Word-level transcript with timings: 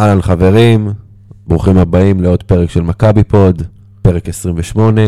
אהלן 0.00 0.22
חברים, 0.22 0.92
ברוכים 1.46 1.78
הבאים 1.78 2.20
לעוד 2.20 2.42
פרק 2.42 2.70
של 2.70 2.80
מכבי 2.80 3.24
פוד, 3.24 3.62
פרק 4.02 4.28
28. 4.28 5.00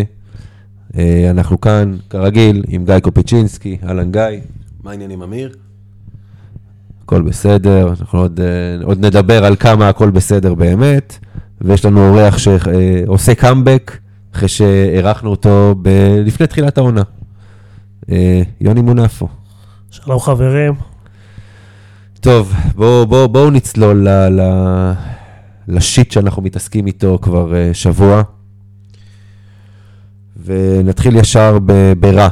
אה, 0.98 1.30
אנחנו 1.30 1.60
כאן, 1.60 1.96
כרגיל, 2.10 2.64
עם 2.69 2.84
גיא 2.84 2.98
קופיצ'ינסקי, 2.98 3.78
אהלן 3.86 4.12
גיא, 4.12 4.23
מה 4.83 4.91
העניינים, 4.91 5.23
אמיר? 5.23 5.55
הכל 7.05 7.23
בסדר, 7.23 7.88
אנחנו 8.00 8.19
עוד, 8.19 8.41
אה, 8.41 8.84
עוד 8.86 9.05
נדבר 9.06 9.45
על 9.45 9.56
כמה 9.56 9.88
הכל 9.88 10.10
בסדר 10.10 10.55
באמת, 10.55 11.19
ויש 11.61 11.84
לנו 11.84 12.09
אורח 12.09 12.38
שעושה 12.38 13.34
קאמבק 13.34 13.98
אחרי 14.34 14.48
שאירחנו 14.48 15.31
אותו 15.31 15.75
ב- 15.83 16.22
לפני 16.25 16.47
תחילת 16.47 16.78
העונה. 16.78 17.03
אה, 18.11 18.42
יוני 18.61 18.81
מונפו. 18.81 19.28
שלום 19.91 20.20
חברים, 20.20 20.75
טוב, 22.23 22.53
בואו 22.75 23.06
בוא, 23.06 23.27
בוא 23.27 23.51
נצלול 23.51 24.09
ל, 24.09 24.41
ל, 24.41 24.42
לשיט 25.69 26.11
שאנחנו 26.11 26.42
מתעסקים 26.42 26.87
איתו 26.87 27.19
כבר 27.23 27.53
uh, 27.53 27.75
שבוע, 27.75 28.23
ונתחיל 30.45 31.17
ישר 31.17 31.59
ב, 31.67 31.93
ברע. 32.00 32.28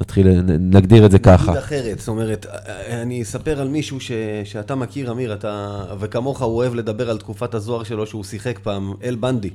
נתחיל, 0.00 0.40
נגדיר 0.58 1.06
את 1.06 1.10
זה 1.10 1.18
ככה. 1.18 1.50
נגיד 1.50 1.62
אחרת, 1.62 1.98
זאת 1.98 2.08
אומרת, 2.08 2.46
אני 2.88 3.22
אספר 3.22 3.60
על 3.60 3.68
מישהו 3.68 4.00
ש, 4.00 4.12
שאתה 4.44 4.74
מכיר, 4.74 5.12
אמיר, 5.12 5.34
אתה, 5.34 5.84
וכמוך 6.00 6.42
הוא 6.42 6.56
אוהב 6.56 6.74
לדבר 6.74 7.10
על 7.10 7.18
תקופת 7.18 7.54
הזוהר 7.54 7.84
שלו 7.84 8.06
שהוא 8.06 8.24
שיחק 8.24 8.58
פעם, 8.62 8.92
אל 9.02 9.16
בנדי. 9.16 9.50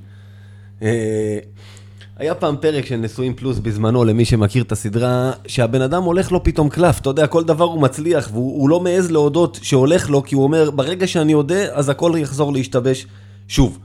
היה 2.18 2.36
פעם 2.36 2.56
פרק 2.62 2.86
של 2.86 2.96
נשואים 2.96 3.34
פלוס 3.34 3.60
בזמנו, 3.60 4.04
למי 4.06 4.26
שמכיר 4.26 4.64
את 4.64 4.72
הסדרה, 4.72 5.32
שהבן 5.48 5.82
אדם 5.82 6.04
הולך 6.04 6.32
לו 6.32 6.44
פתאום 6.44 6.70
קלף, 6.70 7.00
אתה 7.00 7.10
יודע, 7.10 7.28
כל 7.28 7.44
דבר 7.44 7.66
הוא 7.66 7.82
מצליח, 7.82 8.30
והוא 8.32 8.62
הוא 8.62 8.70
לא 8.70 8.80
מעז 8.80 9.12
להודות 9.12 9.60
שהולך 9.62 10.10
לו, 10.10 10.24
כי 10.24 10.36
הוא 10.36 10.44
אומר, 10.44 10.72
ברגע 10.72 11.08
שאני 11.08 11.34
אודה, 11.34 11.64
אז 11.72 11.90
הכל 11.90 12.14
יחזור 12.18 12.54
להשתבש 12.54 13.08
שוב. 13.48 13.80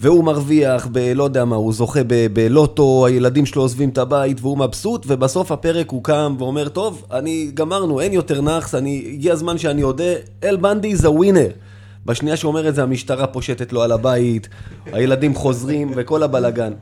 והוא 0.00 0.24
מרוויח 0.24 0.88
ב... 0.92 1.12
לא 1.14 1.24
יודע 1.24 1.44
מה, 1.44 1.56
הוא 1.56 1.72
זוכה 1.72 2.00
ב- 2.06 2.26
בלוטו, 2.32 3.06
הילדים 3.06 3.46
שלו 3.46 3.62
עוזבים 3.62 3.88
את 3.88 3.98
הבית 3.98 4.40
והוא 4.40 4.58
מבסוט, 4.58 5.04
ובסוף 5.08 5.52
הפרק 5.52 5.90
הוא 5.90 6.04
קם 6.04 6.34
ואומר, 6.38 6.68
טוב, 6.68 7.04
אני, 7.12 7.50
גמרנו, 7.54 8.00
אין 8.00 8.12
יותר 8.12 8.40
נאחס, 8.40 8.74
אני, 8.74 9.10
הגיע 9.12 9.32
הזמן 9.32 9.58
שאני 9.58 9.82
אודה, 9.82 10.14
אל 10.44 10.56
בנדי 10.56 10.96
זה 10.96 11.10
ווינר. 11.10 11.48
בשנייה 12.06 12.36
שהוא 12.36 12.48
אומר 12.48 12.68
את 12.68 12.74
זה, 12.74 12.82
המשטרה 12.82 13.26
פושטת 13.26 13.72
לו 13.72 13.82
על 13.82 13.92
הבית, 13.92 14.48
הילדים 14.92 15.34
חוזרים 15.34 15.92
וכל 15.96 16.22
הבלגן. 16.22 16.72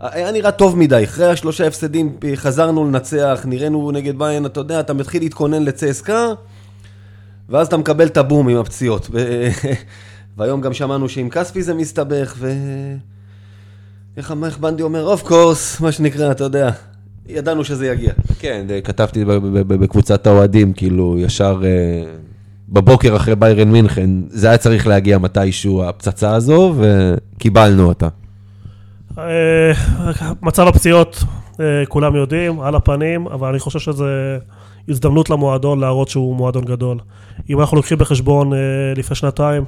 היה 0.00 0.32
נראה 0.32 0.50
טוב 0.50 0.78
מדי, 0.78 1.04
אחרי 1.04 1.26
השלושה 1.26 1.66
הפסדים 1.66 2.16
חזרנו 2.34 2.84
לנצח, 2.84 3.44
נראינו 3.48 3.90
נגד 3.90 4.18
ביין, 4.18 4.46
אתה 4.46 4.60
יודע, 4.60 4.80
אתה 4.80 4.94
מתחיל 4.94 5.22
להתכונן 5.22 5.62
לצסקה, 5.62 6.32
ואז 7.48 7.66
אתה 7.66 7.76
מקבל 7.76 8.06
את 8.06 8.16
הבום 8.16 8.48
עם 8.48 8.56
הפציעות. 8.56 9.10
והיום 10.36 10.60
גם 10.60 10.72
שמענו 10.72 11.08
שעם 11.08 11.28
כספי 11.28 11.62
זה 11.62 11.74
מסתבך, 11.74 12.34
ו... 12.38 12.52
איך 14.16 14.34
איך 14.44 14.58
בנדי 14.58 14.82
אומר, 14.82 15.04
אוף 15.04 15.22
קורס, 15.22 15.80
מה 15.80 15.92
שנקרא, 15.92 16.30
אתה 16.30 16.44
יודע. 16.44 16.70
ידענו 17.28 17.64
שזה 17.64 17.86
יגיע. 17.86 18.12
כן, 18.38 18.66
כתבתי 18.84 19.24
בקבוצת 19.54 20.26
האוהדים, 20.26 20.72
כאילו, 20.72 21.18
ישר 21.18 21.62
אה, 21.64 22.12
בבוקר 22.68 23.16
אחרי 23.16 23.36
ביירן 23.36 23.70
מינכן, 23.72 24.10
זה 24.28 24.48
היה 24.48 24.58
צריך 24.58 24.86
להגיע 24.86 25.18
מתישהו, 25.18 25.84
הפצצה 25.84 26.34
הזו, 26.34 26.74
וקיבלנו 26.78 27.88
אותה. 27.88 28.08
אה, 29.18 29.72
מצב 30.42 30.66
הפציעות, 30.66 31.24
אה, 31.60 31.86
כולם 31.88 32.16
יודעים, 32.16 32.60
על 32.60 32.74
הפנים, 32.74 33.26
אבל 33.26 33.48
אני 33.48 33.58
חושב 33.58 33.78
שזה 33.78 34.38
הזדמנות 34.88 35.30
למועדון 35.30 35.80
להראות 35.80 36.08
שהוא 36.08 36.36
מועדון 36.36 36.64
גדול. 36.64 36.98
אם 37.50 37.60
אנחנו 37.60 37.76
לוקחים 37.76 37.98
בחשבון 37.98 38.52
אה, 38.52 38.58
לפני 38.96 39.16
שנתיים, 39.16 39.64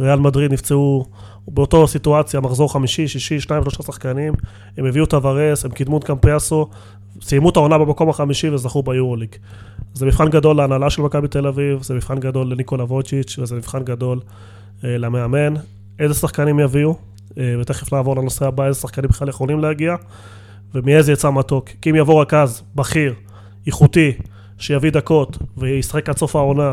ריאל 0.00 0.18
מדריד 0.18 0.52
נפצעו 0.52 1.06
באותו 1.48 1.86
סיטואציה, 1.86 2.40
מחזור 2.40 2.72
חמישי, 2.72 3.08
שישי, 3.08 3.40
שניים, 3.40 3.62
שלושה 3.62 3.82
שחקנים, 3.82 4.32
הם 4.78 4.86
הביאו 4.86 5.04
את 5.04 5.14
הוורס, 5.14 5.64
הם 5.64 5.70
קידמו 5.70 5.98
את 5.98 6.04
קמפיאסו, 6.04 6.68
סיימו 7.22 7.50
את 7.50 7.56
העונה 7.56 7.78
במקום 7.78 8.08
החמישי 8.08 8.48
וזכו 8.48 8.82
ביורוליג. 8.82 9.36
זה 9.94 10.06
מבחן 10.06 10.28
גדול 10.28 10.56
להנהלה 10.56 10.90
של 10.90 11.02
מכבי 11.02 11.28
תל 11.28 11.46
אביב, 11.46 11.82
זה 11.82 11.94
מבחן 11.94 12.18
גדול 12.18 12.52
לניקולה 12.52 12.84
וויצ'יץ' 12.84 13.38
וזה 13.38 13.56
מבחן 13.56 13.84
גדול 13.84 14.20
אה, 14.84 14.98
למאמן. 14.98 15.54
איזה 15.98 16.14
שחקנים 16.14 16.60
יביאו, 16.60 16.96
ותכף 17.36 17.92
נעבור 17.92 18.16
לנושא 18.16 18.46
הבא, 18.46 18.66
איזה 18.66 18.80
שחקנים 18.80 19.10
בכלל 19.10 19.28
יכולים 19.28 19.60
להגיע, 19.60 19.94
ומאיזה 20.74 21.12
יצא 21.12 21.30
מתוק. 21.30 21.70
כי 21.80 21.90
אם 21.90 21.94
יבוא 21.94 22.22
רכז, 22.22 22.62
בכיר, 22.74 23.14
איכותי, 23.66 24.12
שיביא 24.58 24.90
דקות 24.90 25.38
וישחק 25.56 26.08
עד 26.08 26.16
סוף 26.16 26.36
העונה, 26.36 26.72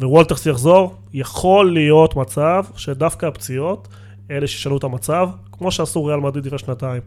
ווולטרס 0.00 0.46
יחזור, 0.46 0.96
יכול 1.12 1.72
להיות 1.72 2.16
מצב 2.16 2.64
שדווקא 2.76 3.26
הפציעות, 3.26 3.88
אלה 4.30 4.46
שישנו 4.46 4.76
את 4.76 4.84
המצב, 4.84 5.28
כמו 5.52 5.70
שעשו 5.70 6.04
ריאל 6.04 6.20
מדריד 6.20 6.46
לפני 6.46 6.58
שנתיים. 6.58 7.02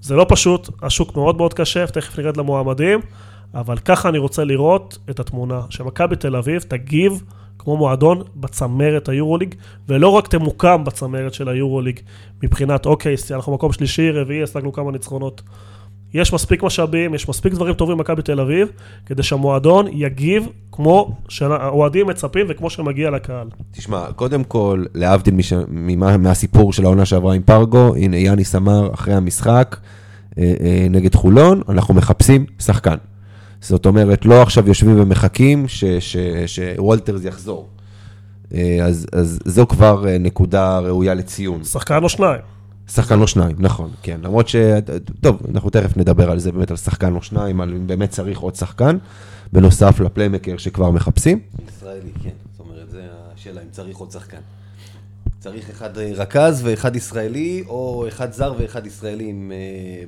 זה 0.00 0.16
לא 0.16 0.26
פשוט, 0.28 0.68
השוק 0.82 1.16
מאוד 1.16 1.36
מאוד 1.36 1.54
קשה, 1.54 1.86
תכף 1.86 2.18
נרד 2.18 2.36
למועמדים, 2.36 3.00
אבל 3.54 3.78
ככה 3.78 4.08
אני 4.08 4.18
רוצה 4.18 4.44
לראות 4.44 4.98
את 5.10 5.20
התמונה, 5.20 5.60
שמכבי 5.70 6.16
תל 6.16 6.36
אביב 6.36 6.62
תגיב 6.62 7.22
כמו 7.58 7.76
מועדון 7.76 8.22
בצמרת 8.36 9.08
היורוליג, 9.08 9.54
ולא 9.88 10.08
רק 10.08 10.28
תמוקם 10.28 10.84
בצמרת 10.84 11.34
של 11.34 11.48
היורוליג, 11.48 12.00
מבחינת 12.42 12.86
אוקיי, 12.86 13.14
אנחנו 13.30 13.54
מקום 13.54 13.72
שלישי, 13.72 14.10
רביעי, 14.10 14.42
השגנו 14.42 14.72
כמה 14.72 14.92
ניצחונות. 14.92 15.42
יש 16.14 16.32
מספיק 16.32 16.62
משאבים, 16.62 17.14
יש 17.14 17.28
מספיק 17.28 17.52
דברים 17.52 17.74
טובים 17.74 17.96
במכבי 17.96 18.22
תל 18.22 18.40
אביב, 18.40 18.68
כדי 19.06 19.22
שהמועדון 19.22 19.86
יגיב 19.92 20.48
כמו 20.72 21.16
שהאוהדים 21.28 22.06
מצפים 22.06 22.46
וכמו 22.48 22.70
שמגיע 22.70 23.10
לקהל. 23.10 23.48
תשמע, 23.72 24.12
קודם 24.16 24.44
כל, 24.44 24.84
להבדיל 24.94 25.34
מש... 25.34 25.52
ממה, 25.68 26.16
מהסיפור 26.16 26.72
של 26.72 26.84
העונה 26.84 27.04
שעברה 27.04 27.34
עם 27.34 27.42
פרגו, 27.42 27.94
הנה 27.96 28.16
יאניס 28.16 28.54
אמר 28.54 28.94
אחרי 28.94 29.14
המשחק 29.14 29.76
אה, 30.38 30.54
אה, 30.60 30.86
נגד 30.90 31.14
חולון, 31.14 31.60
אנחנו 31.68 31.94
מחפשים 31.94 32.46
שחקן. 32.58 32.96
זאת 33.60 33.86
אומרת, 33.86 34.24
לא 34.24 34.42
עכשיו 34.42 34.68
יושבים 34.68 35.00
ומחכים 35.00 35.68
ש, 35.68 35.84
ש, 35.84 36.16
שוולטרס 36.46 37.24
יחזור. 37.24 37.68
אה, 38.54 38.78
אז, 38.84 39.06
אז 39.12 39.38
זו 39.44 39.66
כבר 39.66 40.08
אה, 40.08 40.18
נקודה 40.18 40.78
ראויה 40.78 41.14
לציון. 41.14 41.64
שחקן 41.64 42.02
או 42.02 42.08
שניים. 42.08 42.40
שחקן 42.88 43.20
או 43.20 43.26
שניים, 43.26 43.56
נכון, 43.58 43.90
כן. 44.02 44.20
למרות 44.22 44.48
ש... 44.48 44.56
טוב, 45.20 45.42
אנחנו 45.50 45.70
תכף 45.70 45.96
נדבר 45.96 46.30
על 46.30 46.38
זה, 46.38 46.52
באמת 46.52 46.70
על 46.70 46.76
שחקן 46.76 47.14
או 47.14 47.22
שניים, 47.22 47.60
על 47.60 47.74
אם 47.74 47.86
באמת 47.86 48.10
צריך 48.10 48.38
עוד 48.38 48.54
שחקן, 48.54 48.98
בנוסף 49.52 50.00
לפליימקר 50.00 50.56
שכבר 50.56 50.90
מחפשים. 50.90 51.40
ישראלי, 51.68 52.10
כן. 52.22 52.30
זאת 52.52 52.60
אומרת, 52.60 52.90
זה 52.90 53.06
השאלה 53.34 53.60
אם 53.62 53.66
צריך 53.70 53.96
עוד 53.96 54.10
שחקן. 54.10 54.40
צריך 55.40 55.70
אחד 55.70 55.98
אה, 55.98 56.10
רכז 56.14 56.60
ואחד 56.64 56.96
ישראלי, 56.96 57.64
או 57.66 58.04
אחד 58.08 58.32
זר 58.32 58.54
ואחד 58.58 58.86
ישראלי 58.86 59.28
עם, 59.28 59.52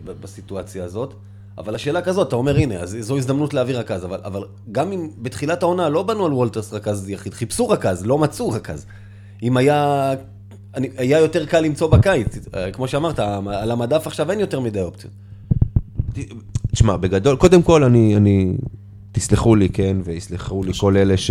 ב- 0.04 0.12
בסיטואציה 0.22 0.84
הזאת. 0.84 1.14
אבל 1.58 1.74
השאלה 1.74 2.02
כזאת, 2.02 2.28
אתה 2.28 2.36
אומר, 2.36 2.56
הנה, 2.56 2.74
אז 2.74 2.96
זו 3.00 3.16
הזדמנות 3.16 3.54
להביא 3.54 3.76
רכז, 3.76 4.04
אבל, 4.04 4.20
אבל 4.24 4.44
גם 4.72 4.92
אם 4.92 5.08
בתחילת 5.18 5.62
העונה 5.62 5.88
לא 5.88 6.02
בנו 6.02 6.26
על 6.26 6.32
וולטרס 6.32 6.72
רכז 6.72 7.08
יחיד, 7.08 7.34
חיפשו 7.34 7.68
רכז, 7.68 8.06
לא 8.06 8.18
מצאו 8.18 8.50
רכז. 8.50 8.86
אם 9.42 9.56
היה, 9.56 10.12
אני, 10.74 10.88
היה 10.96 11.18
יותר 11.18 11.46
קל 11.46 11.60
למצוא 11.60 11.90
בקיץ, 11.90 12.38
אה, 12.54 12.72
כמו 12.72 12.88
שאמרת, 12.88 13.18
על 13.48 13.70
המדף 13.70 14.06
עכשיו 14.06 14.30
אין 14.30 14.40
יותר 14.40 14.60
מדי 14.60 14.80
אופציות. 14.80 15.12
תשמע, 16.72 16.96
בגדול, 16.96 17.36
קודם 17.36 17.62
כל, 17.62 17.84
אני, 17.84 18.16
אני, 18.16 18.56
תסלחו 19.12 19.54
לי, 19.54 19.68
כן, 19.68 19.96
ויסלחו 20.04 20.64
לי 20.64 20.72
כל 20.78 20.96
אלה 20.96 21.16
ש, 21.16 21.30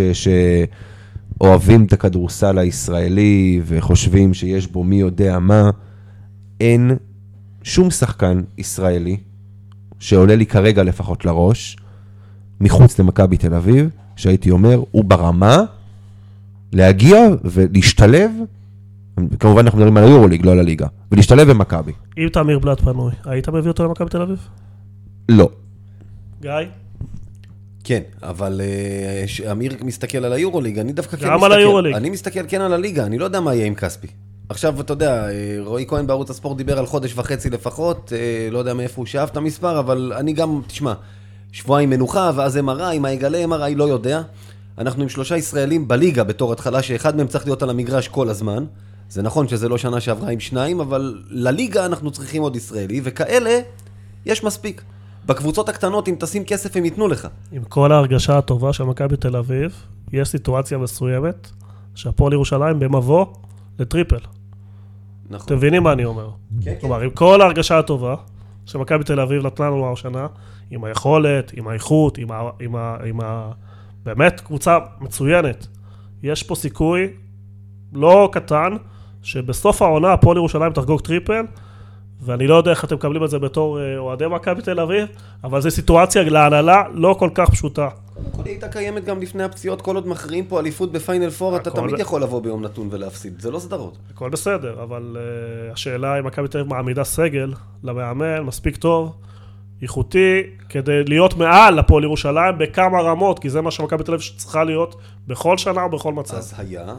שאוהבים 1.39 1.85
את 1.85 1.93
הכדורסל 1.93 2.57
הישראלי 2.57 3.61
וחושבים 3.65 4.33
שיש 4.33 4.67
בו 4.67 4.83
מי 4.83 4.95
יודע 4.95 5.39
מה, 5.39 5.69
אין 6.59 6.91
שום 7.63 7.91
שחקן 7.91 8.41
ישראלי 8.57 9.17
שעולה 9.99 10.35
לי 10.35 10.45
כרגע 10.45 10.83
לפחות 10.83 11.25
לראש, 11.25 11.77
מחוץ 12.61 12.99
למכבי 12.99 13.37
תל 13.37 13.53
אביב, 13.53 13.89
שהייתי 14.15 14.51
אומר, 14.51 14.81
הוא 14.91 15.03
ברמה 15.03 15.57
להגיע 16.73 17.17
ולהשתלב, 17.43 18.31
כמובן 19.39 19.65
אנחנו 19.65 19.79
מדברים 19.79 19.97
על 19.97 20.03
היורוליג, 20.03 20.45
לא 20.45 20.51
על 20.51 20.59
הליגה, 20.59 20.87
ולהשתלב 21.11 21.49
במכבי. 21.49 21.91
אם 22.17 22.27
תמיר 22.33 22.59
בלאט 22.59 22.81
פנוי, 22.81 23.11
היית 23.25 23.49
מביא 23.49 23.69
אותו 23.69 23.83
למכבי 23.85 24.09
תל 24.09 24.21
אביב? 24.21 24.47
לא. 25.29 25.49
גיא? 26.41 26.51
כן, 27.83 28.01
אבל 28.23 28.61
אה, 28.63 29.51
אמיר 29.51 29.73
מסתכל 29.81 30.17
על 30.17 30.33
היורוליג, 30.33 30.79
אני 30.79 30.93
דווקא 30.93 31.17
כן 31.17 31.25
גם 31.27 31.33
מסתכל. 31.33 31.45
על 31.45 31.59
היורוליג. 31.59 31.95
אני 31.95 32.09
מסתכל 32.09 32.47
כן 32.47 32.61
על 32.61 32.73
הליגה, 32.73 33.05
אני 33.05 33.17
לא 33.17 33.25
יודע 33.25 33.39
מה 33.39 33.55
יהיה 33.55 33.65
עם 33.65 33.75
כספי. 33.75 34.07
עכשיו, 34.49 34.81
אתה 34.81 34.93
יודע, 34.93 35.29
אה, 35.29 35.57
רועי 35.65 35.85
כהן 35.87 36.07
בערוץ 36.07 36.29
הספורט 36.29 36.57
דיבר 36.57 36.79
על 36.79 36.85
חודש 36.85 37.13
וחצי 37.15 37.49
לפחות, 37.49 38.13
אה, 38.15 38.49
לא 38.51 38.57
יודע 38.59 38.73
מאיפה 38.73 38.95
הוא 38.95 39.05
שאף 39.05 39.29
את 39.29 39.37
המספר, 39.37 39.79
אבל 39.79 40.13
אני 40.15 40.33
גם, 40.33 40.61
תשמע, 40.67 40.93
שבועיים 41.51 41.89
מנוחה, 41.89 42.31
ואז 42.35 42.57
MRI, 42.57 42.99
מה 42.99 43.11
יגלה 43.11 43.45
MRI, 43.45 43.75
לא 43.75 43.83
יודע. 43.83 44.21
אנחנו 44.77 45.03
עם 45.03 45.09
שלושה 45.09 45.37
ישראלים 45.37 45.87
בליגה 45.87 46.23
בתור 46.23 46.53
התחלה, 46.53 46.81
שאחד 46.81 47.17
מהם 47.17 47.27
צריך 47.27 47.45
להיות 47.45 47.63
על 47.63 47.69
המגרש 47.69 48.07
כל 48.07 48.29
הזמן. 48.29 48.65
זה 49.09 49.21
נכון 49.21 49.47
שזה 49.47 49.69
לא 49.69 49.77
שנה 49.77 49.99
שעברה 49.99 50.29
עם 50.29 50.39
שניים, 50.39 50.79
אבל 50.79 51.23
לליגה 51.29 51.85
אנחנו 51.85 52.11
צריכים 52.11 52.41
עוד 52.41 52.55
ישראלי, 52.55 53.01
וכאלה, 53.03 53.59
יש 54.25 54.43
מספיק. 54.43 54.81
בקבוצות 55.25 55.69
הקטנות, 55.69 56.07
אם 56.07 56.15
תשים 56.19 56.43
כסף, 56.45 56.77
הם 56.77 56.85
ייתנו 56.85 57.07
לך. 57.07 57.27
עם 57.51 57.63
כל 57.63 57.91
ההרגשה 57.91 58.37
הטובה 58.37 58.73
של 58.73 58.83
מכבי 58.83 59.17
תל 59.17 59.35
אביב, 59.35 59.83
יש 60.13 60.29
סיטואציה 60.29 60.77
מסוימת 60.77 61.49
שהפועל 61.95 62.33
ירושלים 62.33 62.79
במבוא 62.79 63.25
לטריפל. 63.79 64.38
אתם 65.29 65.35
נכון. 65.37 65.57
מבינים 65.57 65.83
מה 65.83 65.93
אני 65.93 66.05
אומר? 66.05 66.29
כן, 66.63 66.71
כן. 66.71 66.79
כלומר, 66.79 67.01
עם 67.01 67.09
כל 67.09 67.41
ההרגשה 67.41 67.79
הטובה 67.79 68.15
שמכבי 68.65 69.03
תל 69.03 69.19
אביב 69.19 69.45
נתנה 69.45 69.65
לנו 69.65 69.91
השנה, 69.91 70.27
עם 70.71 70.83
היכולת, 70.83 71.51
עם 71.55 71.67
האיכות, 71.67 72.17
עם 72.17 72.31
ה... 72.31 72.49
עם 72.59 72.75
ה, 72.75 72.97
עם 73.05 73.21
ה 73.21 73.51
באמת, 74.03 74.39
קבוצה 74.39 74.77
מצוינת. 74.99 75.67
יש 76.23 76.43
פה 76.43 76.55
סיכוי 76.55 77.07
לא 77.93 78.29
קטן, 78.31 78.75
שבסוף 79.23 79.81
העונה 79.81 80.13
הפועל 80.13 80.37
ירושלים 80.37 80.73
תחגוג 80.73 81.01
טריפל, 81.01 81.45
ואני 82.21 82.47
לא 82.47 82.55
יודע 82.55 82.71
איך 82.71 82.85
אתם 82.85 82.95
מקבלים 82.95 83.23
את 83.23 83.29
זה 83.29 83.39
בתור 83.39 83.79
אה, 83.79 83.97
אוהדי 83.97 84.27
מכבי 84.27 84.61
תל 84.61 84.79
אביב, 84.79 85.07
אבל 85.43 85.61
זו 85.61 85.71
סיטואציה 85.71 86.23
להנהלה 86.23 86.83
לא 86.93 87.15
כל 87.19 87.29
כך 87.33 87.49
פשוטה. 87.49 87.89
קודם 88.23 88.31
כל 88.35 88.43
היא 88.43 88.51
הייתה 88.53 88.69
קיימת 88.69 89.05
גם 89.05 89.21
לפני 89.21 89.43
הפציעות, 89.43 89.81
כל 89.81 89.95
עוד 89.95 90.07
מכריעים 90.07 90.45
פה 90.45 90.59
אליפות 90.59 90.91
בפיינל 90.91 91.29
פור, 91.29 91.55
אתה 91.55 91.71
תמיד 91.71 91.99
יכול 91.99 92.23
לבוא 92.23 92.41
ביום 92.41 92.63
נתון 92.63 92.87
ולהפסיד, 92.91 93.41
זה 93.41 93.51
לא 93.51 93.59
סדרות. 93.59 93.97
הכל 94.13 94.29
בסדר, 94.29 94.83
אבל 94.83 95.17
אה, 95.17 95.73
השאלה 95.73 96.19
אם 96.19 96.25
מכבי 96.25 96.47
תל 96.47 96.57
אביב 96.57 96.73
מעמידה 96.73 97.03
סגל 97.03 97.53
למאמן 97.83 98.41
מספיק 98.41 98.77
טוב, 98.77 99.15
איכותי, 99.81 100.41
כדי 100.69 101.03
להיות 101.03 101.37
מעל 101.37 101.79
הפועל 101.79 102.03
ירושלים 102.03 102.57
בכמה 102.57 103.01
רמות, 103.01 103.39
כי 103.39 103.49
זה 103.49 103.61
מה 103.61 103.71
שמכבי 103.71 104.03
תל 104.03 104.13
אביב 104.13 104.27
צריכה 104.37 104.63
להיות 104.63 104.95
בכל 105.27 105.57
שנה 105.57 105.85
ובכל 105.85 106.13
מצב. 106.13 106.35
אז 106.35 106.53
היה, 106.57 106.95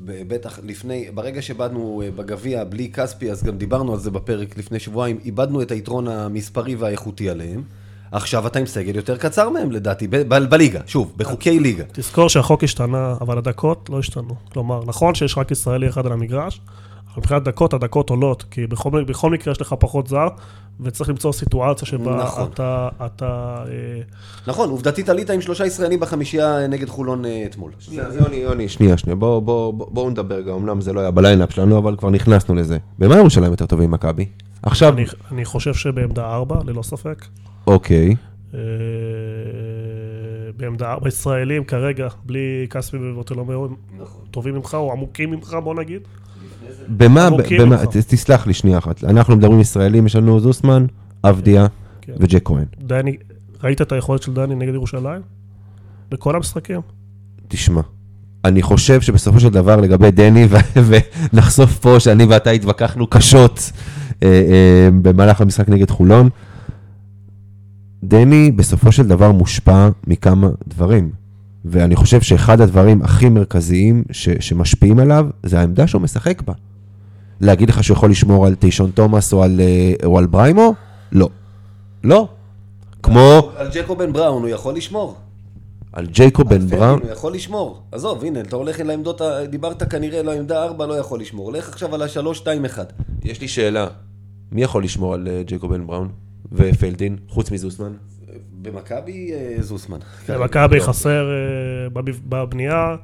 בטח 0.00 0.58
לפני, 0.62 1.08
ברגע 1.14 1.42
שבאנו 1.42 2.02
אה, 2.04 2.10
בגביע 2.10 2.64
בלי 2.64 2.92
כספי, 2.92 3.30
אז 3.30 3.42
גם 3.42 3.58
דיברנו 3.58 3.92
על 3.92 3.98
זה 3.98 4.10
בפרק 4.10 4.58
לפני 4.58 4.78
שבועיים, 4.78 5.18
איבדנו 5.24 5.62
את 5.62 5.70
היתרון 5.70 6.08
המספרי 6.08 6.74
והאיכותי 6.74 7.30
עליהם. 7.30 7.62
עכשיו 8.12 8.46
אתה 8.46 8.58
עם 8.58 8.66
סגל 8.66 8.96
יותר 8.96 9.16
קצר 9.16 9.50
מהם 9.50 9.70
לדעתי, 9.72 10.08
בליגה, 10.28 10.80
שוב, 10.86 11.12
בחוקי 11.16 11.60
ליגה. 11.60 11.84
תזכור 11.92 12.28
שהחוק 12.28 12.64
השתנה, 12.64 13.14
אבל 13.20 13.38
הדקות 13.38 13.90
לא 13.92 13.98
השתנו. 13.98 14.34
כלומר, 14.52 14.84
נכון 14.86 15.14
שיש 15.14 15.38
רק 15.38 15.50
ישראלי 15.50 15.88
אחד 15.88 16.06
על 16.06 16.12
המגרש, 16.12 16.60
מבחינת 17.18 17.42
דקות, 17.44 17.74
הדקות 17.74 18.10
עולות, 18.10 18.44
כי 18.50 18.66
בכל, 18.66 19.04
בכל 19.04 19.30
מקרה 19.30 19.52
יש 19.52 19.60
לך 19.60 19.74
פחות 19.78 20.06
זר, 20.06 20.28
וצריך 20.80 21.10
למצוא 21.10 21.32
סיטואציה 21.32 21.88
שבה 21.88 22.16
נכון. 22.16 22.50
אתה... 22.54 22.88
אתה 23.06 23.56
אה, 23.68 24.00
נכון, 24.46 24.70
עובדתית 24.70 25.08
עלית 25.08 25.30
עם 25.30 25.40
שלושה 25.40 25.66
ישראלים 25.66 26.00
בחמישייה 26.00 26.66
נגד 26.66 26.88
חולון 26.88 27.24
אה, 27.24 27.42
אתמול. 27.46 27.72
אז 28.06 28.16
יוני, 28.16 28.36
יוני, 28.36 28.68
שנייה, 28.68 28.96
שנייה, 28.96 29.16
בואו 29.16 29.40
בוא, 29.40 29.72
בוא, 29.72 29.86
בואו 29.90 30.10
נדבר 30.10 30.40
גם, 30.40 30.54
אמנם 30.54 30.80
זה 30.80 30.92
לא 30.92 31.00
היה 31.00 31.10
בליינאפ 31.10 31.52
שלנו, 31.52 31.78
אבל 31.78 31.96
כבר 31.96 32.10
נכנסנו 32.10 32.54
לזה. 32.54 32.78
במה 32.98 33.16
ירושלים 33.16 33.50
יותר 33.50 33.66
טובים 33.66 33.90
ממכבי? 33.90 34.26
עכשיו, 34.62 34.92
אני, 34.94 35.04
אני 35.32 35.44
חושב 35.44 35.74
שבעמדה 35.74 36.34
4, 36.34 36.58
ללא 36.64 36.82
ספק. 36.82 37.24
אוקיי, 37.66 38.14
אה, 38.54 38.60
בעמדה 40.56 40.92
4 40.92 41.08
ישראלים 41.08 41.64
כרגע, 41.64 42.08
בלי 42.26 42.66
כספי 42.70 42.96
וברטולומיאו, 42.96 43.64
הם 43.64 43.74
טובים 44.30 44.54
ממך 44.54 44.74
או 44.74 44.92
עמוקים 44.92 45.30
ממך, 45.30 45.56
בוא 45.64 45.74
נגיד. 45.74 46.00
במה, 46.88 47.28
במה, 47.58 47.86
תסלח 47.86 48.46
לי 48.46 48.54
שנייה 48.54 48.78
אחת, 48.78 49.04
אנחנו 49.04 49.36
מדברים 49.36 49.60
ישראלים, 49.60 50.06
יש 50.06 50.16
לנו 50.16 50.40
זוסמן, 50.40 50.86
אבדיה 51.24 51.66
כן. 52.00 52.12
וג'ק 52.20 52.42
כהן. 52.44 52.64
דני, 52.78 53.16
ראית 53.64 53.82
את 53.82 53.92
היכולת 53.92 54.22
של 54.22 54.34
דני 54.34 54.54
נגד 54.54 54.74
ירושלים? 54.74 55.22
בכל 56.10 56.36
המשחקים. 56.36 56.80
תשמע, 57.48 57.80
אני 58.44 58.62
חושב 58.62 59.00
שבסופו 59.00 59.40
של 59.40 59.48
דבר 59.48 59.76
לגבי 59.76 60.10
דני, 60.10 60.46
ונחשוף 60.88 61.78
פה 61.78 62.00
שאני 62.00 62.24
ואתה 62.24 62.50
התווכחנו 62.50 63.06
קשות 63.06 63.72
אה, 64.22 64.28
אה, 64.28 64.88
במהלך 65.02 65.40
המשחק 65.40 65.68
נגד 65.68 65.90
חולון, 65.90 66.28
דני 68.04 68.50
בסופו 68.50 68.92
של 68.92 69.08
דבר 69.08 69.32
מושפע 69.32 69.88
מכמה 70.06 70.48
דברים. 70.68 71.10
ואני 71.64 71.96
חושב 71.96 72.20
שאחד 72.20 72.60
הדברים 72.60 73.02
הכי 73.02 73.28
מרכזיים 73.28 74.04
ש- 74.12 74.28
שמשפיעים 74.40 74.98
עליו, 74.98 75.26
זה 75.42 75.60
העמדה 75.60 75.86
שהוא 75.86 76.02
משחק 76.02 76.42
בה. 76.42 76.52
להגיד 77.40 77.68
לך 77.70 77.84
שהוא 77.84 77.96
יכול 77.96 78.10
לשמור 78.10 78.46
על 78.46 78.54
טיישון 78.54 78.90
תומאס 78.90 79.32
או 79.32 79.42
על, 79.42 79.60
אה, 79.60 79.92
או 80.06 80.18
על 80.18 80.26
בריימו? 80.26 80.74
לא. 81.12 81.28
לא. 82.04 82.28
כמו 83.02 83.50
על 83.56 83.68
ג'קובן 83.74 84.12
בראון 84.12 84.42
הוא 84.42 84.48
יכול 84.50 84.74
לשמור. 84.74 85.16
על 85.92 86.06
ג'ייקוב 86.06 86.52
על 86.52 86.58
בן 86.58 86.66
בראון. 86.66 87.00
הוא 87.02 87.10
יכול 87.10 87.32
לשמור. 87.34 87.82
עזוב, 87.92 88.24
הנה, 88.24 88.40
אתה 88.40 88.56
הולך 88.56 88.80
לעמדות, 88.80 89.20
ה- 89.20 89.46
דיברת 89.46 89.90
כנראה 89.90 90.22
לעמדה 90.22 90.64
4, 90.64 90.86
לא 90.86 90.94
יכול 90.94 91.20
לשמור. 91.20 91.52
לך 91.52 91.68
עכשיו 91.68 91.94
על 91.94 92.02
ה-3-2-1. 92.02 92.78
יש 93.24 93.40
לי 93.40 93.48
שאלה, 93.48 93.86
מי 94.52 94.62
יכול 94.62 94.84
לשמור 94.84 95.14
על 95.14 95.28
אה, 95.28 95.42
ג'ייקוב 95.46 95.74
בן 95.74 95.86
בראון 95.86 96.08
ופלדין, 96.52 97.16
חוץ 97.28 97.50
מזוסמן? 97.50 97.92
במכבי 98.70 99.30
אה, 99.32 99.62
זוסמן. 99.62 99.98
במכבי 100.28 100.80
חסר 100.80 101.30
אה, 101.30 101.90
בב- 101.92 102.20
בבנייה. 102.28 102.96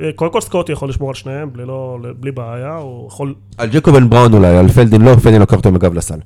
אה, 0.00 0.10
קודם 0.16 0.32
כל 0.32 0.40
סקוטי 0.40 0.72
יכול 0.72 0.88
לשמור 0.88 1.08
על 1.08 1.14
שניהם 1.14 1.52
בלי, 1.52 1.64
לא, 1.66 1.98
בלי 2.20 2.32
בעיה, 2.32 2.74
הוא 2.76 3.08
יכול... 3.08 3.34
על 3.58 3.68
ג'ייקוב 3.68 3.94
בן 3.98 4.10
בראון 4.10 4.34
אולי, 4.34 4.56
על 4.58 4.68
פלדין 4.68 5.02
לא, 5.02 5.14
פלדין 5.14 5.40
לוקח 5.40 5.56
אותו 5.56 5.68
עם 5.68 5.74
הגב 5.74 5.94
לסל. 5.94 6.18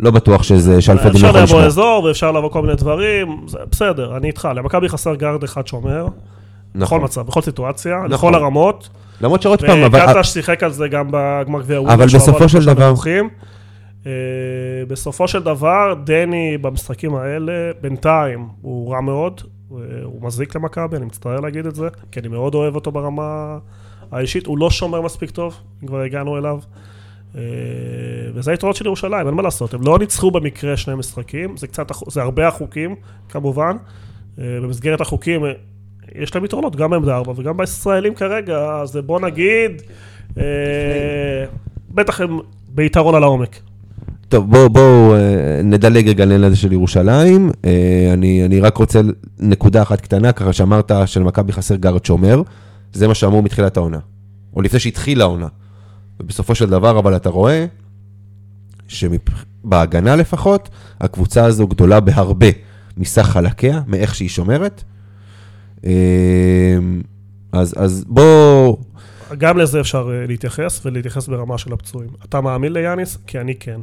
לא 0.00 0.10
בטוח 0.10 0.42
שזה, 0.42 0.80
שעל 0.82 0.98
פלדין 0.98 1.22
לא 1.22 1.28
אפשר 1.28 1.28
יכול 1.28 1.40
לבוא 1.40 1.44
לשמור. 1.44 1.64
אזור 1.66 2.04
ואפשר 2.04 2.32
לבוא 2.32 2.50
כל 2.50 2.62
מיני 2.62 2.74
דברים, 2.74 3.36
זה 3.46 3.58
בסדר, 3.70 4.16
אני 4.16 4.26
איתך, 4.26 4.48
למכבי 4.54 4.88
חסר 4.88 5.14
גארד 5.14 5.42
אחד 5.44 5.66
שומר, 5.66 6.04
בכל 6.06 6.14
נכון. 6.74 7.02
מצב, 7.04 7.20
בכל 7.26 7.40
סיטואציה, 7.42 7.94
נכון. 7.96 8.10
לכל 8.10 8.34
הרמות. 8.34 8.88
למרות 9.20 9.42
שעוד 9.42 9.60
פעם, 9.60 9.82
אבל... 9.82 10.00
וקטש 10.10 10.28
שיחק 10.28 10.62
על 10.62 10.72
זה 10.72 10.88
גם 10.88 11.06
בגמר 11.10 11.62
גביע 11.62 11.78
אבל 11.78 12.06
בסופו 12.06 12.48
של 12.48 12.64
דבר- 12.64 12.94
בסופו 14.88 15.28
של 15.28 15.42
דבר, 15.42 15.94
דני 16.04 16.58
במשחקים 16.58 17.14
האלה, 17.14 17.70
בינתיים, 17.80 18.48
הוא 18.62 18.92
רע 18.92 19.00
מאוד, 19.00 19.40
אה, 19.72 19.76
הוא 20.04 20.22
מזיק 20.22 20.56
למכבי, 20.56 20.96
אני 20.96 21.04
מצטער 21.04 21.40
להגיד 21.40 21.66
את 21.66 21.74
זה, 21.74 21.88
כי 22.12 22.20
אני 22.20 22.28
מאוד 22.28 22.54
אוהב 22.54 22.74
אותו 22.74 22.92
ברמה 22.92 23.58
האישית, 24.12 24.46
הוא 24.46 24.58
לא 24.58 24.70
שומר 24.70 25.00
מספיק 25.00 25.30
טוב, 25.30 25.60
אם 25.82 25.88
כבר 25.88 26.00
הגענו 26.00 26.38
אליו. 26.38 26.58
אה, 27.36 27.40
וזה 28.34 28.50
היתרונות 28.50 28.76
של 28.76 28.86
ירושלים, 28.86 29.26
אין 29.26 29.34
מה 29.34 29.42
לעשות, 29.42 29.74
הם 29.74 29.80
לא 29.82 29.98
ניצחו 29.98 30.30
במקרה 30.30 30.76
שני 30.76 30.94
משחקים, 30.94 31.56
זה 31.56 31.66
קצת, 31.66 31.92
זה 32.08 32.22
הרבה 32.22 32.48
החוקים, 32.48 32.94
כמובן. 33.28 33.76
אה, 34.38 34.58
במסגרת 34.62 35.00
החוקים, 35.00 35.44
אה, 35.44 35.52
יש 36.14 36.34
להם 36.34 36.44
יתרונות, 36.44 36.76
גם 36.76 36.90
בעמדה 36.90 37.16
ארבע 37.16 37.32
וגם 37.36 37.56
בישראלים 37.56 38.14
כרגע, 38.14 38.80
אז 38.82 38.96
בוא 38.96 39.20
נגיד, 39.20 39.82
אה, 40.38 41.44
בטח 41.90 42.20
הם 42.20 42.38
ביתרון 42.68 43.14
על 43.14 43.22
העומק. 43.22 43.60
טוב, 44.28 44.50
בואו 44.50 44.70
בוא, 44.70 45.16
אה, 45.16 45.60
נדלג 45.64 46.08
רגע 46.08 46.24
לעניין 46.24 46.44
הזה 46.44 46.56
של 46.56 46.72
ירושלים. 46.72 47.50
אה, 47.64 48.10
אני, 48.12 48.44
אני 48.44 48.60
רק 48.60 48.76
רוצה 48.76 49.00
נקודה 49.38 49.82
אחת 49.82 50.00
קטנה, 50.00 50.32
ככה 50.32 50.52
שאמרת 50.52 50.92
שלמכבי 51.06 51.52
חסר 51.52 51.76
גארד 51.76 52.04
שומר. 52.04 52.42
זה 52.92 53.08
מה 53.08 53.14
שאמרו 53.14 53.42
מתחילת 53.42 53.76
העונה. 53.76 53.98
או 54.56 54.62
לפני 54.62 54.80
שהתחילה 54.80 55.24
העונה. 55.24 55.48
ובסופו 56.20 56.54
של 56.54 56.70
דבר, 56.70 56.98
אבל 56.98 57.16
אתה 57.16 57.28
רואה 57.28 57.66
שבהגנה 58.88 60.16
לפחות, 60.16 60.68
הקבוצה 61.00 61.44
הזו 61.44 61.68
גדולה 61.68 62.00
בהרבה 62.00 62.48
מסך 62.96 63.22
חלקיה, 63.22 63.80
מאיך 63.86 64.14
שהיא 64.14 64.28
שומרת. 64.28 64.84
אה, 65.84 66.78
אז, 67.52 67.74
אז 67.76 68.04
בואו... 68.08 68.78
גם 69.38 69.58
לזה 69.58 69.80
אפשר 69.80 70.10
להתייחס, 70.28 70.86
ולהתייחס 70.86 71.28
ברמה 71.28 71.58
של 71.58 71.72
הפצועים. 71.72 72.10
אתה 72.24 72.40
מאמין 72.40 72.72
ליאניס? 72.72 73.18
כי 73.26 73.40
אני 73.40 73.54
כן. 73.54 73.80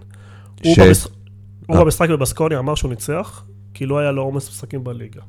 ש- 0.63 1.07
הוא 1.67 1.75
אה. 1.77 1.83
במשחק 1.83 2.09
בבסקוניה 2.09 2.59
אמר 2.59 2.75
שהוא 2.75 2.89
ניצח, 2.89 3.43
כי 3.73 3.85
לא 3.85 3.99
היה 3.99 4.11
לו 4.11 4.21
עומס 4.21 4.49
משחקים 4.49 4.83
בליגה. 4.83 5.21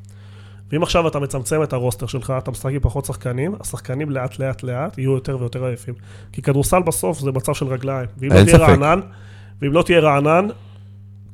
ואם 0.72 0.82
עכשיו 0.82 1.08
אתה 1.08 1.18
מצמצם 1.18 1.62
את 1.62 1.72
הרוסטר 1.72 2.06
שלך, 2.06 2.32
אתה 2.38 2.50
משחק 2.50 2.72
עם 2.72 2.80
פחות 2.80 3.04
שחקנים, 3.04 3.54
השחקנים 3.60 4.10
לאט 4.10 4.38
לאט 4.38 4.62
לאט 4.62 4.98
יהיו 4.98 5.12
יותר 5.12 5.36
ויותר 5.40 5.64
עייפים. 5.64 5.94
כי 6.32 6.42
כדורסל 6.42 6.82
בסוף 6.82 7.18
זה 7.18 7.32
מצב 7.32 7.54
של 7.54 7.66
רגליים. 7.66 8.08
ואם 8.18 8.30
לא 8.32 8.44
תהיה. 8.44 8.56
רענן, 8.56 9.00
ואם 9.62 9.72
לא 9.72 9.82
תהיה 9.82 10.00
רענן, 10.00 10.46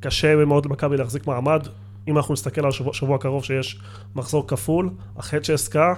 קשה 0.01 0.45
מאוד 0.45 0.67
למכבי 0.67 0.97
להחזיק 0.97 1.27
מעמד. 1.27 1.67
אם 2.09 2.17
אנחנו 2.17 2.35
נסתכל 2.35 2.65
על 2.65 2.71
שבוע, 2.73 2.95
שבוע 2.95 3.17
הקרוב 3.17 3.45
שיש 3.45 3.81
מחזור 4.17 4.49
כפול, 4.49 4.91
אחרי 5.17 5.45
שעסקה, 5.45 5.95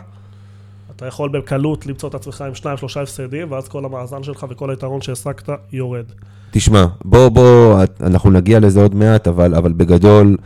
אתה 0.97 1.07
יכול 1.07 1.29
בקלות 1.29 1.87
למצוא 1.87 2.09
את 2.09 2.15
עצמך 2.15 2.45
עם 2.49 2.55
שניים, 2.55 2.77
שלושה 2.77 3.03
הפסדים, 3.03 3.53
ואז 3.53 3.69
כל 3.69 3.85
המאזן 3.85 4.23
שלך 4.23 4.47
וכל 4.51 4.71
היתרון 4.71 5.01
שהשגת 5.01 5.49
יורד. 5.73 6.05
תשמע, 6.51 6.87
בוא, 7.05 7.29
בוא, 7.29 7.83
אנחנו 8.01 8.31
נגיע 8.31 8.61
לזה 8.61 8.81
עוד 8.81 8.95
מעט, 8.95 9.29
אבל, 9.29 9.55
אבל 9.55 9.73
בגדול, 9.73 10.37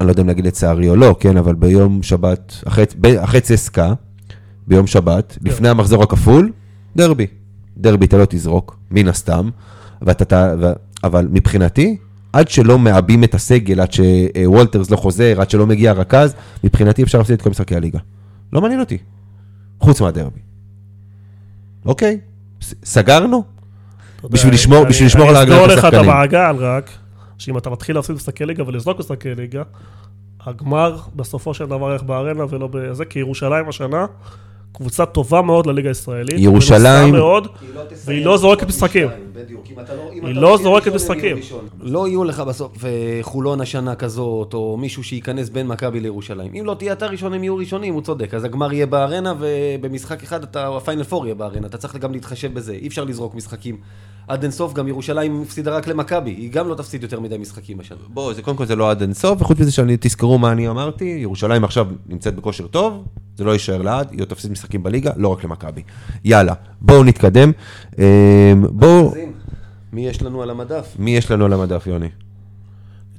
אני 0.00 0.06
לא 0.06 0.12
יודע 0.12 0.22
אם 0.22 0.26
להגיד 0.26 0.46
לצערי 0.46 0.88
או 0.88 0.96
לא, 0.96 1.16
כן, 1.20 1.36
אבל 1.36 1.54
ביום 1.54 2.02
שבת, 2.02 2.54
ב- 3.00 3.06
אחרי 3.06 3.40
צסקה, 3.40 3.92
ביום 4.66 4.86
שבת, 4.86 5.38
כן. 5.40 5.50
לפני 5.50 5.68
המחזור 5.68 6.02
הכפול, 6.02 6.52
דרבי. 6.96 7.26
דרבי 7.76 8.06
אתה 8.06 8.16
לא 8.16 8.24
תזרוק, 8.28 8.76
מן 8.90 9.08
הסתם, 9.08 9.50
ואתה, 10.02 10.54
אבל 11.04 11.28
מבחינתי, 11.30 11.96
עד 12.32 12.48
שלא 12.48 12.78
מעבים 12.78 13.24
את 13.24 13.34
הסגל, 13.34 13.80
עד 13.80 13.92
שוולטרס 13.92 14.90
לא 14.90 14.96
חוזר, 14.96 15.40
עד 15.40 15.50
שלא 15.50 15.66
מגיע 15.66 15.92
רכז, 15.92 16.34
מבחינתי 16.64 17.02
אפשר 17.02 17.18
להפסיד 17.18 17.34
את 17.34 17.42
כל 17.42 17.50
משחקי 17.50 17.76
הליגה. 17.76 17.98
לא 18.54 18.60
מעניין 18.60 18.80
אותי, 18.80 18.98
חוץ 19.80 20.00
מהדרבי. 20.00 20.40
אוקיי, 21.86 22.20
סגרנו? 22.84 23.44
בשביל 24.30 24.54
לשמור- 24.54 24.78
אני- 24.82 24.88
בשביל 24.88 25.06
לשמור 25.06 25.28
על 25.28 25.36
ההגנה 25.36 25.54
אני 25.56 25.64
של 25.64 25.70
אסגור 25.70 25.78
לך 25.78 25.84
את 25.84 25.92
השחקנים. 25.94 26.10
המעגל 26.10 26.56
רק, 26.58 26.90
שאם 27.38 27.58
אתה 27.58 27.70
מתחיל 27.70 27.96
להפסיד 27.96 28.16
משחקי 28.16 28.44
ליגה 28.46 28.62
ולזרוק 28.66 28.98
משחקי 28.98 29.34
ליגה, 29.34 29.62
הגמר 30.46 30.96
בסופו 31.16 31.54
של 31.54 31.66
דבר 31.66 31.92
ילך 31.92 32.02
בארנה 32.02 32.44
ולא 32.50 32.68
בזה, 32.72 33.04
כי 33.04 33.18
ירושלים 33.18 33.68
השנה, 33.68 34.06
קבוצה 34.72 35.06
טובה 35.06 35.42
מאוד 35.42 35.66
לליגה 35.66 35.88
הישראלית. 35.88 36.34
ירושלים- 36.38 37.14
מאוד, 37.14 37.46
והיא 38.06 38.24
לא 38.24 38.36
זורקת 38.38 38.66
משחקים. 38.68 39.08
בדיוק, 39.34 39.64
אם 39.70 39.80
אתה 39.80 39.94
לא... 39.94 40.02
אם 40.12 40.24
היא 40.24 40.32
אתה 40.32 40.40
לא 40.40 40.50
לא 40.50 40.56
זורקת 40.56 40.92
משחקים. 40.92 41.36
לא 41.80 42.08
יהיו 42.08 42.24
לך 42.24 42.40
בסוף 42.40 42.84
אה, 42.84 43.18
חולון 43.22 43.60
השנה 43.60 43.94
כזאת, 43.94 44.54
או 44.54 44.76
מישהו 44.76 45.04
שייכנס 45.04 45.48
בין 45.48 45.66
מכבי 45.66 46.00
לירושלים. 46.00 46.54
אם 46.54 46.64
לא 46.66 46.74
תהיה 46.74 46.92
אתה 46.92 47.06
ראשון, 47.06 47.34
הם 47.34 47.44
יהיו 47.44 47.56
ראשונים, 47.56 47.94
הוא 47.94 48.02
צודק. 48.02 48.34
אז 48.34 48.44
הגמר 48.44 48.72
יהיה 48.72 48.86
בארנה, 48.86 49.34
ובמשחק 49.38 50.22
אחד 50.22 50.42
אתה, 50.42 50.76
הפיינל 50.76 51.04
פור 51.04 51.26
יהיה 51.26 51.34
בארנה. 51.34 51.66
אתה 51.66 51.78
צריך 51.78 51.96
גם 51.96 52.12
להתחשב 52.12 52.54
בזה. 52.54 52.72
אי 52.72 52.86
אפשר 52.86 53.04
לזרוק 53.04 53.34
משחקים 53.34 53.76
עד 54.28 54.42
אינסוף. 54.42 54.72
גם 54.72 54.88
ירושלים 54.88 55.42
הפסידה 55.42 55.76
רק 55.76 55.86
למכבי. 55.86 56.30
היא 56.30 56.50
גם 56.50 56.68
לא 56.68 56.74
תפסיד 56.74 57.02
יותר 57.02 57.20
מדי 57.20 57.38
משחקים 57.38 57.80
השנה. 57.80 57.98
בוא, 58.08 58.32
זה 58.32 58.42
קודם 58.42 58.56
כל 58.56 58.66
זה 58.66 58.76
לא 58.76 58.90
עד 58.90 59.00
אינסוף, 59.00 59.42
וחוץ 59.42 59.60
מזה 59.60 59.72
שאני, 59.72 59.96
תזכרו 60.00 60.38
מה 60.38 60.52
אני 60.52 60.68
אמרתי, 60.68 61.04
ירושלים 61.04 61.64
עכשיו 61.64 61.86
נמצאת 62.06 62.34
בכושר 62.34 62.66
טוב, 62.66 63.04
זה 63.36 63.44
לא 63.44 63.50
יישאר 63.50 63.82
לעד, 63.82 64.12
היא 64.12 64.20
עוד 64.20 64.28
תפסיד 64.28 64.50
משחקים 64.50 64.82
בליגה, 64.82 65.10
לא 65.16 65.28
רק 65.28 65.44
למכבי. 65.44 65.82
יאללה, 66.24 66.54
בואו 66.80 67.04
נתקדם. 67.04 67.52
אה, 67.98 68.52
בואו, 68.70 69.14
מי 69.92 70.06
יש 70.08 70.22
לנו 70.22 70.42
על 70.42 70.50
המדף? 70.50 70.96
מי 70.98 71.16
יש 71.16 71.30
לנו 71.30 71.44
על 71.44 71.52
המדף, 71.52 71.86
יוני? 71.86 72.08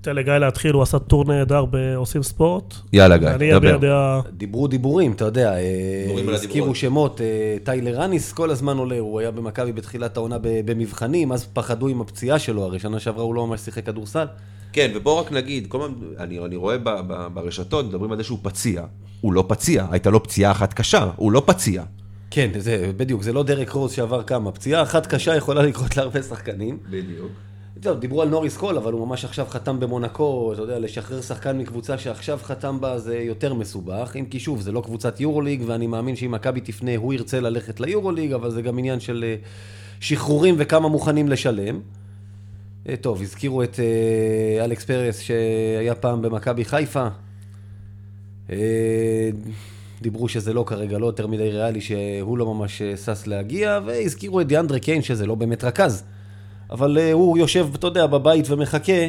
ניתן 0.08 0.16
לגיא 0.16 0.34
להתחיל, 0.34 0.74
הוא 0.74 0.84
עשה 0.84 1.00
טור 1.00 1.26
נהדר 1.26 1.66
בעושים 1.66 2.24
ספורט. 2.24 2.74
יאללה, 2.94 3.18
גיא, 3.18 3.28
אני 3.28 3.56
אביע 3.56 3.78
דבר. 3.78 3.88
דעה, 3.88 4.22
דיברו 4.32 4.68
דיבורים, 4.68 5.12
אתה 5.12 5.26
יודע, 5.26 5.54
אה, 5.54 6.04
דיבורים 6.04 6.30
על 6.30 6.36
הזכירו. 6.36 6.76
שמות, 6.76 7.22
אה, 7.22 7.58
טיילר 7.64 8.06
אניס 8.06 8.34
כל 8.34 8.50
הזמן 8.50 8.78
עולה, 8.78 9.00
הוא 9.00 9.20
היה 9.20 9.32
במכבי 9.32 9.72
בתחילת 9.72 10.18
העונה 10.18 10.38
במבחנים, 10.42 11.32
אז 11.32 11.48
פחדו 11.54 11.88
עם 11.88 12.02
הפציעה 12.02 12.40
שלו, 12.40 12.64
הרי 12.64 12.80
שנה 12.80 13.00
שעברה 13.00 13.24
הוא 13.24 13.36
לא 13.36 13.48
ממש 13.48 13.62
שיחק 13.62 13.86
כדורסל. 13.86 14.26
כן, 14.74 14.92
ובואו 14.96 15.18
רק 15.18 15.32
נגיד, 15.32 15.68
כל 15.68 15.82
הזמן, 15.82 15.96
אני, 16.20 16.40
אני 16.40 16.56
רואה 16.56 16.78
ב, 16.78 16.90
ב, 16.90 17.28
ברשתות, 17.34 17.86
מדברים 17.86 18.12
על 18.12 18.18
זה 18.18 18.24
שהוא 18.24 18.40
פציע. 18.42 18.84
הוא 19.22 19.34
לא 19.34 19.46
פציע, 19.48 19.86
הייתה 19.92 20.10
לו 20.10 20.24
פציעה 20.24 20.52
אחת 20.52 20.74
קשה, 20.74 21.10
הוא 21.16 21.32
לא 21.32 21.44
פציע. 21.46 21.84
כן, 22.32 22.50
זה 22.58 22.92
בדיוק, 22.98 23.24
זה 23.24 23.34
לא 23.34 23.44
דרק 23.44 23.70
רוז 23.70 23.92
שעבר 23.92 24.24
כמה, 24.24 24.52
פציעה 24.52 24.84
אחת 24.84 25.06
קשה 25.06 25.36
יכולה 25.36 25.62
לקרות 25.64 25.98
להרבה 25.98 26.24
שחקנים. 26.24 26.78
בדיוק. 26.90 27.32
טוב, 27.82 28.00
דיברו 28.00 28.22
על 28.22 28.30
נוריס 28.30 28.58
קול, 28.58 28.78
אבל 28.78 28.94
הוא 28.94 29.08
ממש 29.08 29.26
עכשיו 29.26 29.46
חתם 29.50 29.80
במונקו, 29.80 30.54
אתה 30.54 30.62
יודע, 30.62 30.80
לשחרר 30.80 31.22
שחקן 31.22 31.58
מקבוצה 31.58 31.98
שעכשיו 31.98 32.40
חתם 32.44 32.82
בה 32.82 33.00
זה 33.00 33.18
יותר 33.18 33.54
מסובך, 33.54 34.16
אם 34.20 34.26
כי 34.26 34.40
שוב, 34.40 34.62
זה 34.62 34.72
לא 34.72 34.82
קבוצת 34.82 35.20
יורוליג, 35.20 35.64
ואני 35.66 35.88
מאמין 35.88 36.16
שאם 36.16 36.32
מכבי 36.32 36.62
תפנה, 36.62 36.96
הוא 36.96 37.14
ירצה 37.14 37.40
ללכת 37.40 37.80
ליורוליג, 37.80 38.34
אבל 38.34 38.52
זה 38.52 38.62
גם 38.62 38.78
עניין 38.78 39.00
של 39.00 39.26
אה, 39.28 39.36
שחרורים 40.00 40.56
וכמה 40.58 40.90
מוכנים 40.90 41.30
לשלם. 41.30 41.80
אה, 42.90 42.96
טוב, 43.02 43.22
הזכירו 43.22 43.64
את 43.64 43.80
אה, 43.80 44.66
אלכס 44.66 44.86
פרס 44.86 45.20
שהיה 45.20 45.96
פעם 45.96 46.22
במכבי 46.22 46.66
חיפה. 46.66 47.08
דיברו 50.02 50.28
שזה 50.28 50.54
לא 50.54 50.64
כרגע, 50.68 50.98
לא 50.98 51.06
יותר 51.06 51.28
מדי 51.28 51.50
ריאלי, 51.50 51.82
שהוא 51.82 52.38
לא 52.38 52.54
ממש 52.54 52.82
שש 53.06 53.28
להגיע, 53.28 53.80
והזכירו 53.86 54.42
את 54.42 54.48
דיאנדרה 54.48 54.80
קיין, 54.80 55.02
שזה 55.02 55.26
לא 55.26 55.36
באמת 55.36 55.64
רכז. 55.64 56.04
אבל 56.72 56.98
אה, 56.98 57.12
הוא 57.14 57.38
יושב, 57.38 57.68
אתה 57.76 57.88
יודע, 57.88 58.06
בבית 58.08 58.50
ומחכה. 58.50 59.08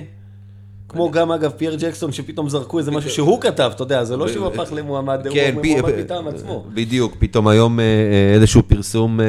כמו 0.89 1.11
גם, 1.11 1.33
אגב, 1.33 1.51
פייר 1.51 1.77
ג'קסון, 1.81 2.13
שפתאום 2.13 2.49
זרקו 2.49 2.79
איזה 2.79 2.91
משהו 2.91 3.11
שהוא 3.11 3.41
כתב, 3.41 3.71
אתה 3.75 3.83
יודע, 3.83 4.05
זה 4.05 4.17
לא 4.17 4.29
שהוא 4.29 4.47
הפך 4.47 4.73
למועמד, 4.73 5.27
כן, 5.33 5.51
הוא 5.55 5.63
פי- 5.63 5.81
מועמד 5.81 5.99
מטעם 6.01 6.29
עצמו. 6.29 6.65
בדיוק, 6.75 7.17
פתאום 7.19 7.49
היום 7.49 7.81
אה, 7.81 7.85
אה, 7.85 8.35
איזשהו 8.35 8.63
פרסום, 8.63 9.21
אה, 9.21 9.25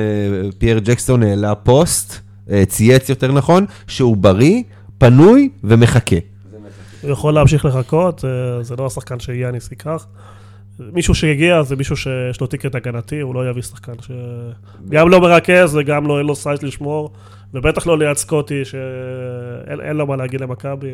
פייר 0.57 0.79
ג'קסון 0.79 1.23
העלה 1.23 1.55
פוסט, 1.55 2.13
אה, 2.51 2.63
צייץ 2.65 3.09
יותר 3.09 3.31
נכון, 3.31 3.65
שהוא 3.87 4.17
בריא, 4.17 4.63
פנוי 4.97 5.49
ומחכה. 5.63 6.15
הוא 7.01 7.11
יכול 7.11 7.33
להמשיך 7.33 7.65
לחכות, 7.65 8.25
אה, 8.25 8.63
זה 8.63 8.75
לא 8.75 8.85
השחקן 8.85 9.19
שיאניס 9.19 9.71
ייקח. 9.71 10.07
מישהו 10.79 11.15
שהגיע 11.15 11.63
זה 11.63 11.75
מישהו 11.75 11.97
שיש 11.97 12.41
לו 12.41 12.47
ticket 12.47 12.75
הגנתי, 12.75 13.19
הוא 13.19 13.35
לא 13.35 13.49
יביא 13.49 13.61
שחקן 13.61 13.93
ש... 14.01 14.11
גם 14.89 15.09
לא 15.09 15.21
מרכז 15.21 15.75
וגם 15.75 16.07
לא 16.07 16.17
אין 16.17 16.25
לו 16.25 16.35
size 16.35 16.63
לשמור, 16.63 17.11
ובטח 17.53 17.87
לא 17.87 17.97
ליד 17.97 18.17
סקוטי 18.17 18.65
שאין 18.65 19.81
אין 19.81 19.95
לו 19.95 20.07
מה 20.07 20.15
להגיד 20.15 20.41
למכבי. 20.41 20.91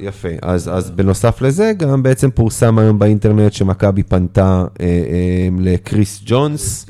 יפה, 0.00 0.28
אז, 0.42 0.68
אז 0.68 0.90
בנוסף 0.90 1.42
לזה, 1.42 1.72
גם 1.76 2.02
בעצם 2.02 2.30
פורסם 2.30 2.78
היום 2.78 2.98
באינטרנט 2.98 3.52
שמכבי 3.52 4.02
פנתה 4.02 4.64
אה, 4.80 4.86
אה, 4.86 5.48
לקריס 5.58 6.22
ג'ונס. 6.26 6.86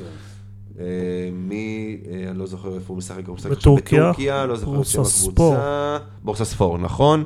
אה, 0.81 0.85
מי, 1.33 1.97
אה, 2.11 2.31
אני 2.31 2.39
לא 2.39 2.47
זוכר 2.47 2.75
איפה 2.75 2.85
הוא 2.87 2.99
משחק, 2.99 3.27
הוא 3.27 3.37
משחק 3.37 3.51
בטורקיה. 3.51 4.47
לא 4.47 4.57
זוכר 4.57 4.81
את 4.81 4.87
שם 4.87 5.03
הקבוצה. 5.03 5.99
בורסה 6.25 6.45
ספור, 6.45 6.79
נכון. 6.79 7.25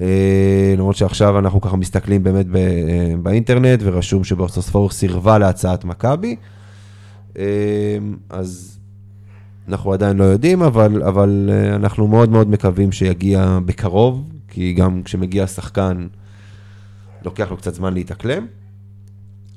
אה, 0.00 0.74
למרות 0.76 0.96
שעכשיו 0.96 1.38
אנחנו 1.38 1.60
ככה 1.60 1.76
מסתכלים 1.76 2.22
באמת 2.22 2.46
באינטרנט, 3.22 3.80
ורשום 3.82 4.24
שבורסה 4.24 4.62
ספור 4.62 4.90
סירבה 4.90 5.38
להצעת 5.38 5.84
מכבי. 5.84 6.36
אז 8.30 8.78
אנחנו 9.68 9.92
עדיין 9.92 10.16
לא 10.16 10.24
יודעים, 10.24 10.62
אבל, 10.62 11.02
אבל 11.02 11.50
אה, 11.52 11.74
אנחנו 11.74 12.06
מאוד 12.08 12.30
מאוד 12.30 12.48
מקווים 12.48 12.92
שיגיע 12.92 13.58
בקרוב, 13.64 14.28
כי 14.48 14.72
גם 14.72 15.02
כשמגיע 15.02 15.46
שחקן, 15.46 16.06
לוקח 17.24 17.50
לו 17.50 17.56
קצת 17.56 17.74
זמן 17.74 17.94
להתאקלם. 17.94 18.46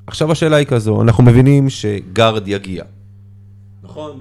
עכשיו 0.07 0.31
השאלה 0.31 0.55
היא 0.55 0.67
כזו, 0.67 1.01
אנחנו 1.01 1.23
מבינים 1.23 1.69
שגארד 1.69 2.47
יגיע. 2.47 2.83
נכון? 3.83 4.19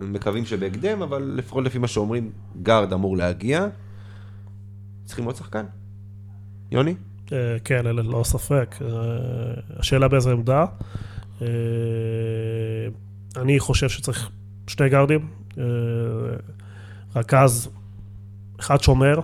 מקווים 0.00 0.44
שבהקדם, 0.44 1.02
אבל 1.02 1.32
לפחות 1.36 1.64
לפי 1.64 1.78
מה 1.78 1.88
שאומרים, 1.88 2.30
גארד 2.62 2.92
אמור 2.92 3.16
להגיע. 3.16 3.66
צריכים 5.04 5.24
עוד 5.24 5.36
שחקן? 5.36 5.64
יוני? 6.70 6.94
אה, 7.32 7.56
כן, 7.64 7.86
אלה 7.86 8.02
לא 8.02 8.22
ספק. 8.24 8.76
אה, 8.82 8.88
השאלה 9.76 10.08
באיזה 10.08 10.32
עמדה. 10.32 10.64
אני 13.36 13.58
חושב 13.58 13.88
שצריך 13.88 14.30
שני 14.70 14.88
גארדים. 14.88 15.20
אה, 15.58 15.64
רכז, 17.16 17.68
אחד 18.60 18.82
שומר, 18.82 19.20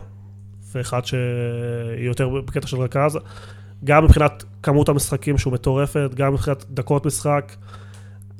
ואחד 0.75 1.07
שיהיה 1.07 2.07
יותר 2.07 2.29
בקטע 2.29 2.67
של 2.67 2.76
רכז. 2.76 3.19
גם 3.85 4.05
מבחינת 4.05 4.45
כמות 4.62 4.88
המשחקים 4.88 5.38
שהוא 5.38 5.53
מטורפת, 5.53 6.11
גם 6.15 6.33
מבחינת 6.33 6.65
דקות 6.71 7.07
משחק. 7.07 7.53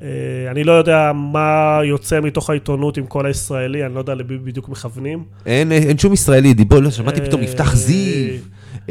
אה, 0.03 0.07
אני 0.51 0.65
לא 0.65 0.73
יודע 0.73 1.13
מה 1.15 1.81
יוצא 1.85 2.21
מתוך 2.21 2.51
העיתונות 2.51 2.97
עם 2.97 3.07
כל 3.07 3.27
הישראלי, 3.27 3.87
אני 3.87 3.95
לא 3.95 3.99
יודע 3.99 4.15
למי 4.15 4.39
בדיוק 4.39 4.69
מכוונים. 4.69 5.25
אין, 5.47 5.73
אין 5.73 5.99
שום 5.99 6.13
ישראלי, 6.13 6.55
דיבור, 6.55 6.79
לא, 6.79 6.91
שמעתי 6.91 7.21
פתאום 7.21 7.41
אה, 7.41 7.47
יפתח 7.47 7.75
זיו, 7.75 8.39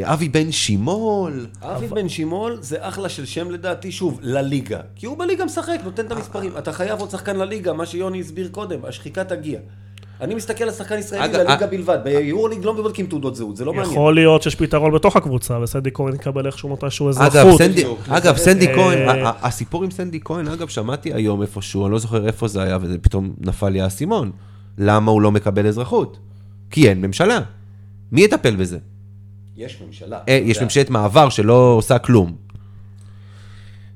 אבי 0.02 0.28
בן 0.28 0.52
שימול. 0.52 1.46
אבי 1.62 1.86
בן 1.86 2.08
שימול 2.08 2.58
זה 2.60 2.76
אחלה 2.80 3.08
של 3.08 3.24
שם 3.24 3.50
לדעתי, 3.50 3.92
שוב, 3.92 4.18
לליגה. 4.22 4.80
כי 4.96 5.06
הוא 5.06 5.18
בליגה 5.18 5.44
משחק, 5.44 5.78
נותן 5.84 6.06
את 6.06 6.12
המספרים. 6.12 6.52
אתה 6.58 6.72
חייב 6.72 7.00
עוד 7.00 7.10
שחקן 7.10 7.36
לליגה, 7.36 7.72
מה 7.72 7.86
שיוני 7.86 8.20
הסביר 8.20 8.48
קודם, 8.52 8.78
השחיקה 8.84 9.24
תגיע. 9.24 9.58
אני 10.20 10.34
מסתכל 10.34 10.64
על 10.64 10.70
שחקן 10.70 10.98
ישראלי 10.98 11.32
לליגה 11.32 11.52
אה- 11.52 11.66
בלבד. 11.66 11.98
ביורוליג 12.04 12.64
לא 12.64 12.72
בודקים 12.72 13.06
תעודות 13.06 13.36
זהות, 13.36 13.56
זה 13.56 13.64
לא 13.64 13.72
מעניין. 13.72 13.92
יכול 13.92 14.14
להיות 14.14 14.42
שיש 14.42 14.54
פתרון 14.54 14.92
בתוך 14.92 15.16
הקבוצה, 15.16 15.60
וסנדי 15.62 15.90
כהן 15.94 16.14
יקבל 16.14 16.46
איכשהו 16.46 16.68
מתישהו 16.68 17.08
אזרחות. 17.08 17.60
אגב, 18.08 18.36
סנדי 18.36 18.68
אה, 18.68 18.74
כהן, 18.74 19.26
הסיפור 19.42 19.84
עם 19.84 19.90
סנדי 19.90 20.20
כהן, 20.24 20.48
אגב, 20.48 20.68
שמעתי 20.68 21.14
היום 21.14 21.42
איפשהו, 21.42 21.86
אני 21.86 21.92
לא 21.92 21.98
זוכר 21.98 22.26
איפה 22.26 22.48
זה 22.48 22.62
היה, 22.62 22.78
ופתאום 22.82 23.34
נפל 23.40 23.68
לי 23.68 23.80
האסימון. 23.80 24.30
למה 24.78 25.10
הוא 25.10 25.22
לא 25.22 25.32
מקבל 25.32 25.66
אזרחות? 25.66 26.18
כי 26.70 26.88
אין 26.88 27.00
ממשלה. 27.00 27.38
מי 28.12 28.24
יטפל 28.24 28.56
בזה? 28.56 28.78
יש 29.56 29.82
ממשלה. 29.86 30.18
אה, 30.28 30.40
יש. 30.44 30.62
ממשלת 30.62 30.90
מעבר 30.90 31.28
שלא 31.28 31.72
עושה 31.78 31.98
כלום. 31.98 32.36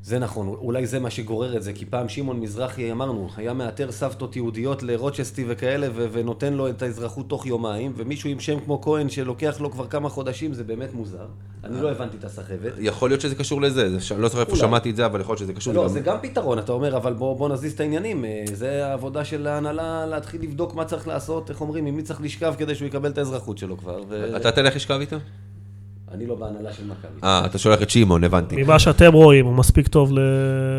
זה 0.02 0.18
נכון, 0.18 0.48
אולי 0.48 0.86
זה 0.86 0.98
מה 1.00 1.10
שגורר 1.10 1.56
את 1.56 1.62
זה, 1.62 1.72
כי 1.72 1.86
פעם 1.86 2.08
שמעון 2.08 2.40
מזרחי, 2.40 2.92
אמרנו, 2.92 3.28
היה 3.36 3.52
מאתר 3.54 3.92
סבתות 3.92 4.36
יהודיות 4.36 4.82
לרוצ'סטי 4.82 5.44
וכאלה, 5.48 5.86
ו- 5.94 6.06
ונותן 6.12 6.52
לו 6.52 6.68
את 6.68 6.82
האזרחות 6.82 7.28
תוך 7.28 7.46
יומיים, 7.46 7.92
ומישהו 7.96 8.30
עם 8.30 8.40
שם 8.40 8.60
כמו 8.60 8.80
כהן 8.80 9.08
שלוקח 9.08 9.60
לו 9.60 9.70
כבר 9.70 9.86
כמה 9.86 10.08
חודשים, 10.08 10.52
זה 10.54 10.64
באמת 10.64 10.94
מוזר. 10.94 11.26
אני 11.64 11.80
לא 11.80 11.90
הבנתי 11.90 12.16
את 12.16 12.24
הסחבת. 12.24 12.72
יכול 12.78 13.10
להיות 13.10 13.20
שזה 13.20 13.34
קשור 13.34 13.60
לזה, 13.62 13.90
זה 13.90 14.00
ש- 14.00 14.12
לא 14.12 14.28
זוכר 14.28 14.40
איפה. 14.40 14.56
שמעתי 14.56 14.90
את 14.90 14.96
זה, 14.96 15.06
אבל 15.06 15.20
יכול 15.20 15.32
להיות 15.32 15.38
שזה 15.38 15.52
קשור 15.52 15.74
לא, 15.74 15.82
גם- 15.82 15.88
זה 15.88 16.00
גם 16.00 16.16
פתרון, 16.22 16.58
אתה 16.58 16.72
אומר, 16.72 16.96
אבל 16.96 17.12
בוא, 17.12 17.36
בוא 17.36 17.48
נזיז 17.48 17.72
את 17.72 17.80
העניינים. 17.80 18.24
אה, 18.24 18.44
זה 18.52 18.86
העבודה 18.86 19.24
של 19.24 19.46
ההנהלה 19.46 20.06
להתחיל 20.06 20.42
לבדוק 20.42 20.74
מה 20.74 20.84
צריך 20.84 21.08
לעשות, 21.08 21.50
איך 21.50 21.60
אומרים, 21.60 21.86
עם 21.86 21.96
מי 21.96 22.02
צריך 22.02 22.20
לשכב 22.20 22.54
כדי 22.58 22.74
שהוא 22.74 22.86
יקבל 22.88 23.10
את 23.10 23.18
האזרחות 23.18 23.58
שלו 23.58 23.76
כבר. 23.78 24.00
ו... 24.08 24.36
אתה 24.36 24.50
תלך 24.52 24.76
לשכב 24.76 24.98
איתו? 25.00 25.16
אני 26.14 26.26
לא 26.26 26.34
בהנהלה 26.34 26.72
של 26.72 26.82
מכבי. 26.84 27.20
אה, 27.24 27.46
אתה 27.46 27.58
שולח 27.58 27.82
את 27.82 27.90
שמעון, 27.90 28.24
הבנתי. 28.24 28.62
ממה 28.62 28.78
שאתם 28.78 29.12
רואים, 29.12 29.46
הוא 29.46 29.54
מספיק 29.54 29.88
טוב 29.88 30.12
ל- 30.12 30.18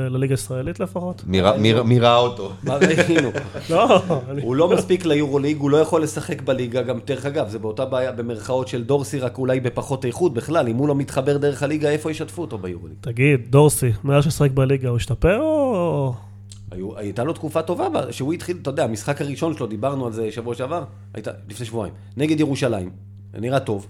לליגה 0.10 0.34
הישראלית 0.34 0.80
לפחות? 0.80 1.22
מי 1.26 1.42
רא- 1.42 1.58
מי 1.58 1.74
רא- 1.74 1.84
מי 1.84 2.00
ראה 2.00 2.18
אותו? 2.18 2.52
מה 2.64 2.76
ראינו? 2.78 3.30
לא. 3.70 4.02
הוא 4.42 4.56
לא 4.56 4.70
מספיק 4.70 5.06
ליורוליג, 5.06 5.58
הוא 5.58 5.70
לא 5.70 5.78
יכול 5.78 6.04
לשחק 6.04 6.42
בליגה, 6.42 6.82
גם 6.82 7.00
דרך 7.06 7.26
אגב, 7.26 7.50
זה 7.50 7.60
באותה 7.60 7.86
בעיה 7.86 8.12
במרכאות 8.12 8.68
של 8.68 8.84
דורסי, 8.84 9.20
רק 9.20 9.38
אולי 9.38 9.60
בפחות 9.60 10.06
איכות 10.06 10.34
בכלל, 10.34 10.68
אם 10.68 10.76
הוא 10.76 10.88
לא 10.88 10.96
מתחבר 10.96 11.38
דרך 11.38 11.64
הליגה, 11.64 11.90
איפה 11.90 12.12
ישתפו 12.12 12.42
אותו 12.42 12.58
ביורוליג? 12.58 12.98
תגיד, 13.02 13.40
דורסי, 13.50 13.92
מאז 14.04 14.24
ששחק 14.24 14.52
בליגה 14.52 14.90
הוא 14.90 14.98
השתפר 14.98 15.40
או... 15.42 16.14
היו, 16.72 16.98
הייתה 16.98 17.24
לו 17.24 17.34
תקופה 17.34 17.62
טובה, 17.62 17.90
בה- 17.90 18.12
שהוא 18.12 18.34
התחיל, 18.34 18.58
אתה 18.62 18.70
יודע, 18.70 18.84
המשחק 18.84 19.22
הראשון 19.22 19.58
שלו, 19.58 19.68
דיברנו 19.68 20.06
על 20.06 20.14
זה 20.14 20.32
שבוע 20.32 20.56
שעבר, 20.56 20.84
הייתה, 21.14 21.32
לפני 21.50 21.66
שבועיים, 21.66 21.94
נגד 22.18 22.40
ירושלים, 22.40 22.90
נראה 23.34 23.60
טוב. 23.60 23.88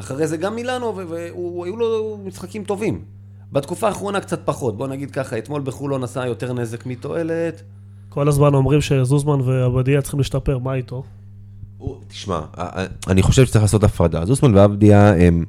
אחרי 0.00 0.26
זה 0.26 0.36
גם 0.36 0.54
מילאנו, 0.54 0.96
והיו 0.96 1.76
לו 1.76 2.18
משחקים 2.24 2.64
טובים. 2.64 3.04
בתקופה 3.52 3.88
האחרונה 3.88 4.20
קצת 4.20 4.40
פחות, 4.44 4.76
בוא 4.76 4.86
נגיד 4.86 5.10
ככה, 5.10 5.38
אתמול 5.38 5.62
בחולון 5.62 6.04
עשה 6.04 6.26
יותר 6.26 6.52
נזק 6.52 6.86
מתועלת. 6.86 7.62
כל 8.08 8.28
הזמן 8.28 8.54
אומרים 8.54 8.80
שזוזמן 8.80 9.40
ועבדיה 9.40 10.02
צריכים 10.02 10.20
להשתפר, 10.20 10.58
מה 10.58 10.74
איתו? 10.74 11.02
הוא- 11.78 11.96
תשמע, 12.08 12.40
אני 13.08 13.22
חושב 13.22 13.46
שצריך 13.46 13.62
לעשות 13.62 13.84
הפרדה. 13.84 14.26
זוסמן 14.26 14.54
ועבדיה 14.54 15.14
הם, 15.14 15.44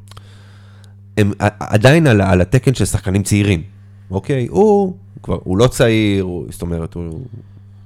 הם 1.17 1.31
עדיין 1.59 2.07
על, 2.07 2.21
על 2.21 2.41
התקן 2.41 2.73
של 2.73 2.85
שחקנים 2.85 3.23
צעירים, 3.23 3.63
אוקיי? 4.11 4.47
הוא 4.47 4.95
כבר, 5.23 5.37
הוא 5.43 5.57
לא 5.57 5.67
צעיר, 5.67 6.23
הוא, 6.23 6.45
זאת 6.49 6.61
אומרת, 6.61 6.93
הוא, 6.93 7.19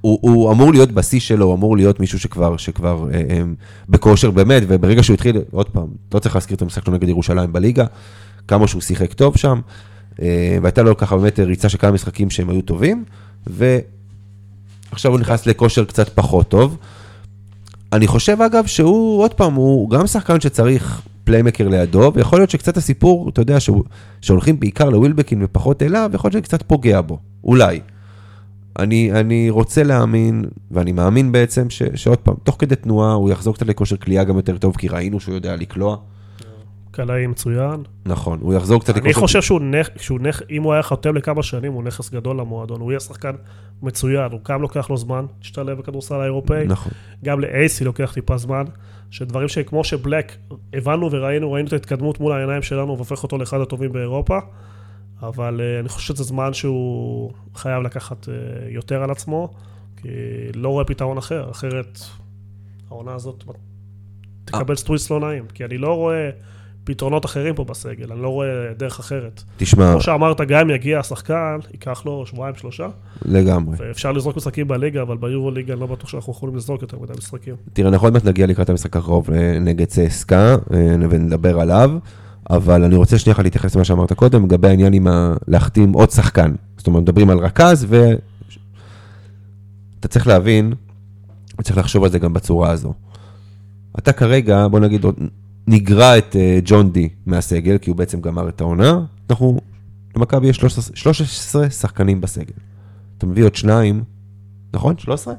הוא, 0.06 0.20
הוא 0.22 0.52
אמור 0.52 0.72
להיות 0.74 0.92
בשיא 0.92 1.20
שלו, 1.20 1.46
הוא 1.46 1.54
אמור 1.54 1.78
להיות 1.78 2.00
מישהו 2.00 2.20
שכבר, 2.20 2.58
שכבר 2.58 3.08
אה, 3.14 3.22
אה, 3.30 3.42
בכושר 3.90 4.32
באמת, 4.32 4.64
וברגע 4.68 5.04
שהוא 5.04 5.14
התחיל, 5.14 5.38
עוד 5.52 5.70
פעם, 5.70 5.88
לא 6.14 6.20
צריך 6.20 6.36
להזכיר 6.36 6.56
את 6.58 6.62
המשחק 6.62 6.86
שלו 6.86 6.94
נגד 6.94 7.10
ירושלים 7.10 7.54
בליגה, 7.54 7.86
כמה 8.48 8.68
שהוא 8.68 8.82
שיחק 8.82 9.14
טוב 9.14 9.38
שם, 9.38 9.62
אה, 10.22 10.58
והייתה 10.62 10.82
לו 10.82 10.98
ככה 10.98 11.18
באמת 11.18 11.40
ריצה 11.40 11.70
של 11.70 11.78
כמה 11.78 11.92
משחקים 11.92 12.30
שהם 12.30 12.50
היו 12.50 12.62
טובים, 12.62 13.04
ועכשיו 13.48 15.12
הוא 15.12 15.20
נכנס 15.20 15.46
לכושר 15.48 15.86
קצת 15.86 16.10
פחות 16.10 16.50
טוב. 16.50 16.78
אני 17.94 18.08
חושב 18.08 18.42
אגב 18.42 18.66
שהוא, 18.66 19.22
עוד 19.22 19.34
פעם, 19.34 19.54
הוא 19.54 19.90
גם 19.90 20.08
שחקן 20.08 20.42
שצריך 20.42 21.02
פליימקר 21.24 21.68
לידו, 21.68 22.12
ויכול 22.16 22.40
להיות 22.40 22.50
שקצת 22.50 22.78
הסיפור, 22.78 23.30
אתה 23.30 23.42
יודע, 23.42 23.60
שהוא- 23.60 23.84
שהולכים 24.22 24.60
בעיקר 24.60 24.90
לווילבקין 24.90 25.44
ופחות 25.44 25.84
אליו, 25.84 26.10
יכול 26.14 26.32
להיות 26.34 26.46
שקצת 26.46 26.64
פוגע 26.68 27.02
בו, 27.02 27.20
אולי. 27.44 27.80
אני, 28.79 29.12
אני 29.12 29.50
רוצה 29.50 29.84
להאמין, 29.84 30.46
ואני 30.72 30.91
מאמין 30.91 31.32
בעצם, 31.32 31.70
ש, 31.70 31.84
שעוד 31.96 32.17
פעם, 32.17 32.36
תוך 32.44 32.55
כדי 32.60 32.75
תנועה 32.75 33.13
הוא 33.13 33.29
יחזור 33.29 33.53
קצת 33.53 33.65
לכושר 33.65 33.98
כליאה 33.98 34.24
גם 34.24 34.36
יותר 34.36 34.58
טוב, 34.58 34.75
כי 34.77 34.88
ראינו 34.88 35.20
שהוא 35.20 35.36
יודע 35.36 35.55
לקלוע. 35.55 35.98
קלעי 36.91 37.27
מצוין. 37.27 37.84
נכון, 38.05 38.39
הוא 38.41 38.53
יחזור 38.53 38.79
קצת 38.79 38.98
אני 38.98 39.13
חושב 39.13 39.41
שהוא 39.41 39.62
נכ... 39.62 39.89
שהוא 39.98 40.20
נכ... 40.20 40.41
אם 40.50 40.63
הוא 40.63 40.74
היה 40.74 40.84
חותם 40.84 41.15
לכמה 41.15 41.44
שנים, 41.44 41.74
הוא 41.74 41.84
נכס 41.84 42.10
גדול 42.10 42.39
למועדון. 42.39 42.82
הוא 42.82 42.91
יהיה 42.91 43.00
שחקן 43.00 43.32
מצוין, 43.82 44.32
הוא 44.32 44.39
גם 44.50 44.62
לוקח 44.62 44.89
לו 44.89 44.98
זמן, 44.98 45.25
להשתלב 45.41 45.77
בכדורסל 45.77 46.15
האירופאי. 46.15 46.65
נכון. 46.67 46.91
גם 47.25 47.39
לאייסי 47.39 47.84
לוקח 47.84 48.12
טיפה 48.13 48.38
זמן. 48.38 48.63
שדברים 49.12 49.48
שכמו 49.48 49.84
שבלק, 49.84 50.36
הבנו 50.74 51.12
וראינו, 51.12 51.51
ראינו 51.51 51.67
את 51.67 51.74
ההתקדמות 51.74 52.20
מול 52.20 52.32
העיניים 52.32 52.62
שלנו, 52.62 52.96
והופך 52.96 53.24
אותו 53.24 53.38
לאחד 53.38 53.62
הטובים 53.62 53.91
באירופה. 53.91 54.38
אבל 55.22 55.60
uh, 55.60 55.80
אני 55.80 55.90
חושב 55.90 56.14
שזה 56.16 56.24
זמן 56.24 56.54
שהוא 56.54 57.32
חייב 57.56 57.84
לקחת 57.84 58.26
uh, 58.26 58.30
יותר 58.70 59.04
על 59.04 59.12
עצמו, 59.12 59.54
כי 59.98 60.08
לא 60.56 60.70
רואה 60.70 60.86
פתרון 60.86 61.18
אחר, 61.18 61.52
אחרת 61.52 62.00
העונה 62.90 63.14
הזאת 63.14 63.44
תקבל 64.46 64.75
סטוויסט 64.75 65.12
לא 65.12 65.20
נעים. 65.20 65.46
כי 65.54 65.66
אני 65.66 65.78
לא 65.78 65.94
רואה 65.94 66.30
פתרונות 66.84 67.25
אחרים 67.25 67.56
פה 67.56 67.64
בסגל, 67.64 68.12
אני 68.12 68.22
לא 68.22 68.30
רואה 68.30 68.48
דרך 68.78 69.00
אחרת. 69.00 69.44
תשמע, 69.58 69.92
כמו 69.92 70.01
שאמרת, 70.01 70.42
גם 70.42 70.60
אם 70.60 70.70
יגיע 70.70 71.00
השחקן, 71.00 71.58
ייקח 71.72 72.06
לו 72.06 72.25
שבועיים, 72.25 72.56
שלושה, 72.56 72.88
לגמרי. 73.25 73.75
ואפשר 73.80 74.12
לזרוק 74.12 74.36
משחקים 74.36 74.68
בליגה, 74.68 75.01
אבל 75.01 75.18
ביורו 75.18 75.51
ליגה 75.51 75.74
אני 75.74 75.82
לא 75.82 75.88
בטוח 75.88 76.10
שאנחנו 76.10 76.34
יכולים 76.34 76.56
לזרוק 76.56 76.82
יותר 76.82 77.00
מדי 77.00 77.14
משחקים. 77.18 77.56
תראה, 77.74 77.90
אנחנו 77.90 78.06
עוד 78.06 78.14
מעט 78.14 78.25
נגיע 78.25 78.48
לקראת 78.48 78.70
המשחק 78.70 78.98
הקרוב 78.98 79.32
אה, 79.32 79.60
נגד 79.60 79.86
צסקה, 79.86 80.56
אה, 80.74 80.96
ונדבר 81.10 81.60
עליו, 81.60 81.92
אבל 82.50 82.84
אני 82.84 82.96
רוצה 82.96 83.18
שנייה 83.20 83.36
אחת 83.36 83.44
להתייחס 83.44 83.75
למה 83.75 83.84
שאמרת 83.86 84.14
קודם, 84.14 84.46
לגבי 84.46 84.68
העניין 84.68 84.94
עם 84.94 85.08
ה... 85.08 85.34
להחתים 85.48 85.94
עוד 85.94 86.12
שחקן. 86.12 86.53
זאת 86.77 86.88
אומרת, 86.88 87.01
מדברים 87.03 87.29
על 87.29 87.38
רכז, 87.40 87.86
ו... 87.90 88.12
אתה 90.00 90.08
צריך 90.08 90.27
להבין, 90.27 90.74
וצריך 91.60 91.77
לחשוב 91.77 92.03
על 92.03 92.10
זה 92.12 92.20
גם 92.20 92.34
בצורה 92.34 92.72
הזו. 92.72 92.94
אתה 94.00 94.12
כרגע, 94.14 94.68
בוא 94.68 94.79
נגיד, 94.79 95.05
נגרע 95.68 96.18
את 96.18 96.36
אה, 96.36 96.60
ג'ון 96.66 96.92
די 96.92 97.10
מהסגל, 97.25 97.77
כי 97.77 97.90
הוא 97.90 97.98
בעצם 97.98 98.22
גמר 98.22 98.50
את 98.50 98.62
העונה. 98.62 99.00
אנחנו, 99.29 99.58
למכבי 100.16 100.48
יש 100.48 100.58
13, 100.58 100.96
13 100.96 101.70
שחקנים 101.70 102.22
בסגל. 102.22 102.53
אתה 103.18 103.25
מביא 103.25 103.44
עוד 103.44 103.55
שניים, 103.55 104.03
נכון? 104.74 104.98
13? 104.98 105.34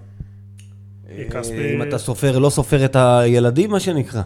כספי- 1.30 1.74
אם 1.74 1.82
אתה 1.82 1.98
סופר, 1.98 2.38
לא 2.38 2.50
סופר 2.50 2.84
את 2.84 2.96
הילדים, 2.96 3.70
מה 3.70 3.80
שנקרא. 3.80 4.22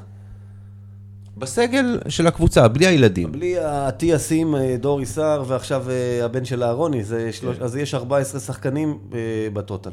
בסגל 1.40 1.98
של 2.09 2.26
הקבוצה, 2.26 2.68
בלי 2.68 2.87
הילדים. 2.87 3.33
בלי 3.33 3.59
האטיאסים, 3.59 4.55
אה, 4.55 4.76
דורי 4.81 5.07
סער, 5.07 5.44
ועכשיו 5.46 5.85
אה, 5.90 6.24
הבן 6.24 6.44
של 6.44 6.62
אהרוני, 6.62 7.03
שלוש- 7.33 7.59
אז 7.61 7.76
יש 7.76 7.94
14 7.94 8.40
שחקנים 8.40 8.98
אה, 9.14 9.18
בטוטל. 9.53 9.90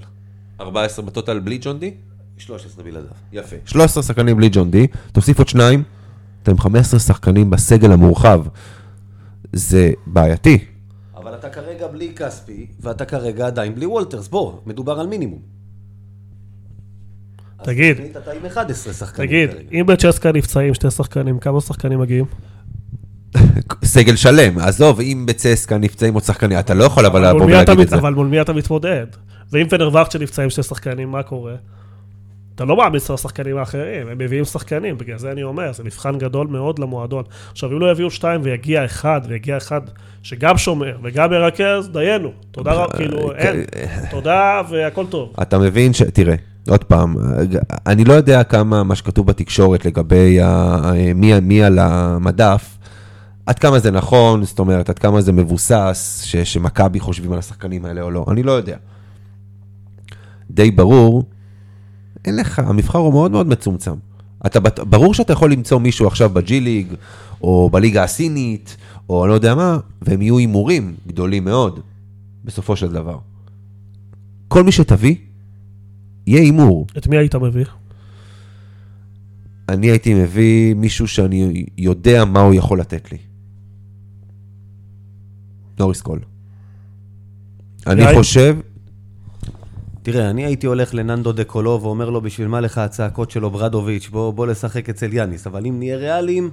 14 0.61 1.05
בטוטל 1.05 1.39
בלי 1.39 1.57
ג'ון 1.61 1.79
די? 1.79 1.93
13 2.37 2.83
בלעדיו. 2.83 3.09
יפה. 3.33 3.55
13 3.65 4.03
שחקנים 4.03 4.37
בלי 4.37 4.49
ג'ון 4.51 4.71
די, 4.71 4.87
תוסיף 5.11 5.37
עוד 5.37 5.47
שניים, 5.47 5.83
אתם 6.43 6.51
עם 6.51 6.57
15 6.59 6.99
שחקנים 6.99 7.49
בסגל 7.49 7.91
המורחב. 7.91 8.43
זה 9.53 9.91
בעייתי. 10.07 10.65
אבל 11.15 11.35
אתה 11.35 11.49
כרגע 11.49 11.87
בלי 11.87 12.11
כספי, 12.15 12.67
ואתה 12.79 13.05
כרגע 13.05 13.47
עדיין 13.47 13.75
בלי 13.75 13.85
וולטרס. 13.85 14.27
בוא, 14.27 14.53
מדובר 14.65 14.99
על 14.99 15.07
מינימום. 15.07 15.39
תגיד. 17.63 17.97
אתה 18.17 18.31
עם 18.31 18.45
11 18.45 18.93
שחקנים 18.93 19.27
תגיד. 19.27 19.49
אם 19.71 19.85
בצ'סקה 19.85 20.31
נפצעים 20.31 20.73
שתי 20.73 20.91
שחקנים, 20.91 21.39
כמה 21.39 21.61
שחקנים 21.61 21.99
מגיעים? 21.99 22.25
סגל 23.83 24.15
שלם, 24.15 24.59
עזוב, 24.59 24.99
אם 24.99 25.25
בצסקה 25.27 25.77
נפצעים 25.77 26.13
עוד 26.13 26.23
שחקנים, 26.23 26.59
אתה 26.59 26.73
לא 26.73 26.83
יכול 26.83 27.05
אבל 27.05 27.29
לבוא 27.29 27.45
ולהגיד 27.45 27.79
את 27.79 27.89
זה. 27.89 27.95
אבל 27.95 28.13
מול 28.13 28.27
מי 28.27 28.41
אתה 28.41 28.53
מתמודד? 28.53 29.05
ואם 29.51 29.67
פנרווחצ'ה 29.69 30.19
נפצעים 30.19 30.49
שתי 30.49 30.63
שחקנים, 30.63 31.11
מה 31.11 31.23
קורה? 31.23 31.55
אתה 32.57 32.65
לא 32.65 32.75
מעמיס 32.75 33.09
על 33.09 33.13
השחקנים 33.13 33.57
האחרים, 33.57 34.07
הם 34.07 34.17
מביאים 34.17 34.45
שחקנים, 34.45 34.97
בגלל 34.97 35.17
זה 35.17 35.31
אני 35.31 35.43
אומר, 35.43 35.73
זה 35.73 35.83
מבחן 35.83 36.17
גדול 36.17 36.47
מאוד 36.47 36.79
למועדון. 36.79 37.23
עכשיו, 37.51 37.71
אם 37.71 37.79
לא 37.79 37.91
יביאו 37.91 38.11
שתיים 38.11 38.41
ויגיע 38.43 38.85
אחד, 38.85 39.21
ויגיע 39.27 39.57
אחד 39.57 39.81
שגם 40.23 40.57
שומר 40.57 40.97
וגם 41.03 41.29
מרכז, 41.29 41.89
דיינו. 41.89 42.31
תודה 42.51 42.73
רבה, 42.73 42.97
כאילו, 42.97 43.33
אין. 43.33 43.65
תודה 44.11 44.61
והכל 44.69 45.05
טוב. 45.05 45.33
אתה 45.41 45.59
מבין 45.59 45.93
ש... 45.93 46.01
תראה, 46.01 46.35
עוד 46.69 46.83
פעם, 46.83 47.15
אני 47.87 48.05
לא 48.05 48.13
יודע 48.13 48.43
כמה 48.43 48.83
מה 48.83 48.95
שכתוב 48.95 49.27
בתקשורת 49.27 49.85
לגבי 49.85 50.41
ה... 50.41 50.91
מי, 51.15 51.39
מי 51.39 51.63
על 51.63 51.79
המדף, 51.79 52.77
עד 53.45 53.59
כמה 53.59 53.79
זה 53.79 53.91
נכון, 53.91 54.43
זאת 54.43 54.59
אומרת, 54.59 54.89
עד 54.89 54.99
כמה 54.99 55.21
זה 55.21 55.31
מבוסס, 55.31 56.21
ש... 56.25 56.35
שמכבי 56.35 56.99
חושבים 56.99 57.33
על 57.33 57.39
השחקנים 57.39 57.85
האלה 57.85 58.01
או 58.01 58.11
לא, 58.11 58.25
אני 58.31 58.43
לא 58.43 58.51
יודע. 58.51 58.77
די 60.51 60.71
ברור, 60.71 61.23
אין 62.27 62.35
לך, 62.35 62.59
המבחר 62.59 62.99
הוא 62.99 63.13
מאוד 63.13 63.31
מאוד 63.31 63.47
מצומצם. 63.47 63.93
אתה, 64.45 64.59
ברור 64.83 65.13
שאתה 65.13 65.33
יכול 65.33 65.51
למצוא 65.51 65.79
מישהו 65.79 66.07
עכשיו 66.07 66.29
בג'י 66.29 66.59
ליג, 66.59 66.87
או 67.41 67.69
בליגה 67.69 68.03
הסינית, 68.03 68.77
או 69.09 69.23
אני 69.23 69.29
לא 69.29 69.33
יודע 69.33 69.55
מה, 69.55 69.77
והם 70.01 70.21
יהיו 70.21 70.37
הימורים 70.37 70.95
גדולים 71.07 71.43
מאוד, 71.43 71.79
בסופו 72.43 72.75
של 72.75 72.91
דבר. 72.91 73.17
כל 74.47 74.63
מי 74.63 74.71
שתביא, 74.71 75.15
יהיה 76.27 76.41
הימור. 76.41 76.87
את 76.97 77.07
מי 77.07 77.17
היית 77.17 77.35
מביא? 77.35 77.65
אני 79.69 79.87
הייתי 79.87 80.13
מביא 80.13 80.73
מישהו 80.73 81.07
שאני 81.07 81.65
יודע 81.77 82.25
מה 82.25 82.39
הוא 82.39 82.53
יכול 82.53 82.79
לתת 82.79 83.11
לי. 83.11 83.17
נוריס 85.79 86.01
קול. 86.01 86.19
אני? 87.87 88.03
חושב, 88.15 88.57
תראה, 90.07 90.29
אני 90.29 90.45
הייתי 90.45 90.67
הולך 90.67 90.93
לננדו 90.93 91.31
דה 91.31 91.43
קולו 91.43 91.79
ואומר 91.81 92.09
לו, 92.09 92.21
בשביל 92.21 92.47
מה 92.47 92.61
לך 92.61 92.77
הצעקות 92.77 93.31
של 93.31 93.49
אוברדוביץ', 93.49 94.09
בוא, 94.09 94.33
בוא 94.33 94.47
לשחק 94.47 94.89
אצל 94.89 95.13
יאניס. 95.13 95.47
אבל 95.47 95.65
אם 95.65 95.79
נהיה 95.79 95.97
ריאליים, 95.97 96.49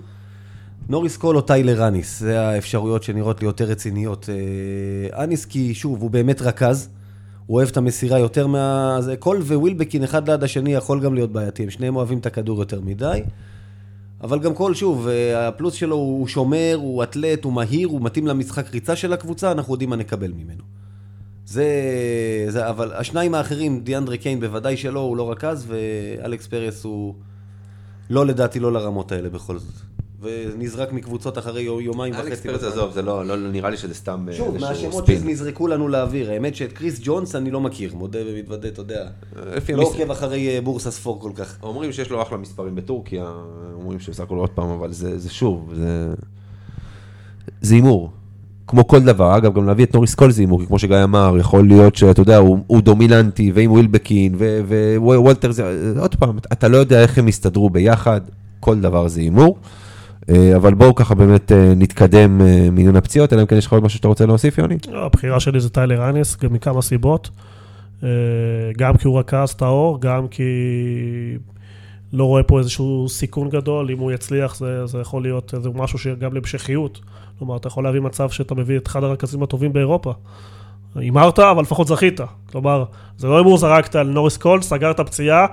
נוריס 0.89 1.17
קול 1.17 1.37
או 1.37 1.41
טיילר 1.41 1.89
אניס, 1.89 2.21
זה 2.21 2.41
האפשרויות 2.41 3.03
שנראות 3.03 3.41
לי 3.41 3.47
יותר 3.47 3.65
רציניות. 3.65 4.29
אה, 4.29 5.25
אניס 5.25 5.45
כי, 5.45 5.75
שוב, 5.75 6.03
הוא 6.03 6.11
באמת 6.11 6.43
רכז, 6.43 6.89
הוא 7.47 7.57
אוהב 7.57 7.69
את 7.69 7.77
המסירה 7.77 8.19
יותר 8.19 8.47
מה... 8.47 8.97
זה, 9.01 9.17
קול 9.17 9.37
ווילבקין 9.37 10.03
אחד 10.03 10.31
ליד 10.31 10.43
השני 10.43 10.75
יכול 10.75 11.01
גם 11.01 11.15
להיות 11.15 11.33
בעייתי, 11.33 11.63
הם 11.63 11.71
שניהם 11.71 11.97
אוהבים 11.97 12.19
את 12.19 12.27
הכדור 12.27 12.59
יותר 12.59 12.81
מדי. 12.81 13.23
אבל 14.23 14.39
גם 14.39 14.55
קול, 14.55 14.75
שוב, 14.75 15.09
אה, 15.09 15.49
הפלוס 15.49 15.75
שלו 15.75 15.97
הוא 15.97 16.29
שומר, 16.29 16.79
הוא 16.81 17.03
אתלט, 17.03 17.45
הוא 17.45 17.53
מהיר, 17.53 17.89
הוא 17.89 18.01
מתאים 18.03 18.27
למשחק 18.27 18.71
ריצה 18.71 18.97
של 18.97 19.13
הקבוצה, 19.13 19.53
אנחנו 19.53 19.75
יודעים 19.75 19.91
מה 19.91 19.97
נקבל 19.97 20.33
ממנו. 20.33 20.84
זה, 21.47 21.67
זה, 22.49 22.69
אבל 22.69 22.93
השניים 22.93 23.35
האחרים, 23.35 23.81
דיאנדרי 23.81 24.19
קיין 24.19 24.41
בוודאי 24.41 24.77
שלא, 24.77 25.01
הוא 25.01 25.17
לא 25.17 25.31
רכז, 25.31 25.67
ואלכס 25.69 26.47
פרס 26.47 26.85
הוא 26.85 27.15
לא 28.11 28.27
לדעתי 28.27 28.61
לא 28.61 28.73
לרמות 28.73 29.13
האלה 29.13 29.29
בכל 29.29 29.59
זאת. 29.59 29.75
ונזרק 30.25 30.93
מקבוצות 30.93 31.39
אחרי 31.39 31.63
יומיים 31.63 32.15
אלכס 32.15 32.27
וחצי. 32.27 32.49
פרץ, 32.49 32.57
בזמן. 32.57 32.69
עזוב, 32.69 32.93
זה 32.93 33.03
לא, 33.03 33.27
לא 33.27 33.37
נראה 33.37 33.71
לי 33.71 33.77
שזה 33.77 33.95
סתם 33.95 34.27
אה, 34.29 34.35
שוב, 34.35 34.55
איזשהו 34.55 34.71
מהשמות 34.71 35.05
ספין. 35.05 35.21
שנזרקו 35.21 35.69
לנו 35.69 35.89
לאוויר, 35.89 36.31
האמת 36.31 36.57
שאת 36.57 36.73
קריס 36.73 37.01
ג'ונס 37.03 37.35
אני 37.35 37.51
לא 37.51 37.61
מכיר, 37.61 37.95
מודה 37.95 38.19
ומתוודה, 38.27 38.69
אתה 38.69 38.81
יודע. 38.81 39.09
לא 39.69 39.83
עוקב 39.83 40.11
אחרי 40.11 40.49
אה, 40.49 40.61
בורסה 40.61 40.91
ספור 40.91 41.21
כל 41.21 41.33
כך. 41.35 41.57
אומרים 41.63 41.93
שיש 41.93 42.11
לו 42.11 42.23
אחלה 42.23 42.39
מספרים 42.39 42.75
בטורקיה, 42.75 43.33
אומרים 43.75 44.01
שבסך 44.01 44.23
הכל 44.23 44.37
עוד 44.37 44.51
פעם, 44.51 44.71
אבל 44.71 44.93
זה, 44.93 45.19
זה 45.19 45.31
שוב, 45.31 45.73
זה... 45.75 46.15
זה 47.61 47.75
הימור. 47.75 48.11
כמו 48.67 48.87
כל 48.87 49.01
דבר, 49.01 49.37
אגב, 49.37 49.55
גם 49.55 49.67
להביא 49.67 49.85
את 49.85 49.95
נוריס 49.95 50.15
קול 50.15 50.31
זה 50.31 50.43
הימור, 50.43 50.67
כמו 50.67 50.79
שגיא 50.79 51.05
אמר, 51.05 51.37
יכול 51.39 51.69
להיות 51.69 51.97
שאתה 51.97 52.21
יודע, 52.21 52.37
הוא, 52.37 52.59
הוא 52.67 52.83
דומיננטי, 52.83 53.53
ועם 53.55 53.73
ווילבקין, 53.73 54.35
ווולטר, 54.97 55.51
זה, 55.51 55.93
עוד 55.99 56.15
פעם, 56.15 56.39
אתה 56.53 56.69
לא 56.69 56.77
יודע 56.77 57.03
איך 57.03 57.19
הם 57.19 57.29
יסתדרו 57.29 57.71
ביחד, 57.71 58.21
כל 58.61 58.81
דבר 58.81 59.09
זה 59.09 59.21
הימור. 59.21 59.59
אה, 60.31 60.57
אבל 60.57 60.75
בואו 60.75 60.95
ככה 60.95 61.15
באמת 61.15 61.53
אה, 61.53 61.73
נתקדם 61.77 62.41
אה, 62.41 62.69
מעניין 62.73 62.97
הפציעות, 62.97 63.33
אלא 63.33 63.41
אם 63.41 63.47
כן 63.47 63.57
יש 63.57 63.67
לך 63.67 63.73
עוד 63.73 63.83
משהו 63.83 63.97
שאתה 63.97 64.09
רוצה 64.09 64.27
להוסיף, 64.27 64.59
יוני? 64.59 64.77
לא, 64.89 65.07
הבחירה 65.07 65.41
שלי 65.41 65.61
זה 65.61 65.71
טיילר 65.71 66.11
אניס, 66.11 66.37
מכמה 66.51 66.83
סיבות. 66.83 67.31
גם 68.77 68.97
כי 68.97 69.09
הוא 69.09 69.19
רכז 69.19 69.55
טהור, 69.55 70.01
גם 70.01 70.29
כי 70.29 70.43
לא 72.15 72.25
רואה 72.25 72.43
פה 72.43 72.59
איזשהו 72.59 73.09
סיכון 73.09 73.49
גדול, 73.49 73.91
אם 73.91 73.99
הוא 73.99 74.13
יצליח 74.13 74.57
זה, 74.57 74.87
זה 74.87 74.99
יכול 74.99 75.23
להיות 75.23 75.55
איזה 75.55 75.69
משהו 75.75 75.99
שגם 75.99 76.35
להמשכיות. 76.35 77.01
כלומר, 77.39 77.57
אתה 77.57 77.69
יכול 77.69 77.85
להביא 77.85 78.01
מצב 78.01 78.31
שאתה 78.31 78.55
מביא 78.55 78.77
את 78.77 78.87
אחד 78.87 79.05
הרכזים 79.05 79.43
הטובים 79.43 79.73
באירופה. 79.73 80.13
הימרת, 80.95 81.39
אבל 81.39 81.63
לפחות 81.63 81.87
זכית. 81.87 82.21
כלומר, 82.53 82.85
זה 83.17 83.29
לא 83.29 83.37
הימור 83.37 83.59
זרקת 83.59 83.97
על 83.97 84.07
נוריס 84.07 84.37
קול, 84.37 84.63
סגרת 84.63 85.01
פציעה, 85.01 85.47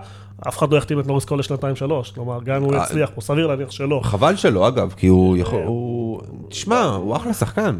אף 0.47 0.57
אחד 0.57 0.71
לא 0.71 0.77
יחתים 0.77 0.99
את 0.99 1.07
נוריס 1.07 1.25
קול 1.25 1.39
לשנתיים-שלוש. 1.39 2.11
כלומר, 2.11 2.39
גם 2.43 2.55
אם 2.55 2.63
הוא 2.63 2.73
אה, 2.73 2.83
יצליח, 2.83 3.09
פה 3.15 3.21
סביר 3.21 3.47
להניח 3.47 3.71
שלא. 3.71 4.01
חבל 4.03 4.35
שלא, 4.35 4.67
אגב, 4.67 4.93
כי 4.97 5.07
הוא 5.07 5.37
יכול... 5.37 5.63
הוא... 5.65 6.21
תשמע, 6.49 6.83
הוא 6.83 7.15
אחלה 7.15 7.33
שחקן. 7.33 7.77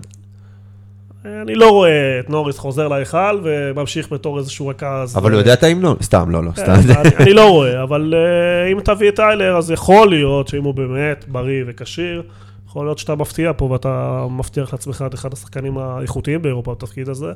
אני 1.26 1.56
לא 1.56 1.70
רואה 1.70 2.20
את 2.20 2.30
נוריס 2.30 2.58
חוזר 2.58 2.88
להיכל 2.88 3.40
וממשיך 3.44 4.12
בתור 4.14 4.38
איזשהו 4.40 4.68
רכז. 4.68 5.18
אבל 5.18 5.32
הוא 5.32 5.40
יודע 5.40 5.54
את 5.54 5.64
ההמנון. 5.64 5.98
סתם, 6.02 6.30
לא, 6.30 6.44
לא, 6.44 6.52
סתם. 6.56 6.72
אני- 6.72 7.16
אני 7.20 7.34
לא 7.34 7.50
רואה, 7.50 7.84
אבל 7.84 8.14
אה, 8.18 8.72
אם 8.72 8.80
תביא 8.82 9.10
את 9.10 9.16
טיילר, 9.16 9.58
אז 9.58 9.72
יכול 9.72 10.10
להיות 10.10 10.48
שאם 10.48 10.64
הוא 10.64 10.74
באמת 10.74 11.26
בריא 11.28 11.64
וכשיר, 11.68 12.24
יכול 12.68 12.86
להיות 12.86 12.98
שאתה 12.98 13.16
מפתיע 13.16 13.52
פה 13.58 13.66
ואתה 13.66 14.26
מבטיח 14.30 14.74
לעצמך 14.74 15.04
את 15.08 15.14
אחד 15.14 15.34
השחקנים 15.34 15.78
האיכותיים 15.78 16.42
באירופה 16.42 16.72
בתפקיד 16.74 17.10
הזה. 17.10 17.32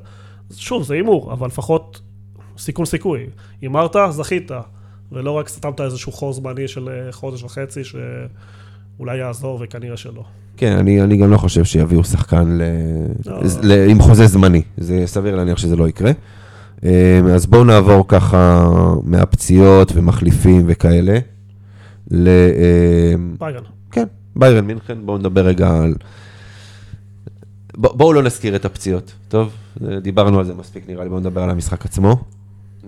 שוב, 0.58 0.84
זה 0.84 0.93
הימור, 0.93 1.34
אבל 1.34 1.48
לפחות 1.48 2.02
סיכון 2.58 2.86
סיכוי. 2.86 3.26
הימרת, 3.62 3.95
זכית, 4.10 4.52
ולא 5.12 5.32
רק 5.32 5.48
סתמת 5.50 5.82
איזשהו 5.82 6.12
חור 6.12 6.34
זמני 6.34 6.67
של 6.67 6.89
אה, 6.89 7.12
חודש 7.12 7.43
וחצי 7.43 7.82
שאולי 8.97 9.17
יעזור 9.17 9.60
וכנראה 9.63 9.97
שלא. 9.97 10.23
כן, 10.58 10.77
אני, 10.77 11.01
אני 11.01 11.17
גם 11.17 11.31
לא 11.31 11.38
חושב 11.38 11.63
שיביאו 11.63 12.03
שחקן 12.03 12.58
ל... 12.58 12.62
לא. 13.25 13.39
ל... 13.63 13.89
עם 13.89 14.01
חוזה 14.01 14.27
זמני. 14.27 14.62
זה 14.77 15.03
סביר 15.05 15.36
להניח 15.36 15.58
שזה 15.58 15.75
לא 15.75 15.88
יקרה. 15.88 16.12
אה, 16.86 17.19
אז 17.34 17.45
בואו 17.45 17.63
נעבור 17.63 18.08
ככה 18.08 18.69
מהפציעות 19.03 19.91
ומחליפים 19.95 20.63
וכאלה. 20.67 21.19
ל... 22.12 22.27
אה, 22.27 23.13
ביירן. 23.39 23.63
כן, 23.91 24.05
ביירן 24.36 24.65
מינכן, 24.65 25.05
בואו 25.05 25.17
נדבר 25.17 25.45
רגע 25.45 25.77
על... 25.84 25.95
בואו 27.77 28.13
לא 28.13 28.23
נזכיר 28.23 28.55
את 28.55 28.65
הפציעות, 28.65 29.13
טוב? 29.27 29.53
דיברנו 30.01 30.39
על 30.39 30.45
זה 30.45 30.53
מספיק 30.53 30.89
נראה 30.89 31.03
לי, 31.03 31.10
בואו 31.10 31.19
נדבר 31.19 31.43
על 31.43 31.49
המשחק 31.49 31.86
עצמו. 31.86 32.17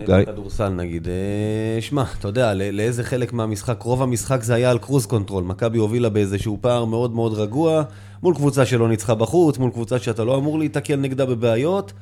גיא? 0.05 0.15
נגד 0.15 0.25
כדורסל 0.25 0.69
נגיד. 0.69 1.07
אה, 1.07 1.81
שמע, 1.81 2.03
אתה 2.19 2.27
יודע, 2.27 2.53
לא- 2.53 2.69
לאיזה 2.69 3.03
חלק 3.03 3.33
מהמשחק, 3.33 3.81
רוב 3.81 4.01
המשחק 4.01 4.43
זה 4.43 4.53
היה 4.53 4.71
על 4.71 4.77
cruise 4.77 5.05
control. 5.05 5.43
מכבי 5.43 5.77
הובילה 5.77 6.09
באיזשהו 6.09 6.57
פער 6.61 6.85
מאוד 6.85 7.13
מאוד 7.13 7.33
רגוע, 7.33 7.83
מול 8.23 8.35
קבוצה 8.35 8.65
שלא 8.65 8.89
ניצחה 8.89 9.15
בחוץ, 9.15 9.57
מול 9.57 9.71
קבוצה 9.71 9.99
שאתה 9.99 10.23
לא 10.23 10.37
אמור 10.37 10.59
להיתקל 10.59 10.95
נגדה 10.95 11.25
בבעיות. 11.25 11.93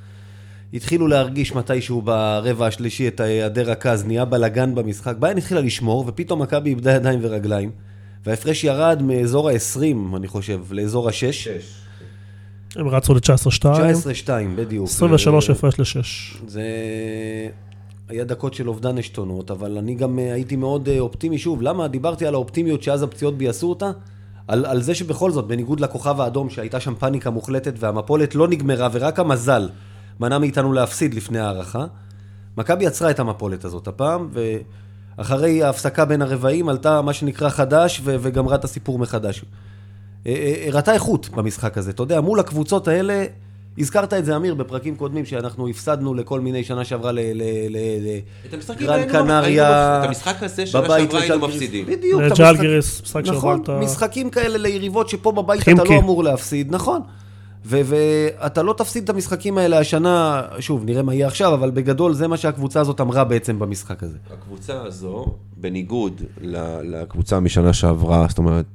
התחילו 0.74 1.08
להרגיש 1.08 1.56
מתישהו 1.56 2.02
ברבע 2.02 2.68
השלישי 2.68 3.08
את 3.08 3.20
היעדר 3.20 3.72
רכז, 3.72 4.06
נהיה 4.06 4.26
בלאגן 4.26 4.76
במשחק. 4.76 5.16
ביירן 5.20 5.38
התחילה 5.38 5.62
לשמור, 5.62 6.04
ופתאום 6.08 6.42
מכבי 6.42 6.70
איבדה 6.70 6.92
ידיים 6.92 7.20
ורגליים. 7.22 7.72
וההפרש 8.26 8.64
ירד 8.64 9.02
מאזור 9.02 9.50
ה-20, 9.50 10.16
אני 10.16 10.28
חושב, 10.28 10.62
לאזור 10.72 11.08
ה-6. 11.10 11.50
הם 12.76 12.88
רצו 12.88 13.14
ל-19-2, 13.14 13.66
19-2, 13.66 14.30
בדיוק. 14.56 14.88
23 14.88 15.50
אה, 15.50 15.56
הפרש 15.56 15.80
ל-6. 15.80 16.04
זה... 16.48 16.62
היה 18.10 18.24
דקות 18.24 18.54
של 18.54 18.70
אובדן 18.70 18.98
עשתונות, 18.98 19.52
אבל 19.52 19.78
אני 19.78 19.96
גם 19.96 20.20
אה, 20.20 20.34
הייתי 20.34 20.56
מאוד 20.56 20.90
אה, 20.90 21.00
אופטימי. 21.00 21.38
שוב, 21.38 21.62
למה? 21.62 21.88
דיברתי 21.88 22.26
על 22.26 22.34
האופטימיות 22.34 22.84
שאז 22.84 23.04
הפציעות 23.04 23.38
ביאסו 23.38 23.70
אותה. 23.70 23.92
על, 24.48 24.66
על 24.66 24.82
זה 24.82 24.96
שבכל 24.96 25.32
זאת, 25.32 25.48
בניגוד 25.48 25.80
לכוכב 25.80 26.22
האדום, 26.22 26.50
שהייתה 26.50 26.80
שם 26.80 26.96
פאניקה 26.96 27.30
מוחלטת 27.30 27.74
והמפולת 27.80 28.36
לא 28.36 28.48
נגמרה, 28.48 28.90
ורק 28.92 29.20
המזל 29.20 29.70
מנע 30.20 30.38
מאיתנו 30.38 30.74
להפסיד 30.74 31.14
לפני 31.14 31.40
ההערכה, 31.40 31.86
מכבי 32.58 32.88
עצרה 32.88 33.12
את 33.12 33.20
המפולת 33.20 33.66
הזאת 33.66 33.88
הפעם, 33.88 34.30
ואחרי 35.18 35.64
ההפסקה 35.64 36.06
בין 36.06 36.22
הרבעים 36.22 36.70
עלתה 36.70 37.02
מה 37.02 37.14
שנקרא 37.14 37.50
חדש, 37.50 38.02
ו- 38.04 38.16
וגמרה 38.22 38.56
את 38.56 38.64
הסיפור 38.64 39.00
מחדש. 39.00 39.46
אה, 40.28 40.66
הראתה 40.68 40.94
איכות 40.94 41.30
במשחק 41.30 41.78
הזה. 41.78 41.92
אתה 41.92 42.04
יודע, 42.04 42.22
מול 42.22 42.40
הקבוצות 42.40 42.88
האלה, 42.88 43.26
הזכרת 43.78 44.14
את 44.14 44.26
זה, 44.26 44.36
אמיר, 44.36 44.56
בפרקים 44.56 44.96
קודמים, 44.96 45.26
שאנחנו 45.26 45.68
הפסדנו 45.68 46.14
לכל 46.14 46.40
מיני 46.40 46.64
שנה 46.64 46.86
שעברה 46.86 47.12
ל... 47.12 47.20
ל, 47.20 47.42
ל, 47.70 47.78
ל 47.78 48.08
את 48.50 48.54
המשחקים 48.54 48.88
גרן 48.88 49.00
היינו- 49.00 49.12
קנריה, 49.14 50.00
את 50.04 50.08
המשחק 50.08 50.44
הזה 50.44 50.66
שנה 50.68 50.82
שעברה 50.82 50.96
היינו. 50.96 51.48
מפסידים. 51.48 51.86
בדיוק. 51.86 52.22
המשחק- 52.22 52.64
משחק 53.04 53.24
נכון, 53.26 53.64
שהובלת. 53.66 53.84
משחקים 53.84 54.30
כאלה 54.30 54.58
ליריבות 54.58 55.10
שפה 55.10 55.32
בבית 55.32 55.62
אתה. 55.62 55.72
לא 55.84 56.00
אמור 56.00 56.24
להפסיד, 56.24 56.72
נכון. 56.76 57.02
ו- 57.66 57.82
ואתה 57.86 58.64
לא 58.64 58.74
תפסיד 58.78 59.04
את 59.04 59.10
המשחקים 59.10 59.58
האלה 59.58 59.80
השנה, 59.80 60.42
שוב, 60.60 60.84
נראה 60.86 61.02
מה 61.04 61.14
יהיה 61.14 61.28
עכשיו, 61.28 61.54
אבל 61.54 61.72
בגדול 61.72 62.14
זה 62.14 62.28
מה 62.28 62.38
שהקבוצה 62.38 62.80
הזאת 62.80 63.02
אמרה 63.02 63.24
בעצם 63.24 63.60
במשחק 63.60 64.04
הזה. 64.04 64.18
הקבוצה 64.34 64.82
הזו, 64.84 65.26
בניגוד 65.58 66.22
ל- 66.42 66.82
לקבוצה 67.02 67.40
משנה 67.40 67.74
שעברה, 67.74 68.26
זאת 68.30 68.38
אומרת, 68.38 68.66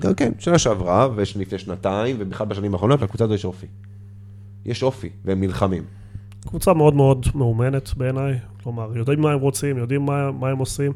גם 0.00 0.14
כן, 0.14 0.32
שנה 0.38 0.58
שעברה, 0.58 1.08
ולפני 1.14 1.58
שנתיים, 1.58 2.16
ובכלל 2.18 2.46
בשנים 2.46 2.74
האחרונות, 2.74 3.02
לקבוצה 3.02 3.24
הזו 3.24 3.34
יש 3.34 3.44
אופי. 3.44 3.66
יש 4.66 4.82
אופי, 4.82 5.08
והם 5.24 5.40
נלחמים. 5.40 5.84
קבוצה 6.48 6.74
מאוד 6.74 6.94
מאוד 6.94 7.26
מאומנת 7.34 7.94
בעיניי, 7.96 8.38
כלומר, 8.62 8.96
יודעים 8.96 9.20
מה 9.20 9.32
הם 9.32 9.40
רוצים, 9.40 9.78
יודעים 9.78 10.06
מה, 10.06 10.32
מה 10.32 10.48
הם 10.48 10.58
עושים. 10.58 10.92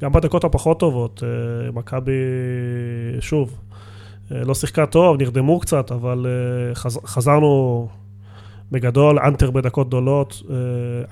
גם 0.00 0.12
בדקות 0.12 0.44
הפחות 0.44 0.80
טובות, 0.80 1.22
אה, 1.22 1.72
מכבי, 1.72 2.12
שוב, 3.20 3.58
אה, 4.32 4.44
לא 4.44 4.54
שיחקה 4.54 4.86
טוב, 4.86 5.16
נרדמו 5.16 5.60
קצת, 5.60 5.92
אבל 5.92 6.26
אה, 6.26 6.74
חז, 6.74 6.98
חזרנו 7.06 7.88
בגדול, 8.72 9.18
אנטר 9.18 9.50
בדקות 9.50 9.88
גדולות, 9.88 10.42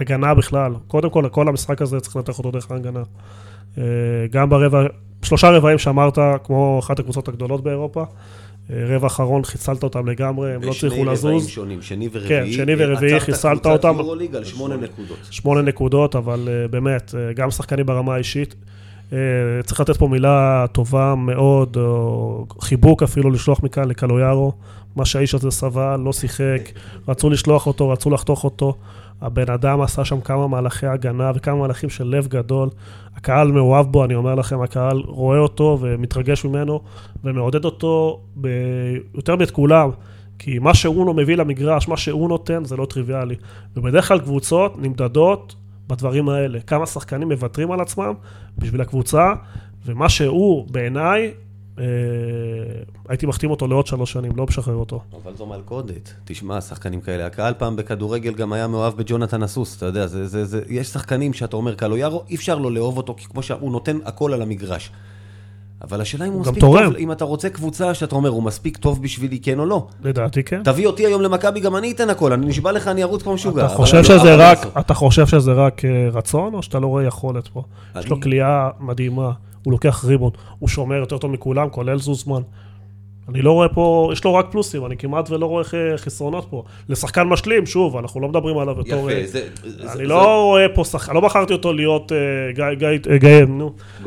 הגנה 0.00 0.34
בכלל. 0.34 0.74
קודם 0.88 1.10
כל, 1.10 1.28
כל 1.28 1.48
המשחק 1.48 1.82
הזה 1.82 2.00
צריך 2.00 2.16
לנתח 2.16 2.38
אותו 2.38 2.50
דרך 2.50 2.70
ההגנה. 2.70 3.02
גם 4.30 4.50
ברבע, 4.50 4.86
שלושה 5.22 5.50
רבעים 5.50 5.78
שאמרת, 5.78 6.18
כמו 6.44 6.78
אחת 6.78 6.98
הקבוצות 6.98 7.28
הגדולות 7.28 7.64
באירופה. 7.64 8.04
אה, 8.70 8.85
רבע 8.88 9.07
אחרון 9.07 9.44
חיסלת 9.44 9.83
אותם 9.83 10.07
לגמרי, 10.07 10.55
הם 10.55 10.62
לא 10.62 10.70
בשני 10.70 10.88
הצליחו 10.88 10.94
רבעים 10.94 11.12
לזוז. 11.12 11.48
שונים, 11.48 11.83
שני 11.83 12.09
ורביעי. 12.12 12.53
שני 12.53 12.72
ורביעי, 12.79 13.12
עצרת 13.12 13.22
חיסלת 13.22 13.66
אותם. 13.66 13.94
יורוליג 13.98 14.37
על 14.37 14.44
שמונה 14.44 14.77
נקודות. 14.77 15.18
שמונה 15.31 15.62
נקודות, 15.62 16.16
אבל 16.16 16.48
uh, 16.48 16.70
באמת, 16.70 17.14
uh, 17.14 17.37
גם 17.37 17.50
שחקנים 17.50 17.87
ברמה 17.87 18.14
האישית. 18.14 18.55
Uh, 19.11 19.14
צריך 19.64 19.81
לתת 19.81 19.96
פה 19.96 20.09
מילה 20.09 20.66
טובה 20.72 21.14
מאוד, 21.14 21.77
או 21.77 22.46
חיבוק 22.61 23.03
אפילו 23.03 23.31
לשלוח 23.31 23.62
מכאן 23.62 23.88
לקלויארו. 23.88 24.53
מה 24.96 25.05
שהאיש 25.05 25.35
הזה 25.35 25.50
סבל, 25.50 26.00
לא 26.05 26.12
שיחק, 26.12 26.70
רצו 27.09 27.31
לשלוח 27.31 27.66
אותו, 27.66 27.88
רצו 27.88 28.11
לחתוך 28.11 28.44
אותו. 28.44 28.74
הבן 29.20 29.50
אדם 29.50 29.81
עשה 29.81 30.05
שם 30.05 30.20
כמה 30.20 30.48
מהלכי 30.48 30.87
הגנה 30.87 31.33
וכמה 31.35 31.57
מהלכים 31.57 31.90
של 31.90 32.05
לב 32.05 32.27
גדול. 32.27 32.68
הקהל 33.16 33.53
מאוהב 33.53 33.87
בו, 33.87 34.05
אני 34.05 34.14
אומר 34.14 34.35
לכם, 34.35 34.62
הקהל 34.62 35.03
רואה 35.07 35.38
אותו 35.38 35.79
ומתרגש 35.81 36.44
ממנו, 36.44 36.81
ומעודד 37.24 37.64
אותו 37.64 38.20
ב... 38.40 38.48
יותר 39.14 39.37
מאת 39.37 39.50
כולם. 39.50 39.90
כי 40.38 40.59
מה 40.59 40.74
שאונו 40.74 41.14
מביא 41.14 41.37
למגרש, 41.37 41.88
מה 41.88 41.96
שהוא 41.96 42.29
נותן, 42.29 42.64
זה 42.64 42.77
לא 42.77 42.87
טריוויאלי. 42.87 43.35
ובדרך 43.77 44.09
כלל 44.09 44.18
קבוצות 44.18 44.79
נמדדות 44.79 45.55
בדברים 45.88 46.29
האלה. 46.29 46.61
כמה 46.61 46.87
שחקנים 46.87 47.29
מוותרים 47.29 47.72
על 47.72 47.81
עצמם 47.81 48.14
בשביל 48.59 48.81
הקבוצה, 48.81 49.33
ומה 49.87 50.09
שהוא, 50.09 50.66
בעיניי, 50.70 51.31
הייתי 53.08 53.26
מחתים 53.26 53.50
אותו 53.50 53.66
לעוד 53.66 53.87
שלוש 53.87 54.12
שנים, 54.12 54.32
לא 54.37 54.44
משחרר 54.48 54.74
אותו. 54.74 55.00
אבל 55.24 55.32
זו 55.37 55.46
מלכודת. 55.46 56.12
תשמע, 56.24 56.60
שחקנים 56.60 57.00
כאלה. 57.00 57.26
הקהל 57.26 57.54
פעם 57.58 57.76
בכדורגל 57.76 58.34
גם 58.34 58.52
היה 58.52 58.66
מאוהב 58.66 58.94
בג'ונתן 58.96 59.42
הסוס, 59.42 59.76
אתה 59.76 59.87
יודע, 59.87 60.06
זה, 60.06 60.26
זה, 60.26 60.44
זה, 60.44 60.60
יש 60.68 60.87
שחקנים 60.87 61.32
שאתה 61.32 61.56
אומר, 61.56 61.74
קלויארו, 61.74 62.22
אי 62.30 62.34
אפשר 62.34 62.58
לו 62.58 62.70
לאהוב 62.70 62.96
אותו, 62.96 63.14
כי 63.16 63.24
כמו 63.24 63.42
שהוא 63.42 63.72
נותן 63.72 63.98
הכל 64.04 64.32
על 64.32 64.42
המגרש. 64.42 64.90
אבל 65.82 66.00
השאלה 66.00 66.24
אם 66.26 66.32
הוא 66.32 66.40
מספיק 66.40 66.58
תורם. 66.60 66.84
טוב, 66.84 66.94
אם 66.96 67.12
אתה 67.12 67.24
רוצה 67.24 67.48
קבוצה 67.50 67.94
שאתה 67.94 68.14
אומר, 68.16 68.28
הוא 68.28 68.42
מספיק 68.42 68.76
טוב 68.76 69.02
בשבילי, 69.02 69.38
כן 69.38 69.58
או 69.58 69.66
לא. 69.66 69.87
לדעתי 70.02 70.42
כן. 70.42 70.62
תביא 70.62 70.87
אותי 70.87 71.06
היום 71.06 71.22
למכבי, 71.22 71.60
גם 71.60 71.76
אני 71.76 71.92
אתן 71.92 72.10
הכל, 72.10 72.32
אני 72.32 72.46
נשבע 72.46 72.72
לך, 72.72 72.88
אני 72.88 73.02
ארוץ 73.02 73.22
כמו 73.22 73.34
משוגע. 73.34 73.66
אתה 73.66 73.74
חושב 73.74 73.96
אני- 73.96 74.04
שזה 74.04 74.34
אבל 74.34 74.40
רק. 74.42 74.58
אתה 74.80 74.94
חושב 74.94 75.26
שזה 75.26 75.52
רק 75.52 75.84
אה, 75.84 75.90
רצון, 76.12 76.54
או 76.54 76.62
שאתה 76.62 76.78
לא 76.78 76.87
רואה 76.87 77.04
יכולת 77.04 77.48
פה? 77.48 77.62
יש 77.98 78.06
לו 78.08 78.16
אני- 78.16 78.22
כליאה 78.22 78.68
מדהימה, 78.80 79.32
הוא 79.64 79.72
לוקח 79.72 80.05
ריבון, 80.05 80.31
הוא 80.59 80.68
שומר 80.68 80.96
יותר 80.96 81.18
טוב 81.18 81.31
מכולם, 81.31 81.68
כולל 81.68 81.98
זוזמן. 81.98 82.42
אני 83.29 83.42
לא 83.42 83.53
רואה 83.53 83.68
פה, 83.68 84.11
יש 84.12 84.24
לו 84.24 84.35
רק 84.35 84.46
פלוסים, 84.50 84.87
אני 84.87 84.96
כמעט 84.96 85.31
ולא 85.31 85.46
רואה 85.46 85.64
חסרונות 85.96 86.46
פה. 86.50 86.64
לשחקן 86.88 87.22
משלים, 87.22 87.66
שוב, 87.66 87.96
אנחנו 87.96 88.20
לא 88.20 88.29
מדברים 88.29 88.59
עליו 88.59 88.74
בתור... 88.74 89.11
אה, 89.11 89.14
יפה, 89.18 89.27
זה... 89.31 89.48
זה- 89.64 89.83
אני 89.92 89.96
זה- 89.96 90.05
לא 90.05 90.42
רואה 90.44 90.66
פה 90.74 90.85
שחקן, 90.85 91.14
לא 91.14 91.20
בחרתי 91.20 91.53
אותו 91.53 91.72
להיות 91.72 92.12
אה, 92.12 92.16
גיא, 92.55 92.64
גיא, 92.79 93.12
אה, 93.12 93.18
גיא, 93.18 93.44
נו, 93.48 93.72
Go 94.05 94.07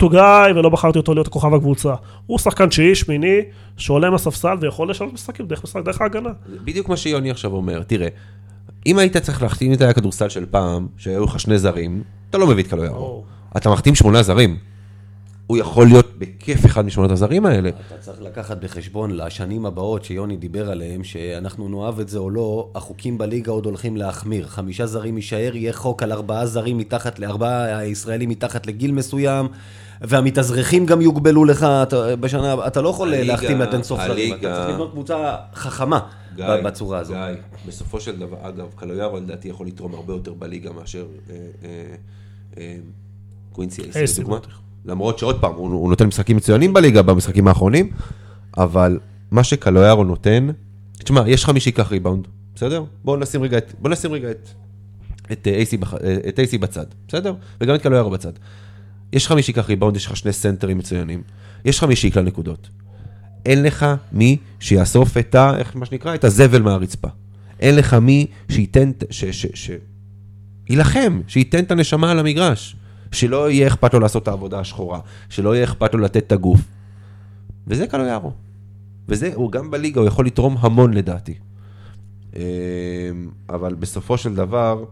to 0.00 0.12
guy. 0.12 0.52
ולא 0.54 0.68
בחרתי 0.68 0.98
אותו 0.98 1.14
להיות 1.14 1.28
כוכב 1.28 1.54
הקבוצה. 1.54 1.94
הוא 2.26 2.38
שחקן 2.38 2.68
תשיעי, 2.68 2.94
שמיני, 2.94 3.38
שעולה 3.76 4.10
מהספסל 4.10 4.54
ויכול 4.60 4.90
לשנות 4.90 5.12
משחקים 5.12 5.46
דרך 5.46 5.64
משחק, 5.64 5.84
דרך 5.84 6.00
ההגנה. 6.00 6.30
זה 6.50 6.56
בדיוק 6.64 6.88
מה 6.88 6.96
שיוני 6.96 7.30
עכשיו 7.30 7.52
אומר. 7.52 7.82
תראה, 7.82 8.08
אם 8.86 8.98
היית 8.98 9.16
צריך 9.16 9.42
להחתים 9.42 9.72
את 9.72 9.80
הכדורסל 9.80 10.28
של 10.28 10.46
פעם, 10.50 10.86
שהיו 10.98 11.24
לך 11.24 11.40
שני 11.40 11.58
זרים, 11.58 12.02
אתה 12.30 12.38
לא 12.38 12.46
מביא 12.46 12.62
את 12.62 12.68
קלויארו. 12.68 12.94
ברור. 12.96 13.24
אתה 13.56 13.70
מחתים 13.70 13.94
שמונה 13.94 14.22
זרים. 14.22 14.56
הוא 15.46 15.56
יכול 15.58 15.86
להיות 15.86 16.06
בכיף 16.18 16.66
אחד 16.66 16.84
משמונת 16.86 17.10
הזרים 17.10 17.46
האלה. 17.46 17.68
אתה 17.68 17.98
צריך 18.00 18.22
לקחת 18.22 18.56
בחשבון 18.64 19.10
לשנים 19.10 19.66
הבאות 19.66 20.04
שיוני 20.04 20.36
דיבר 20.36 20.70
עליהם, 20.70 21.04
שאנחנו 21.04 21.68
נאהב 21.68 22.00
את 22.00 22.08
זה 22.08 22.18
או 22.18 22.30
לא, 22.30 22.68
החוקים 22.74 23.18
בליגה 23.18 23.52
עוד 23.52 23.66
הולכים 23.66 23.96
להחמיר. 23.96 24.46
חמישה 24.46 24.86
זרים 24.86 25.16
יישאר, 25.16 25.56
יהיה 25.56 25.72
חוק 25.72 26.02
על 26.02 26.12
ארבעה 26.12 26.46
זרים 26.46 26.78
מתחת, 26.78 27.18
לארבעה 27.18 27.84
ישראלים 27.86 28.28
מתחת 28.28 28.66
לגיל 28.66 28.92
מסוים, 28.92 29.46
והמתאזרחים 30.00 30.86
גם 30.86 31.00
יוגבלו 31.00 31.44
לך 31.44 31.62
אתה, 31.82 32.16
בשנה, 32.16 32.66
אתה 32.66 32.80
לא 32.82 32.88
יכול 32.88 33.08
הליגה- 33.14 33.24
להחתים 33.32 33.62
את 33.62 33.74
אינסוף 33.74 34.00
זרים, 34.06 34.32
הליגה- 34.32 34.36
אתה 34.48 34.56
צריך 34.56 34.70
לבנות 34.70 34.90
קבוצה 34.92 35.36
חכמה 35.54 36.00
גיא, 36.36 36.46
בצורה 36.64 36.98
הזאת. 36.98 37.16
גיא, 37.16 37.42
בסופו 37.66 38.00
של 38.00 38.18
דבר, 38.18 38.36
אגב, 38.42 38.66
קלויארו 38.76 39.16
לדעתי 39.16 39.48
יכול 39.48 39.66
לתרום 39.66 39.94
הרבה 39.94 40.12
יותר 40.12 40.32
בליגה 40.32 40.70
מאשר 40.72 41.06
אה, 41.30 41.34
אה, 41.64 41.94
אה, 42.58 42.76
קווינסי 43.52 43.82
אייסי, 43.82 44.20
לדוגמה. 44.20 44.38
למרות 44.86 45.18
שעוד 45.18 45.40
פעם, 45.40 45.54
הוא, 45.54 45.68
הוא 45.68 45.90
נותן 45.90 46.06
משחקים 46.06 46.36
מצוינים 46.36 46.72
בליגה 46.72 47.02
במשחקים 47.02 47.48
האחרונים, 47.48 47.90
אבל 48.58 48.98
מה 49.30 49.44
שקלויארו 49.44 50.04
נותן, 50.04 50.48
תשמע, 50.98 51.22
יש 51.28 51.44
לך 51.44 51.50
מי 51.50 51.60
שיקח 51.60 51.92
ריבאונד, 51.92 52.26
בסדר? 52.54 52.84
בואו 53.04 53.16
נשים 53.16 53.42
רגע 53.42 53.58
את, 53.58 53.72
בוא 53.78 53.90
נשים 53.90 54.12
רגע 54.12 54.30
את, 54.30 54.48
את, 55.32 55.46
אה, 55.48 55.52
אייסי, 55.54 55.76
בח- 55.76 55.94
אה, 55.94 56.16
את 56.28 56.38
אייסי 56.38 56.58
בצד, 56.58 56.84
בסדר? 57.08 57.34
וגם 57.60 57.74
את 57.74 57.82
קלויארו 57.82 58.10
בצד. 58.10 58.32
יש 59.12 59.26
לך 59.26 59.32
מי 59.32 59.42
שיקח 59.42 59.68
ריבאונד, 59.68 59.96
יש 59.96 60.06
לך 60.06 60.16
שני 60.16 60.32
סנטרים 60.32 60.78
מצוינים, 60.78 61.22
יש 61.64 61.78
לך 61.78 61.84
מי 61.84 61.96
שיקלע 61.96 62.22
נקודות. 62.22 62.68
אין 63.46 63.62
לך 63.62 63.86
מי 64.12 64.36
שיאסוף 64.60 65.16
את 65.16 65.34
ה... 65.34 65.56
איך 65.58 65.76
מה 65.76 65.86
שנקרא? 65.86 66.14
את 66.14 66.24
הזבל 66.24 66.62
מהרצפה. 66.62 67.08
אין 67.60 67.76
לך 67.76 67.94
מי 67.94 68.26
שייתן... 68.52 68.90
ש... 69.10 69.24
ש... 69.24 69.46
ש... 69.54 69.70
יילחם, 70.70 71.20
שייתן 71.28 71.64
את 71.64 71.70
הנשמה 71.70 72.10
על 72.10 72.18
המגרש. 72.18 72.76
שלא 73.12 73.50
יהיה 73.50 73.66
אכפת 73.66 73.94
לו 73.94 74.00
לעשות 74.00 74.22
את 74.22 74.28
העבודה 74.28 74.60
השחורה. 74.60 75.00
שלא 75.28 75.54
יהיה 75.54 75.64
אכפת 75.64 75.94
לו 75.94 76.00
לתת 76.00 76.16
את 76.26 76.32
הגוף. 76.32 76.60
וזה 77.66 77.86
קלויארו. 77.86 78.32
וזה, 79.08 79.32
הוא 79.34 79.52
גם 79.52 79.70
בליגה, 79.70 80.00
הוא 80.00 80.08
יכול 80.08 80.26
לתרום 80.26 80.56
המון 80.60 80.94
לדעתי. 80.94 81.34
אמ, 82.36 82.40
אבל 83.48 83.74
בסופו 83.74 84.18
של 84.18 84.34
דבר, 84.34 84.84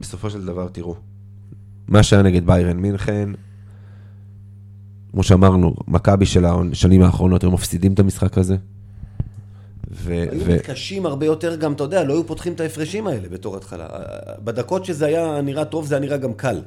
בסופו 0.00 0.30
של 0.30 0.46
דבר, 0.46 0.68
תראו, 0.68 0.96
מה 1.88 2.02
שהיה 2.02 2.22
נגד 2.22 2.46
ביירן 2.46 2.76
מינכן, 2.76 3.28
כמו 5.12 5.22
שאמרנו, 5.22 5.74
מכבי 5.88 6.26
של 6.26 6.44
השנים 6.44 7.02
האחרונות, 7.02 7.44
הם 7.44 7.54
מפסידים 7.54 7.92
את 7.92 7.98
המשחק 7.98 8.38
הזה. 8.38 8.56
ו- 9.94 10.12
היו 10.30 10.54
מתקשים 10.54 11.06
הרבה 11.06 11.26
יותר 11.26 11.56
גם, 11.56 11.72
אתה 11.72 11.84
יודע, 11.84 12.04
לא 12.04 12.12
היו 12.12 12.26
פותחים 12.26 12.52
את 12.52 12.60
ההפרשים 12.60 13.06
האלה 13.06 13.28
בתור 13.28 13.56
התחלה. 13.56 13.86
בדקות 14.44 14.84
שזה 14.84 15.06
היה 15.06 15.40
נראה 15.40 15.64
טוב, 15.64 15.86
זה 15.86 15.94
היה 15.94 16.00
נראה 16.00 16.16
גם 16.16 16.32
קל. 16.32 16.60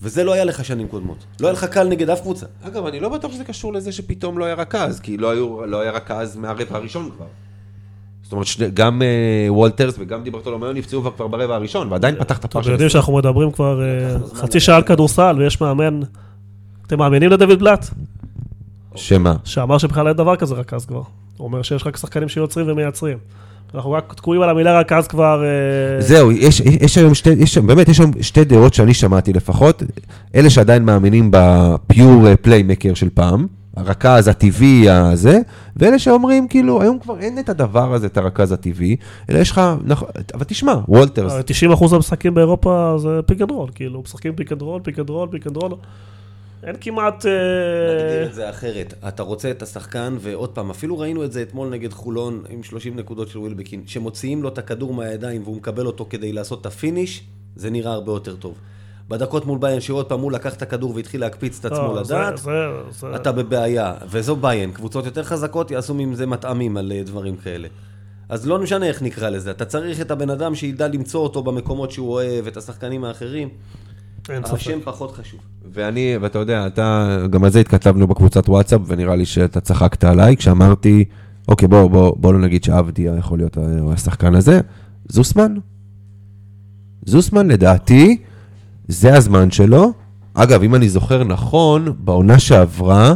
וזה 0.00 0.24
לא 0.24 0.32
היה 0.32 0.44
לך 0.44 0.64
שנים 0.64 0.88
קודמות. 0.88 1.24
לא 1.40 1.46
היה 1.46 1.52
לך 1.52 1.64
קל 1.64 1.88
נגד 1.88 2.10
אף 2.10 2.20
קבוצה. 2.20 2.46
אגב, 2.62 2.86
אני 2.86 3.00
לא 3.00 3.08
בטוח 3.08 3.32
שזה 3.32 3.44
קשור 3.44 3.72
לזה 3.72 3.92
שפתאום 3.92 4.38
לא 4.38 4.44
היה 4.44 4.54
רכז, 4.54 5.00
כי 5.00 5.16
לא, 5.16 5.30
היו, 5.30 5.66
לא 5.66 5.80
היה 5.80 5.90
רכז 5.90 6.36
מהרבע 6.36 6.64
הראשון 6.70 7.10
כבר. 7.16 7.26
זאת 8.22 8.32
אומרת, 8.32 8.46
שני, 8.46 8.70
גם 8.74 9.02
אה, 9.02 9.52
וולטרס 9.52 9.94
וגם 9.98 10.22
דיברטולומיאו 10.22 10.72
נפצעו 10.72 11.02
כבר- 11.02 11.26
ברבע 11.26 11.54
הראשון, 11.54 11.92
ועדיין 11.92 12.14
פתח 12.18 12.38
את 12.38 12.44
הפער 12.44 12.62
אתם 12.62 12.70
יודעים 12.70 12.90
שאנחנו 12.90 13.16
מדברים 13.16 13.50
כבר 13.50 13.82
אה, 13.82 14.16
חצי 14.34 14.60
שעה 14.60 14.76
על 14.76 14.82
כדורסל, 14.82 15.36
ויש 15.38 15.60
מאמן... 15.60 16.00
אתם 16.86 16.98
מאמינים 16.98 17.30
לדוד 17.30 17.58
בלאט? 17.58 17.86
שמה? 18.94 19.36
שאמר 19.44 19.78
שבכלל 19.78 20.08
אין 20.08 20.16
דבר 20.16 20.36
כזה 20.36 20.54
רכז 20.54 20.86
כבר. 20.86 21.02
הוא 21.36 21.46
אומר 21.46 21.62
שיש 21.62 21.86
רק 21.86 21.96
שחקנים 21.96 22.28
שיוצרים 22.28 22.66
ומייצרים. 22.68 23.18
אנחנו 23.74 23.92
רק 23.92 24.14
תקועים 24.16 24.42
על 24.42 24.50
המילה 24.50 24.80
רכז 24.80 25.06
כבר... 25.08 25.44
אה, 25.44 26.00
זהו, 26.00 26.32
יש, 26.32 26.60
יש 26.60 26.98
היום 26.98 27.14
שתי, 27.14 27.30
יש, 27.30 27.58
באמת, 27.58 27.88
יש 27.88 27.98
היום 28.00 28.10
שתי 28.20 28.44
דעות 28.44 28.74
שאני 28.74 28.94
שמעתי 28.94 29.32
לפחות, 29.32 29.82
אלה 30.34 30.50
שעדיין 30.50 30.84
מאמינים 30.84 31.30
בפיור 31.32 32.34
פליימקר 32.42 32.94
של 32.94 33.08
פעם, 33.14 33.46
הרכז 33.76 34.28
הטבעי 34.28 34.90
הזה, 34.90 35.40
ואלה 35.76 35.98
שאומרים, 35.98 36.48
כאילו, 36.48 36.82
היום 36.82 36.98
כבר 36.98 37.18
אין 37.18 37.38
את 37.38 37.48
הדבר 37.48 37.94
הזה, 37.94 38.06
את 38.06 38.16
הרכז 38.16 38.52
הטבעי, 38.52 38.96
אלא 39.30 39.38
יש 39.38 39.50
לך, 39.50 39.60
נכון, 39.84 40.08
אבל 40.34 40.44
תשמע, 40.44 40.74
וולטרס, 40.88 41.32
90% 41.72 41.90
מהמשחקים 41.92 42.34
באירופה 42.34 42.94
זה 42.98 43.20
pick 43.26 43.40
and 43.40 43.50
roll, 43.50 43.70
כאילו, 43.74 44.02
משחקים 44.02 44.34
pick 44.34 44.52
and 44.52 44.62
roll, 44.62 44.80
pick 44.84 44.98
and 44.98 45.10
roll, 45.10 45.28
pick 45.30 45.46
and 45.46 45.56
roll. 45.56 45.72
אין 46.66 46.76
כמעט... 46.80 47.26
אה, 47.26 47.30
נגדיר 48.04 48.26
את 48.26 48.34
זה 48.34 48.50
אחרת. 48.50 48.94
אתה 49.08 49.22
רוצה 49.22 49.50
את 49.50 49.62
השחקן, 49.62 50.16
ועוד 50.20 50.50
פעם, 50.50 50.70
אפילו 50.70 50.98
ראינו 50.98 51.24
את 51.24 51.32
זה 51.32 51.42
אתמול 51.42 51.68
נגד 51.68 51.92
חולון 51.92 52.42
עם 52.48 52.62
30 52.62 52.96
נקודות 52.96 53.28
של 53.28 53.38
ווילבקין, 53.38 53.82
שמוציאים 53.86 54.42
לו 54.42 54.48
את 54.48 54.58
הכדור 54.58 54.94
מהידיים 54.94 55.42
והוא 55.42 55.56
מקבל 55.56 55.86
אותו 55.86 56.06
כדי 56.10 56.32
לעשות 56.32 56.60
את 56.60 56.66
ה 56.66 56.73
finish, 56.73 57.24
זה 57.56 57.70
נראה 57.70 57.92
הרבה 57.92 58.12
יותר 58.12 58.36
טוב. 58.36 58.54
בדקות 59.08 59.46
מול 59.46 59.58
ביין, 59.58 59.80
שעוד 59.80 60.06
פעם 60.06 60.20
הוא 60.20 60.32
לקח 60.32 60.54
את 60.54 60.62
הכדור 60.62 60.94
והתחיל 60.96 61.20
להקפיץ 61.20 61.58
את 61.58 61.64
עצמו 61.64 61.94
לא, 61.94 62.02
זה- 62.02 62.14
לדעת, 62.14 62.40
אתה 63.16 63.32
בבעיה. 63.32 63.94
וזו 64.10 64.36
ביין, 64.36 64.72
קבוצות 64.72 65.04
יותר 65.06 65.22
חזקות 65.24 65.70
יעשו 65.70 65.94
מזה 65.94 66.26
מטעמים 66.26 66.76
על 66.76 66.92
אה, 66.92 67.02
דברים 67.02 67.36
כאלה. 67.36 67.68
אז 68.28 68.46
לא 68.46 68.58
משנה 68.58 68.86
איך 68.86 69.02
נקרא 69.02 69.28
לזה, 69.28 69.50
אתה 69.50 69.64
צריך 69.64 70.00
את 70.00 70.10
הבן 70.10 70.30
אדם 70.30 70.54
שידע 70.54 70.88
למצוא 70.88 71.20
אותו 71.20 71.42
במקומות 71.42 71.90
שהוא 71.90 72.12
אוהב, 72.12 72.46
את 72.46 72.56
השחקנים 72.56 73.04
האחרים. 73.04 73.48
אין 74.30 74.42
ספק. 74.44 74.54
השם 74.54 74.78
פחות 74.84 75.12
חשוב. 75.12 75.40
ואני, 75.72 76.14
ואתה 76.20 76.38
יודע, 76.38 76.66
אתה, 76.66 77.18
גם 77.30 77.44
על 77.44 77.50
זה 77.50 77.60
התכתבנו 77.60 78.06
בקבוצת 78.06 78.48
וואטסאפ, 78.48 78.80
ונראה 78.86 79.16
לי 79.16 79.26
שאתה 79.26 79.60
צחקת 79.60 80.04
עליי, 80.04 80.36
כשאמרתי, 80.36 81.04
אוקיי, 81.48 81.68
בוא, 81.68 81.86
בוא, 81.90 82.12
בוא 82.16 82.32
לא 82.32 82.38
נגיד 82.38 82.64
שעבדיה 82.64 83.16
יכול 83.18 83.38
להיות 83.38 83.56
ה- 83.56 83.60
השחקן 83.92 84.34
הזה, 84.34 84.60
זוסמן. 85.08 85.54
זוסמן, 87.06 87.48
לדעתי, 87.48 88.16
זה 88.88 89.16
הזמן 89.16 89.50
שלו. 89.50 89.92
אגב, 90.34 90.62
אם 90.62 90.74
אני 90.74 90.88
זוכר 90.88 91.24
נכון, 91.24 91.92
בעונה 91.98 92.38
שעברה, 92.38 93.14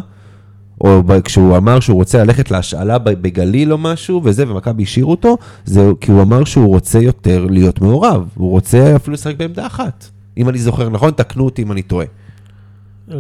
או 0.81 1.03
כשהוא 1.25 1.57
אמר 1.57 1.81
שהוא 1.81 1.97
רוצה 1.97 2.25
ללכת 2.25 2.51
להשאלה 2.51 2.99
בגליל 2.99 3.73
או 3.73 3.79
משהו, 3.79 4.21
וזה, 4.25 4.51
ומכבי 4.51 4.83
השאירו 4.83 5.11
אותו, 5.11 5.37
זה 5.65 5.91
כי 6.01 6.13
הוא 6.13 6.23
אמר 6.23 6.45
שהוא 6.45 6.67
רוצה 6.69 6.99
יותר 6.99 7.47
להיות 7.51 7.81
מעורב. 7.81 8.29
הוא 8.35 8.51
רוצה 8.51 8.97
אפילו 8.97 9.15
לשחק 9.15 9.37
בעמדה 9.37 9.67
אחת. 9.67 10.11
אם 10.41 10.49
אני 10.49 10.59
זוכר 10.59 10.89
נכון, 10.89 11.11
תקנו 11.11 11.45
אותי 11.45 11.63
אם 11.63 11.73
אני 11.73 11.83
טועה. 11.83 12.07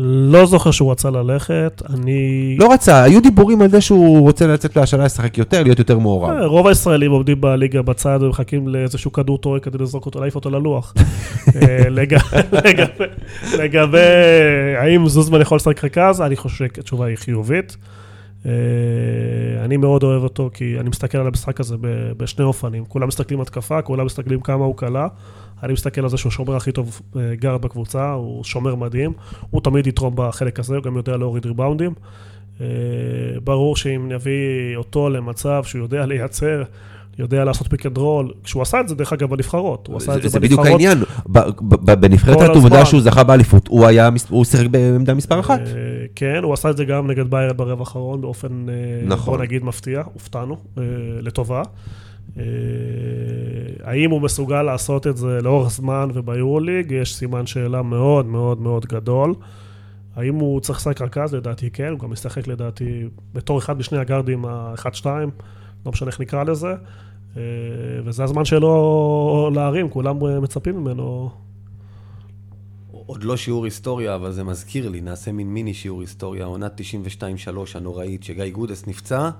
לא 0.02 0.46
זוכר 0.46 0.70
שהוא 0.70 0.92
רצה 0.92 1.10
ללכת, 1.10 1.82
אני... 1.94 2.56
לא 2.58 2.72
רצה, 2.72 3.02
היו 3.02 3.22
דיבורים 3.22 3.62
על 3.62 3.68
זה 3.70 3.80
שהוא 3.80 4.20
רוצה 4.20 4.46
לצאת 4.46 4.76
להשאלה 4.76 5.04
לשחק 5.04 5.38
יותר, 5.38 5.62
להיות 5.62 5.78
יותר 5.78 5.98
מעורב. 5.98 6.30
אה, 6.30 6.46
רוב 6.46 6.66
הישראלים 6.66 7.10
עומדים 7.10 7.40
בליגה 7.40 7.82
בצד 7.82 8.18
ומחכים 8.22 8.68
לאיזשהו 8.68 9.12
כדור 9.12 9.38
טועה 9.38 9.60
כדי 9.60 9.78
לזרוק 9.78 10.06
אותו, 10.06 10.20
להעיף 10.20 10.34
אותו 10.34 10.50
ללוח. 10.50 10.94
אה, 11.56 11.88
לג- 11.88 12.16
לגבי- 12.64 13.04
לגבי 13.58 13.98
האם 14.78 15.08
זוזמן 15.08 15.40
יכול 15.40 15.56
לשחק 15.56 15.84
רכז, 15.84 16.20
אני 16.20 16.36
חושב 16.36 16.56
שהתשובה 16.56 17.06
היא 17.06 17.16
חיובית. 17.16 17.76
אה, 18.46 18.52
אני 19.64 19.76
מאוד 19.76 20.02
אוהב 20.02 20.22
אותו, 20.22 20.50
כי 20.54 20.80
אני 20.80 20.88
מסתכל 20.88 21.18
על 21.18 21.26
המשחק 21.26 21.60
הזה 21.60 21.76
בשני 22.16 22.44
אופנים. 22.44 22.84
כולם 22.84 23.08
מסתכלים 23.08 23.40
התקפה, 23.40 23.82
כולם 23.82 24.06
מסתכלים 24.06 24.40
כמה 24.40 24.64
הוא 24.64 24.76
קלה. 24.76 25.08
אני 25.62 25.72
מסתכל 25.72 26.00
על 26.00 26.08
זה 26.08 26.16
שהוא 26.16 26.30
השומר 26.30 26.56
הכי 26.56 26.72
טוב 26.72 27.00
אה, 27.16 27.34
גארד 27.34 27.62
בקבוצה, 27.62 28.12
הוא 28.12 28.44
שומר 28.44 28.74
מדהים. 28.74 29.12
הוא 29.50 29.60
תמיד 29.60 29.86
יתרום 29.86 30.12
בחלק 30.16 30.60
הזה, 30.60 30.76
הוא 30.76 30.84
גם 30.84 30.96
יודע 30.96 31.16
להוריד 31.16 31.46
ריבאונדים. 31.46 31.94
אה, 32.60 32.66
ברור 33.44 33.76
שאם 33.76 34.12
נביא 34.12 34.76
אותו 34.76 35.08
למצב 35.08 35.64
שהוא 35.64 35.82
יודע 35.82 36.06
לייצר, 36.06 36.62
יודע 37.18 37.44
לעשות 37.44 37.66
pick 37.70 37.86
and 37.86 37.98
roll, 37.98 38.32
כשהוא 38.44 38.62
עשה 38.62 38.80
את 38.80 38.88
זה 38.88 38.94
דרך 38.94 39.12
אגב 39.12 39.30
בנבחרות, 39.30 39.86
הוא 39.86 39.96
עשה 39.96 40.16
את 40.16 40.22
זה, 40.22 40.28
זה 40.28 40.32
זה 40.32 40.40
בדיוק 40.40 40.60
בנבחרות. 40.60 40.80
העניין. 40.80 41.04
בנבחרת 42.00 42.40
העובדה 42.40 42.74
הזמן. 42.74 42.84
שהוא 42.84 43.00
זכה 43.00 43.24
באליפות, 43.24 43.68
הוא 43.68 43.86
היה, 43.86 44.10
הוא 44.28 44.44
שיחק 44.44 44.66
בעמדה 44.66 45.14
מספר 45.14 45.40
אחת. 45.40 45.60
כן, 46.14 46.42
הוא 46.42 46.52
עשה 46.52 46.70
את 46.70 46.76
זה 46.76 46.84
גם 46.84 47.10
נגד 47.10 47.30
ביירן 47.30 47.56
ברבע 47.56 47.80
האחרון 47.80 48.20
באופן, 48.20 48.66
אה, 48.68 48.74
נכון. 49.06 49.34
בוא 49.34 49.42
נגיד, 49.42 49.64
מפתיע, 49.64 50.02
הופתענו, 50.12 50.56
אה, 50.78 50.82
לטובה. 51.22 51.62
אה, 52.38 52.44
האם 53.84 54.10
הוא 54.10 54.20
מסוגל 54.20 54.62
לעשות 54.62 55.06
את 55.06 55.16
זה 55.16 55.38
לאורך 55.42 55.70
זמן 55.70 56.08
וביורוליג? 56.14 56.90
יש 56.90 57.14
סימן 57.14 57.46
שאלה 57.46 57.82
מאוד 57.82 58.26
מאוד 58.26 58.60
מאוד 58.60 58.86
גדול. 58.86 59.34
האם 60.16 60.34
הוא 60.34 60.60
צריך 60.60 60.78
לשחק 60.78 61.00
רכז? 61.02 61.34
לדעתי 61.34 61.70
כן, 61.70 61.88
הוא 61.88 61.98
גם 61.98 62.10
משחק 62.10 62.46
לדעתי 62.46 63.04
בתור 63.32 63.58
אחד 63.58 63.78
משני 63.78 63.98
הגארדים 63.98 64.44
ה-1-2, 64.44 65.06
לא 65.86 65.92
משנה 65.92 66.08
איך 66.08 66.20
נקרא 66.20 66.44
לזה. 66.44 66.74
וזה 68.04 68.24
הזמן 68.24 68.44
שלו 68.44 69.50
להרים, 69.54 69.88
כולם 69.88 70.42
מצפים 70.42 70.76
ממנו. 70.76 71.30
עוד 73.10 73.24
לא 73.24 73.36
שיעור 73.36 73.64
היסטוריה, 73.64 74.14
אבל 74.14 74.32
זה 74.32 74.44
מזכיר 74.44 74.88
לי, 74.88 75.00
נעשה 75.00 75.32
מין 75.32 75.54
מיני 75.54 75.74
שיעור 75.74 76.00
היסטוריה, 76.00 76.44
עונת 76.44 76.80
92-3 76.80 76.82
הנוראית, 77.74 78.22
שגיא 78.22 78.50
גודס 78.50 78.86
נפצע. 78.86 79.30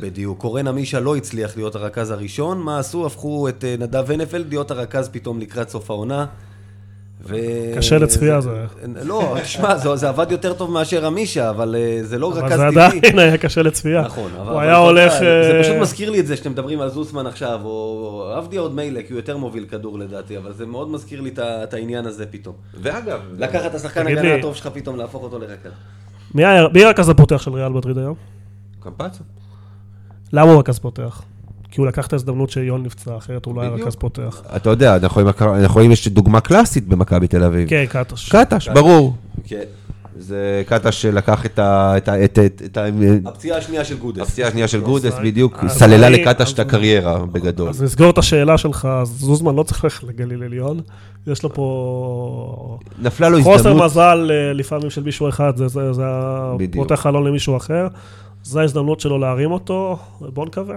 בדיוק. 0.00 0.38
קורן 0.40 0.68
עמישה 0.68 1.00
לא 1.00 1.16
הצליח 1.16 1.56
להיות 1.56 1.74
הרכז 1.74 2.10
הראשון, 2.10 2.58
מה 2.58 2.78
עשו? 2.78 3.06
הפכו 3.06 3.48
את 3.48 3.64
אה, 3.64 3.74
נדב 3.78 4.10
הנפלד 4.10 4.48
להיות 4.48 4.70
הרכז 4.70 5.08
פתאום 5.08 5.40
לקראת 5.40 5.68
סוף 5.68 5.90
העונה. 5.90 6.26
ו... 7.28 7.36
קשה 7.76 7.98
לצפייה 7.98 8.40
זה. 8.40 8.64
לא, 9.04 9.36
תשמע, 9.42 9.76
זה, 9.76 9.96
זה 9.96 10.08
עבד 10.08 10.26
יותר 10.30 10.52
טוב 10.52 10.70
מאשר 10.70 11.06
עמישה, 11.06 11.50
אבל 11.50 11.76
אה, 11.78 11.98
זה 12.02 12.18
לא 12.18 12.32
אבל 12.32 12.42
רכז 12.44 12.56
זה 12.58 12.66
טבעי. 12.70 12.98
עדיין 12.98 13.18
היה 13.18 13.38
קשה 13.38 13.62
לצפייה. 13.62 14.02
נכון, 14.02 14.30
אבל... 14.36 14.42
הוא 14.48 14.52
אבל 14.52 14.62
היה 14.62 14.76
הולך... 14.76 15.12
זה 15.12 15.50
אה, 15.56 15.62
פשוט 15.62 15.76
מזכיר 15.80 16.10
לי 16.10 16.20
את 16.20 16.26
זה 16.26 16.36
שאתם 16.36 16.50
מדברים 16.50 16.80
על 16.80 16.88
זוסמן 16.88 17.26
עכשיו, 17.26 17.60
או 17.64 18.24
עבדיה 18.36 18.60
עוד 18.60 18.74
מילא, 18.74 19.02
כי 19.02 19.12
הוא 19.12 19.18
יותר 19.18 19.36
מוביל 19.36 19.66
כדור 19.70 19.98
לדעתי, 19.98 20.36
אבל 20.38 20.52
זה 20.52 20.66
מאוד 20.66 20.90
מזכיר 20.90 21.20
לי 21.20 21.30
את 21.38 21.74
העניין 21.74 22.06
הזה 22.06 22.26
פתאום. 22.26 22.54
ואגב, 22.80 23.20
לקחת 23.38 23.66
את 23.66 23.74
השחקן 23.74 24.06
הגנה 24.06 24.22
לי- 24.22 24.38
הטוב 24.38 24.56
שלך 24.56 24.66
פתאום, 24.66 24.96
להפוך 24.96 25.22
אותו 25.22 25.38
לרכז. 25.38 25.70
מי 26.74 26.84
הרכז 26.84 27.08
הפותח 27.08 27.42
של 27.42 27.52
ריאל 27.52 27.68
מדריד 27.72 27.98
היום? 27.98 28.14
קמפצו. 28.80 29.22
למה 30.32 30.50
הוא 30.52 30.60
רכז 30.60 30.78
פותח? 30.78 31.22
כי 31.72 31.80
הוא 31.80 31.86
לקח 31.86 32.06
את 32.06 32.12
ההזדמנות 32.12 32.50
שיון 32.50 32.82
נפצע, 32.82 33.16
אחרת 33.16 33.44
הוא 33.44 33.54
לא 33.56 33.60
היה. 33.60 33.70
רכז 33.70 33.94
פותח. 33.96 34.42
אתה 34.56 34.70
יודע, 34.70 34.96
אנחנו 34.96 35.22
רואים- 35.74 35.92
יש 35.92 36.08
דוגמה 36.08 36.40
קלאסית 36.40 36.88
במכבי 36.88 37.26
תל 37.28 37.42
אביב. 37.44 37.68
כן, 37.68 37.84
קטש. 37.88 38.28
קטש, 38.32 38.68
ברור. 38.68 39.14
כן. 39.44 39.62
זה 40.18 40.62
קטש 40.66 41.02
שלקח 41.02 41.46
את 41.46 41.58
ה... 41.58 41.94
את 41.96 42.08
ה... 42.08 42.24
את 42.24 42.38
ה... 42.38 42.46
את 42.64 42.76
ה... 42.76 42.84
הפציעה 43.26 43.58
השנייה 43.58 43.84
של 43.84 43.98
גודס. 43.98 44.22
הפציעה 44.22 44.48
השנייה 44.48 44.68
של 44.68 44.80
גודס, 44.80 45.04
אז- 45.12 45.18
בדיוק, 45.22 45.58
סללה 45.68 46.08
לקטש 46.08 46.52
את 46.52 46.58
הקריירה, 46.58 47.26
בגדול. 47.26 47.68
אז 47.68 47.82
נסגור 47.82 48.10
את 48.10 48.18
השאלה 48.18 48.58
שלך, 48.58 48.88
זוזמן 49.04 49.54
לא 49.54 49.62
צריך 49.62 49.84
ללכת 49.84 50.02
לגליל 50.04 50.42
עליון. 50.42 50.80
יש 51.26 51.42
לו 51.42 51.54
פה 51.54 52.78
נפלה 53.02 53.28
לו 53.28 53.42
חוסר 53.42 53.54
הזדמנות. 53.54 53.84
מזל 53.84 54.30
אה, 54.30 54.52
לפעמים 54.52 54.90
של 54.90 55.02
מישהו 55.02 55.28
אחד, 55.28 55.52
זה-. 55.56 55.64
פותח 56.72 56.94
חלון 56.94 57.24
למישהו 57.26 57.56
אחר. 57.56 57.86
זו 58.44 58.60
ההזדמנות 58.60 59.00
שלו 59.00 59.18
להרים 59.18 59.52
אותו, 59.52 59.98
בוא 60.20 60.46
נקווה. 60.46 60.76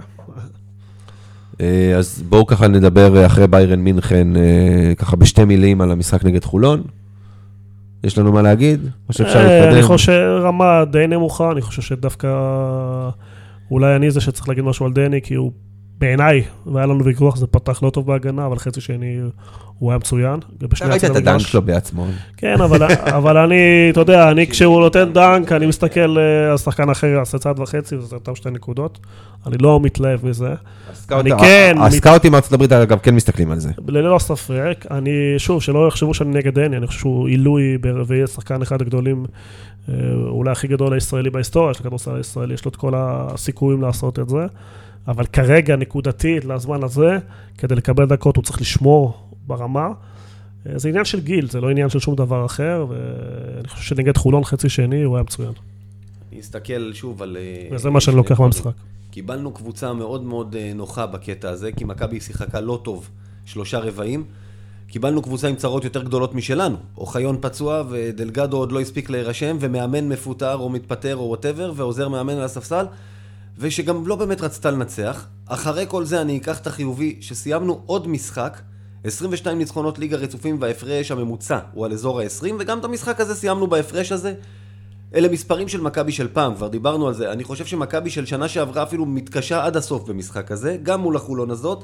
אה, 1.61 1.95
אז 1.97 2.23
בואו 2.29 2.45
ככה 2.45 2.67
נדבר 2.67 3.17
אה, 3.17 3.25
אחרי 3.25 3.47
ביירן 3.47 3.79
מינכן, 3.79 4.35
אה, 4.35 4.93
ככה 4.97 5.15
בשתי 5.15 5.45
מילים 5.45 5.81
על 5.81 5.91
המשחק 5.91 6.25
נגד 6.25 6.43
חולון. 6.43 6.81
יש 8.03 8.17
לנו 8.17 8.31
מה 8.31 8.41
להגיד? 8.41 8.89
או 9.09 9.13
שאפשר 9.13 9.43
להתקדם? 9.43 9.73
אני 9.73 9.83
חושב 9.83 10.39
רמה 10.41 10.85
די 10.91 11.07
נמוכה, 11.07 11.51
אני 11.51 11.61
חושב 11.61 11.81
שדווקא 11.81 12.27
אולי 13.71 13.95
אני 13.95 14.11
זה 14.11 14.21
שצריך 14.21 14.49
להגיד 14.49 14.63
משהו 14.63 14.85
על 14.85 14.93
דני, 14.93 15.21
כי 15.21 15.33
הוא 15.33 15.51
בעיניי, 15.99 16.43
והיה 16.65 16.85
לנו 16.87 17.03
ויכוח, 17.05 17.35
זה 17.37 17.47
פתח 17.47 17.83
לא 17.83 17.89
טוב 17.89 18.07
בהגנה, 18.07 18.45
אבל 18.45 18.57
חצי 18.57 18.81
שני 18.81 19.19
הוא 19.79 19.91
היה 19.91 19.97
מצוין. 19.97 20.39
אתה 20.57 20.85
ראית 20.85 21.03
את 21.03 21.15
הדנק. 21.15 21.39
שלו 21.39 21.61
בעצמו. 21.61 22.07
כן, 22.37 22.61
אבל, 22.61 22.83
אבל 23.17 23.37
אני, 23.37 23.55
אתה 23.89 23.99
יודע, 24.01 24.31
אני 24.31 24.47
כשהוא 24.47 24.79
נותן 24.79 25.13
דנק, 25.13 25.51
אני 25.51 25.65
מסתכל 25.65 26.17
אה, 26.19 26.51
על 26.51 26.57
שחקן 26.57 26.89
אחר, 26.89 27.07
יעשה 27.07 27.37
צעד 27.37 27.59
וחצי, 27.59 27.95
וזה 27.95 28.15
אותם 28.15 28.35
שתי 28.35 28.49
נקודות. 28.49 28.99
אני 29.47 29.57
לא 29.57 29.79
מתלהב 29.79 30.25
מזה. 30.27 30.53
הסקאוט- 30.93 31.19
אני 31.19 31.31
כן, 31.39 31.75
הסקאוטים 31.79 32.31
מארצות 32.31 32.53
הברית, 32.53 32.71
אגב, 32.71 32.97
כן 32.99 33.15
מסתכלים 33.15 33.51
על 33.51 33.59
זה. 33.59 33.69
ללא 33.87 34.19
ספק, 34.19 34.85
אני, 34.91 35.11
שוב, 35.37 35.61
שלא 35.61 35.87
יחשבו 35.87 36.13
שאני 36.13 36.29
נגד 36.29 36.53
דני, 36.59 36.77
אני 36.77 36.87
חושב 36.87 36.99
שהוא 36.99 37.27
עילוי 37.27 37.77
ברביעי, 37.77 38.27
שחקן 38.27 38.61
אחד 38.61 38.81
הגדולים, 38.81 39.25
אה, 39.89 39.93
אולי 40.27 40.51
הכי 40.51 40.67
גדול 40.67 40.93
הישראלי 40.93 41.29
בהיסטוריה 41.29 41.73
של 41.73 41.79
הכדורסל 41.83 42.15
הישראלי, 42.15 42.53
יש 42.53 42.65
לו 42.65 42.69
את 42.71 42.75
כל 42.75 42.93
הסיכויים 42.97 43.81
לעשות 43.81 44.19
את 44.19 44.29
זה, 44.29 44.45
אבל 45.07 45.25
כרגע, 45.25 45.75
נקודתית, 45.75 46.45
לזמן 46.45 46.83
הזה, 46.83 47.17
כדי 47.57 47.75
לקבל 47.75 48.05
דקות 48.05 48.35
הוא 48.35 48.43
צריך 48.43 48.61
לשמור 48.61 49.29
ברמה. 49.47 49.87
אה, 50.69 50.79
זה 50.79 50.89
עניין 50.89 51.05
של 51.05 51.19
גיל, 51.19 51.49
זה 51.49 51.61
לא 51.61 51.69
עניין 51.69 51.89
של 51.89 51.99
שום 51.99 52.15
דבר 52.15 52.45
אחר, 52.45 52.85
ואני 52.89 53.67
חושב 53.67 53.95
שנגד 53.95 54.17
חולון 54.17 54.43
חצי 54.43 54.69
שני 54.69 55.03
הוא 55.03 55.15
היה 55.15 55.23
מצוין. 55.23 55.51
אני 56.31 56.39
אסתכל 56.39 56.93
שוב 56.93 57.21
על... 57.21 57.37
אה, 57.39 57.75
וזה 57.75 57.89
מה 57.89 58.01
שאני 58.01 58.17
לוקח 58.17 58.31
דברים. 58.31 58.41
מהמשחק. 58.43 58.71
קיבלנו 59.11 59.51
קבוצה 59.51 59.93
מאוד 59.93 60.23
מאוד 60.23 60.55
אה, 60.55 60.71
נוחה 60.75 61.07
בקטע 61.07 61.49
הזה, 61.49 61.71
כי 61.71 61.83
מכבי 61.83 62.19
שיחקה 62.19 62.61
לא 62.61 62.79
טוב 62.83 63.09
שלושה 63.45 63.79
רבעים. 63.79 64.23
קיבלנו 64.87 65.21
קבוצה 65.21 65.47
עם 65.47 65.55
צרות 65.55 65.83
יותר 65.83 66.03
גדולות 66.03 66.35
משלנו. 66.35 66.77
אוחיון 66.97 67.37
פצוע 67.41 67.83
ודלגדו 67.89 68.57
עוד 68.57 68.71
לא 68.71 68.81
הספיק 68.81 69.09
להירשם, 69.09 69.57
ומאמן 69.59 70.09
מפוטר 70.09 70.55
או 70.55 70.69
מתפטר 70.69 71.15
או 71.15 71.21
whatever, 71.21 71.73
ועוזר 71.75 72.09
מאמן 72.09 72.33
על 72.33 72.43
הספסל, 72.43 72.85
ושגם 73.57 74.07
לא 74.07 74.15
באמת 74.15 74.41
רצתה 74.41 74.71
לנצח. 74.71 75.25
אחרי 75.45 75.85
כל 75.87 76.05
זה 76.05 76.21
אני 76.21 76.37
אקח 76.37 76.59
את 76.59 76.67
החיובי, 76.67 77.17
שסיימנו 77.21 77.81
עוד 77.85 78.07
משחק, 78.07 78.61
22 79.03 79.57
ניצחונות 79.57 79.99
ליגה 79.99 80.17
רצופים 80.17 80.57
וההפרש 80.61 81.11
הממוצע 81.11 81.59
הוא 81.73 81.85
על 81.85 81.93
אזור 81.93 82.19
ה-20, 82.19 82.45
וגם 82.59 82.79
את 82.79 82.85
המשחק 82.85 83.21
הזה 83.21 83.35
סיימנו 83.35 83.67
בהפרש 83.67 84.11
הזה. 84.11 84.33
אלה 85.15 85.29
מספרים 85.29 85.67
של 85.67 85.81
מכבי 85.81 86.11
של 86.11 86.27
פעם, 86.33 86.55
כבר 86.55 86.67
דיברנו 86.67 87.07
על 87.07 87.13
זה. 87.13 87.31
אני 87.31 87.43
חושב 87.43 87.65
שמכבי 87.65 88.09
של 88.09 88.25
שנה 88.25 88.47
שעברה 88.47 88.83
אפילו 88.83 89.05
מתקשה 89.05 89.65
עד 89.65 89.77
הסוף 89.77 90.09
במשחק 90.09 90.51
הזה, 90.51 90.77
גם 90.83 91.01
מול 91.01 91.15
החולון 91.15 91.51
הזאת, 91.51 91.83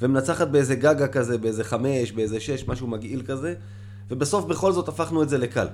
ומנצחת 0.00 0.48
באיזה 0.48 0.74
גגה 0.74 1.08
כזה, 1.08 1.38
באיזה 1.38 1.64
חמש, 1.64 2.12
באיזה 2.12 2.40
שש, 2.40 2.68
משהו 2.68 2.86
מגעיל 2.86 3.22
כזה, 3.26 3.54
ובסוף 4.10 4.44
בכל 4.44 4.72
זאת 4.72 4.88
הפכנו 4.88 5.22
את 5.22 5.28
זה 5.28 5.38
לקל. 5.38 5.66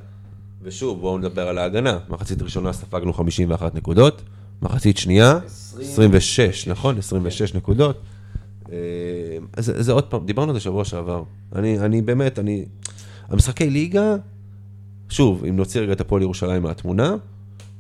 ושוב, 0.63 1.01
בואו 1.01 1.19
נדבר 1.19 1.49
על 1.49 1.59
ההגנה. 1.59 1.99
מחצית 2.09 2.43
ראשונה 2.43 2.73
ספגנו 2.73 3.13
51 3.13 3.75
נקודות, 3.75 4.23
מחצית 4.63 4.99
שנייה, 4.99 5.39
26, 5.81 6.69
נכון? 6.69 6.99
26 6.99 7.55
נקודות. 7.55 8.01
אה, 8.73 8.77
אז 9.53 9.73
זה 9.79 9.93
עוד 9.93 10.05
פעם, 10.05 10.27
דיברנו 10.27 10.51
על 10.51 10.55
זה 10.55 10.61
שבוע 10.61 10.85
שעבר. 10.85 11.23
אני, 11.55 11.79
אני 11.79 12.03
באמת, 12.03 12.39
אני... 12.39 12.65
המשחקי 13.29 13.71
ליגה, 13.71 14.17
שוב, 15.09 15.45
אם 15.45 15.57
נוציא 15.57 15.81
רגע 15.81 15.93
את 15.93 16.01
הפועל 16.01 16.23
ירושלים 16.23 16.63
מהתמונה, 16.63 17.17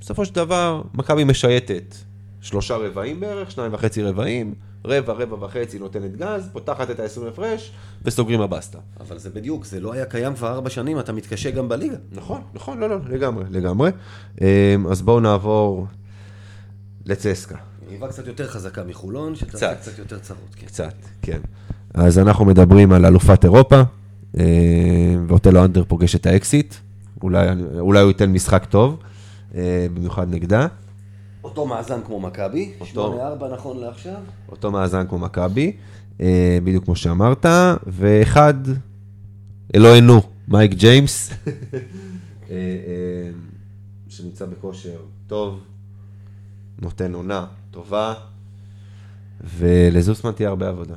בסופו 0.00 0.24
של 0.24 0.34
דבר, 0.34 0.82
מכבי 0.94 1.24
משייטת 1.24 1.94
שלושה 2.40 2.76
רבעים 2.76 3.20
בערך, 3.20 3.50
שניים 3.50 3.74
וחצי 3.74 4.02
רבעים, 4.02 4.54
רבע, 4.84 5.12
רבע 5.12 5.44
וחצי 5.44 5.78
נותנת 5.78 6.16
גז, 6.16 6.48
פותחת 6.52 6.90
את 6.90 7.00
ה-20 7.00 7.28
הפרש, 7.28 7.72
וסוגרים 8.02 8.40
הבסטה. 8.40 8.78
אבל 9.00 9.18
זה 9.18 9.30
בדיוק, 9.30 9.64
זה 9.64 9.80
לא 9.80 9.92
היה 9.92 10.04
קיים 10.04 10.34
כבר 10.34 10.48
ארבע 10.48 10.70
שנים, 10.70 10.98
אתה 10.98 11.12
מתקשה 11.12 11.50
גם 11.50 11.68
בליגה. 11.68 11.96
נכון, 12.12 12.40
נכון, 12.54 12.78
לא, 12.78 12.88
לא, 12.88 12.96
לגמרי, 13.08 13.44
לגמרי. 13.50 13.90
אה, 14.42 14.76
אז 14.90 15.02
בואו 15.02 15.20
נעבור 15.20 15.86
לצסקה. 17.06 17.56
יריבה 17.86 18.08
קצת 18.08 18.26
יותר 18.26 18.48
חזקה 18.48 18.84
מחולון, 18.84 19.34
שתעשה 19.34 19.74
קצת. 19.74 19.80
קצת 19.80 19.98
יותר 19.98 20.18
צרות. 20.18 20.54
כן. 20.56 20.66
קצת, 20.66 20.94
כן. 21.22 21.38
אז 21.94 22.18
אנחנו 22.18 22.44
מדברים 22.44 22.92
על 22.92 23.06
אלופת 23.06 23.44
אירופה, 23.44 23.82
אה, 24.38 24.44
ואוטלו 25.26 25.64
אנדר 25.64 25.84
פוגש 25.84 26.14
את 26.16 26.26
האקסיט, 26.26 26.74
אולי, 27.22 27.46
אולי 27.78 28.00
הוא 28.00 28.08
ייתן 28.08 28.32
משחק 28.32 28.64
טוב, 28.64 28.98
אה, 29.54 29.86
במיוחד 29.94 30.30
נגדה. 30.30 30.66
אותו 31.44 31.66
מאזן 31.66 32.00
כמו 32.06 32.20
מכבי, 32.20 32.72
אותו. 32.80 33.18
8-4 33.40 33.54
נכון 33.54 33.80
לעכשיו. 33.80 34.16
אותו 34.48 34.70
מאזן 34.70 35.06
כמו 35.08 35.18
מכבי, 35.18 35.76
אה, 36.20 36.58
בדיוק 36.64 36.84
כמו 36.84 36.96
שאמרת, 36.96 37.46
ואחד, 37.86 38.54
אלוהינו, 39.74 40.22
מייק 40.48 40.72
ג'יימס, 40.72 41.30
שנמצא 44.08 44.46
בכושר 44.46 44.98
טוב, 45.26 45.60
נותן 46.82 47.14
עונה 47.14 47.46
טובה, 47.70 48.14
ולזוסמן 49.58 50.32
תהיה 50.32 50.48
הרבה 50.48 50.68
עבודה. 50.68 50.94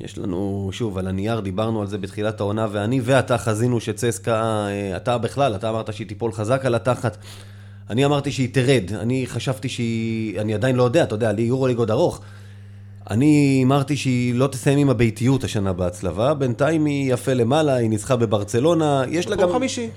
יש 0.00 0.18
לנו, 0.18 0.70
שוב, 0.72 0.98
על 0.98 1.06
הנייר 1.06 1.40
דיברנו 1.40 1.80
על 1.80 1.86
זה 1.86 1.98
בתחילת 1.98 2.40
העונה, 2.40 2.66
ואני 2.72 3.00
ואתה 3.04 3.38
חזינו 3.38 3.80
שצסקה, 3.80 4.66
אה, 4.68 4.96
אתה 4.96 5.18
בכלל, 5.18 5.54
אתה 5.54 5.70
אמרת 5.70 5.94
שהיא 5.94 6.06
תיפול 6.06 6.32
חזק 6.32 6.64
על 6.64 6.74
התחת. 6.74 7.16
אני 7.90 8.04
אמרתי 8.04 8.32
שהיא 8.32 8.48
תרד, 8.54 8.92
אני 8.92 9.26
חשבתי 9.26 9.68
שהיא, 9.68 10.40
אני 10.40 10.54
עדיין 10.54 10.76
לא 10.76 10.82
יודע, 10.82 11.02
אתה 11.02 11.14
יודע, 11.14 11.32
לי 11.32 11.42
יורוליג 11.42 11.76
עוד 11.76 11.90
ארוך. 11.90 12.20
אני 13.10 13.62
אמרתי 13.64 13.96
שהיא 13.96 14.34
לא 14.34 14.46
תסיים 14.46 14.78
עם 14.78 14.90
הביתיות 14.90 15.44
השנה 15.44 15.72
בהצלבה, 15.72 16.34
בינתיים 16.34 16.84
היא 16.84 17.12
יפה 17.12 17.34
למעלה, 17.34 17.74
היא 17.74 17.90
ניצחה 17.90 18.16
בברצלונה, 18.16 19.02
יש 19.08 19.28
לה 19.28 19.36
גם... 19.36 19.42
מקום 19.42 19.56
חמישי. 19.56 19.90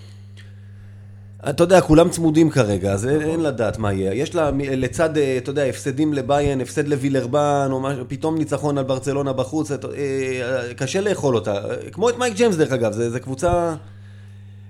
אתה 1.50 1.64
יודע, 1.64 1.82
כולם 1.82 2.10
צמודים 2.10 2.50
כרגע, 2.50 2.92
אז 2.94 3.08
אין, 3.08 3.22
אין 3.22 3.40
לדעת 3.40 3.78
מה 3.78 3.94
יהיה. 3.94 4.14
יש 4.14 4.36
לה 4.36 4.52
לצד, 4.58 5.18
אה, 5.18 5.38
אתה 5.38 5.50
יודע, 5.50 5.64
הפסדים 5.64 6.14
לביירן, 6.14 6.62
הפסד 6.62 6.88
לווילרבן, 6.88 7.68
או 7.72 7.80
משהו, 7.80 8.04
פתאום 8.08 8.38
ניצחון 8.38 8.78
על 8.78 8.84
ברצלונה 8.84 9.34
בחוץ, 9.34 9.72
את- 9.72 9.86
אה, 9.86 9.92
קשה 10.78 11.02
לאכול 11.02 11.36
אותה. 11.36 11.54
אה, 11.56 11.76
כמו 11.92 12.10
את 12.10 12.18
מייק 12.20 12.36
ג'יימס, 12.36 12.56
דרך 12.56 12.72
אגב, 12.72 12.92
זו 12.92 13.20
קבוצה... 13.22 13.76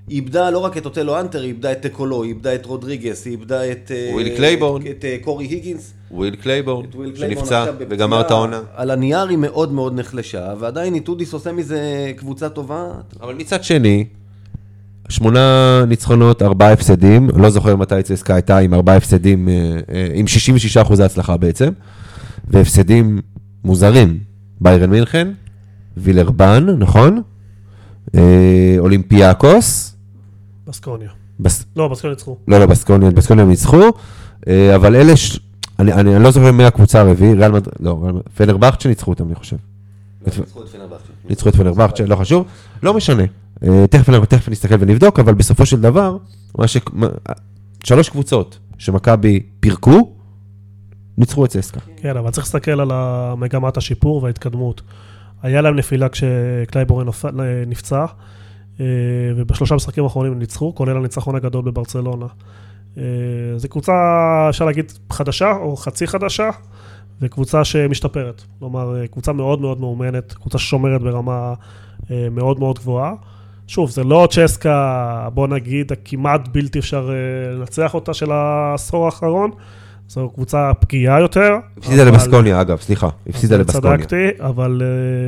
היא 0.08 0.16
איבדה 0.16 0.50
לא 0.50 0.60
רק 0.60 0.78
את 0.78 0.86
אוטלו 0.86 1.20
האנטר, 1.20 1.42
היא 1.42 1.48
איבדה 1.48 1.72
את 1.72 1.82
דה 1.82 1.94
קולו, 1.94 2.24
היא 2.24 2.30
איבדה 2.30 2.56
את 2.56 2.66
רודריגס, 2.66 3.26
היא 3.26 3.32
איבדה 3.32 3.72
את... 3.72 3.92
אה, 3.96 4.10
וויל 4.14 4.36
קלייבורן. 4.36 4.82
את 4.90 5.06
אה, 5.06 5.18
קורי 5.22 5.46
היגינס. 5.46 5.94
וויל 6.12 6.36
קלייבורן, 6.36 6.86
שנפצע. 7.16 7.66
וגמר 7.90 8.22
את 8.22 8.32
העונה. 8.32 8.62
על 8.76 8.92
הנייר 8.92 9.28
היא 9.28 9.38
מאוד 9.38 9.72
מאוד 9.72 10.00
נחלשה, 10.00 10.54
ועדיין 10.60 10.96
איטודיס 10.96 11.34
עושה 11.34 11.52
מזה 11.52 11.80
קבוצה 12.18 12.50
טובה. 12.50 12.92
אבל 13.22 13.34
מצד 13.34 13.64
שני, 13.64 14.06
שמונה 15.10 15.86
ניצחונות, 15.88 16.42
ארבעה 16.42 16.74
הפסדים, 16.74 17.30
לא 17.36 17.50
זוכר 17.50 17.76
מתי 17.76 18.04
צסקה 18.04 18.34
הייתה 18.34 18.58
עם 18.58 18.74
ארבעה 18.74 18.96
הפסדים, 18.96 19.50
אה, 19.50 19.54
אה, 19.94 20.08
עם 20.14 20.28
66 20.28 20.78
אחוזי 20.78 21.04
הצלחה 21.04 21.38
בעצם, 21.38 21.70
והפסדים 22.48 23.20
מוזרים, 23.64 24.20
ביירן 24.62 24.90
מינכן, 24.90 25.28
וילרבן, 25.98 26.66
נכון? 26.80 27.22
אה, 28.16 28.76
אולימפיאקוס, 28.80 29.96
בסקוניה. 30.68 31.10
בס... 31.40 31.66
לא, 31.76 31.88
בסקוניה 31.88 32.16
ניצחו. 32.16 32.38
לא, 32.48 32.60
לא, 32.60 32.66
בסקוניה, 32.66 33.12
בסקוניה 33.12 33.46
ניצחו, 33.46 33.90
אבל 34.76 34.96
אלה, 34.96 35.18
ש... 35.18 35.40
אני, 35.80 35.94
אני, 35.94 36.16
אני 36.16 36.24
לא 36.24 36.32
זוכר 36.32 36.52
מי 36.52 36.64
הקבוצה 36.64 37.00
הרביעית, 37.00 37.38
ריאל 37.38 37.52
מדריד, 37.52 37.76
לא, 37.80 38.12
פנרבכט 38.36 38.82
שניצחו 38.82 39.12
אותם, 39.12 39.28
אני 39.28 39.36
חושב. 39.36 39.58
ניצחו 41.30 41.50
את 41.50 41.56
פנרבכצ'ה. 41.56 42.06
לא 42.06 42.16
חשוב, 42.16 42.46
לא 42.84 42.94
משנה. 42.94 43.24
אה, 43.64 43.88
תכף 43.88 44.50
נסתכל 44.50 44.76
ונבדוק, 44.80 45.20
אבל 45.20 45.34
בסופו 45.34 45.66
של 45.66 45.82
דבר, 45.82 46.18
שלוש 47.84 48.10
קבוצות 48.10 48.60
שמכבי 48.78 49.40
פירקו, 49.60 50.14
ניצחו 51.18 51.46
את 51.46 51.50
צסקה. 51.50 51.80
כן, 51.98 52.18
אבל 52.18 52.32
צריך 52.32 52.46
להסתכל 52.48 52.82
על 52.82 52.92
מגמת 53.38 53.78
השיפור 53.78 54.24
וההתקדמות. 54.24 54.82
היה 55.42 55.62
להם 55.62 55.76
נפילה 55.76 56.10
כשקלייבורן 56.10 57.08
נפ- 57.08 57.26
נפצע, 57.68 58.06
אה, 58.80 58.86
ובשלושה 59.38 59.76
משחקים 59.76 60.04
האחרונים 60.04 60.40
ניצחו, 60.40 60.76
כולל 60.76 60.98
הניצחון 60.98 61.36
הגדול 61.36 61.62
בברצלונה. 61.66 62.26
אה, 62.98 63.04
זו 63.58 63.70
קבוצה, 63.70 63.92
אפשר 64.50 64.66
להגיד, 64.66 64.92
חדשה 65.12 65.52
או 65.52 65.76
חצי 65.78 66.08
חדשה, 66.08 66.50
וקבוצה 67.24 67.64
שמשתפרת. 67.64 68.42
כלומר, 68.60 68.96
אה, 69.02 69.08
קבוצה 69.08 69.34
מאוד 69.34 69.62
מאוד 69.62 69.80
מאומנת, 69.80 70.34
קבוצה 70.34 70.58
ששומרת 70.58 71.02
ברמה 71.02 71.54
אה, 72.12 72.28
מאוד 72.32 72.60
מאוד 72.60 72.80
גבוהה. 72.80 73.14
שוב, 73.68 73.90
זה 73.90 74.04
לא 74.04 74.28
צ'סקה, 74.32 75.00
בוא 75.34 75.48
נגיד, 75.48 75.92
הכמעט 75.92 76.48
בלתי 76.52 76.80
אפשר 76.80 77.10
אה, 77.12 77.56
לנצח 77.56 77.94
אותה 77.94 78.14
של 78.14 78.32
העשור 78.32 79.06
האחרון. 79.06 79.52
זו 80.08 80.30
קבוצה 80.36 80.72
פגיעה 80.80 81.20
יותר. 81.20 81.54
הפסידה 81.78 82.02
אבל- 82.04 82.12
לבסקוניה, 82.12 82.62
אגב, 82.62 82.78
סליחה, 82.82 83.10
הפסידה 83.30 83.58
לבסקוניה. 83.58 83.98
צדקתי, 83.98 84.16
אבל 84.40 84.82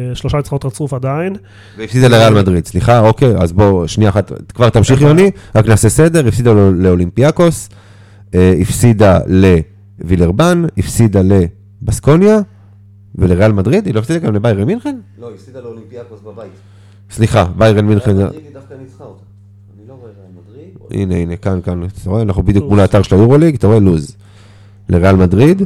אה, 0.09 0.15
שלושה 0.15 0.37
ניצחונות 0.37 0.65
רצוף 0.65 0.93
עדיין. 0.93 1.35
והפסידה 1.77 2.07
לריאל 2.07 2.33
מדריד, 2.33 2.65
סליחה, 2.67 2.99
אוקיי, 2.99 3.35
אז 3.37 3.51
בוא, 3.53 3.87
שנייה 3.87 4.09
אחת, 4.09 4.31
כבר 4.53 4.69
תמשיך 4.69 5.01
יוני, 5.01 5.31
רק 5.55 5.67
נעשה 5.67 5.89
סדר, 5.89 6.27
הפסידה 6.27 6.53
לא- 6.53 6.73
לאולימפיאקוס, 6.73 7.69
הפסידה 8.33 9.19
לווילרבן, 9.99 10.63
הפסידה 10.77 11.21
לבסקוניה, 11.81 12.39
ולריאל 13.15 13.51
מדריד, 13.51 13.85
היא 13.85 13.93
לא 13.93 13.99
הפסידה 13.99 14.19
גם 14.19 14.35
לביירן 14.35 14.63
מינכן? 14.63 14.95
לא, 15.19 15.27
היא 15.27 15.35
הפסידה 15.35 15.61
לאולימפיאקוס 15.61 16.19
בבית. 16.21 16.51
סליחה, 17.11 17.45
ביירן 17.57 17.85
מינכן, 17.85 18.17
ריאל 18.17 18.27
מדריד 18.27 18.45
היא 18.45 18.53
דווקא 18.53 18.73
ניצחה 18.73 19.03
אותה. 19.03 19.23
אני 19.79 19.87
לא 19.87 19.93
רואה 19.93 20.11
ריאל 20.11 20.31
מדריד. 20.35 21.01
הנה, 21.01 21.15
הנה, 21.15 21.35
כאן, 21.35 21.61
כאן, 21.61 21.83
אתה 21.83 22.09
רואה, 22.09 22.21
אנחנו 22.21 22.43
בדיוק 22.43 22.69
מול 22.69 22.79
האתר 22.79 23.01
של 23.01 23.15
היורוליג, 23.15 23.55
אתה 23.55 23.67
רואה 23.67 23.79
לוז. 23.79 24.15
לריאל 24.89 25.15
מדריד. 25.15 25.61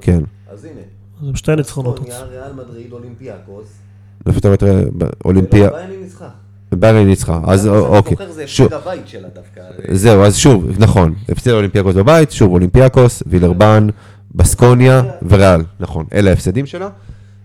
כן. 0.00 0.20
אז 0.50 0.64
הנה. 0.64 0.80
אז 1.22 1.28
הם 1.28 1.36
שתי 1.36 1.56
ניצחונות. 1.56 2.00
ריאל 2.30 2.52
מדריד, 2.52 2.92
אולימפיאקוס. 2.92 3.66
אתה 4.38 4.48
רואה, 4.48 4.82
אולימפיה, 5.24 5.70
ביירן 5.70 5.90
ניצחה. 6.02 6.28
ביירן 6.72 7.06
ניצחה, 7.06 7.40
אז 7.46 7.68
אוקיי. 7.68 8.16
זוכר 8.16 8.32
זה 8.32 8.42
הפסד 8.42 8.72
הבית 8.72 9.08
שלה 9.08 9.28
דווקא. 9.34 9.60
זהו, 9.92 10.22
אז 10.22 10.36
שוב, 10.36 10.70
נכון, 10.78 11.14
הפסידה 11.28 11.56
אולימפיאקוס 11.56 11.94
בבית, 11.94 12.30
שוב 12.30 12.52
אולימפיאקוס, 12.52 13.22
וילרבן, 13.26 13.86
בסקוניה 14.34 15.02
וריאל, 15.28 15.60
נכון, 15.80 16.06
אלה 16.12 16.30
ההפסדים 16.30 16.66
שלה. 16.66 16.88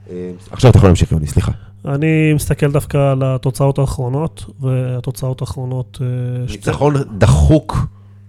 אה, 0.10 0.32
עכשיו 0.52 0.72
אתה 0.72 0.78
יכול 0.78 0.90
להמשיך 0.90 1.12
יוני, 1.12 1.28
סליחה. 1.28 1.52
אני 1.86 2.34
מסתכל 2.34 2.72
דווקא 2.72 3.12
על 3.12 3.24
התוצאות 3.26 3.80
האחרונות, 3.80 4.46
והתוצאות 4.60 5.42
האחרונות... 5.42 6.02
אה, 6.02 6.08
ניצחון 6.52 6.94
דחוק 7.18 7.78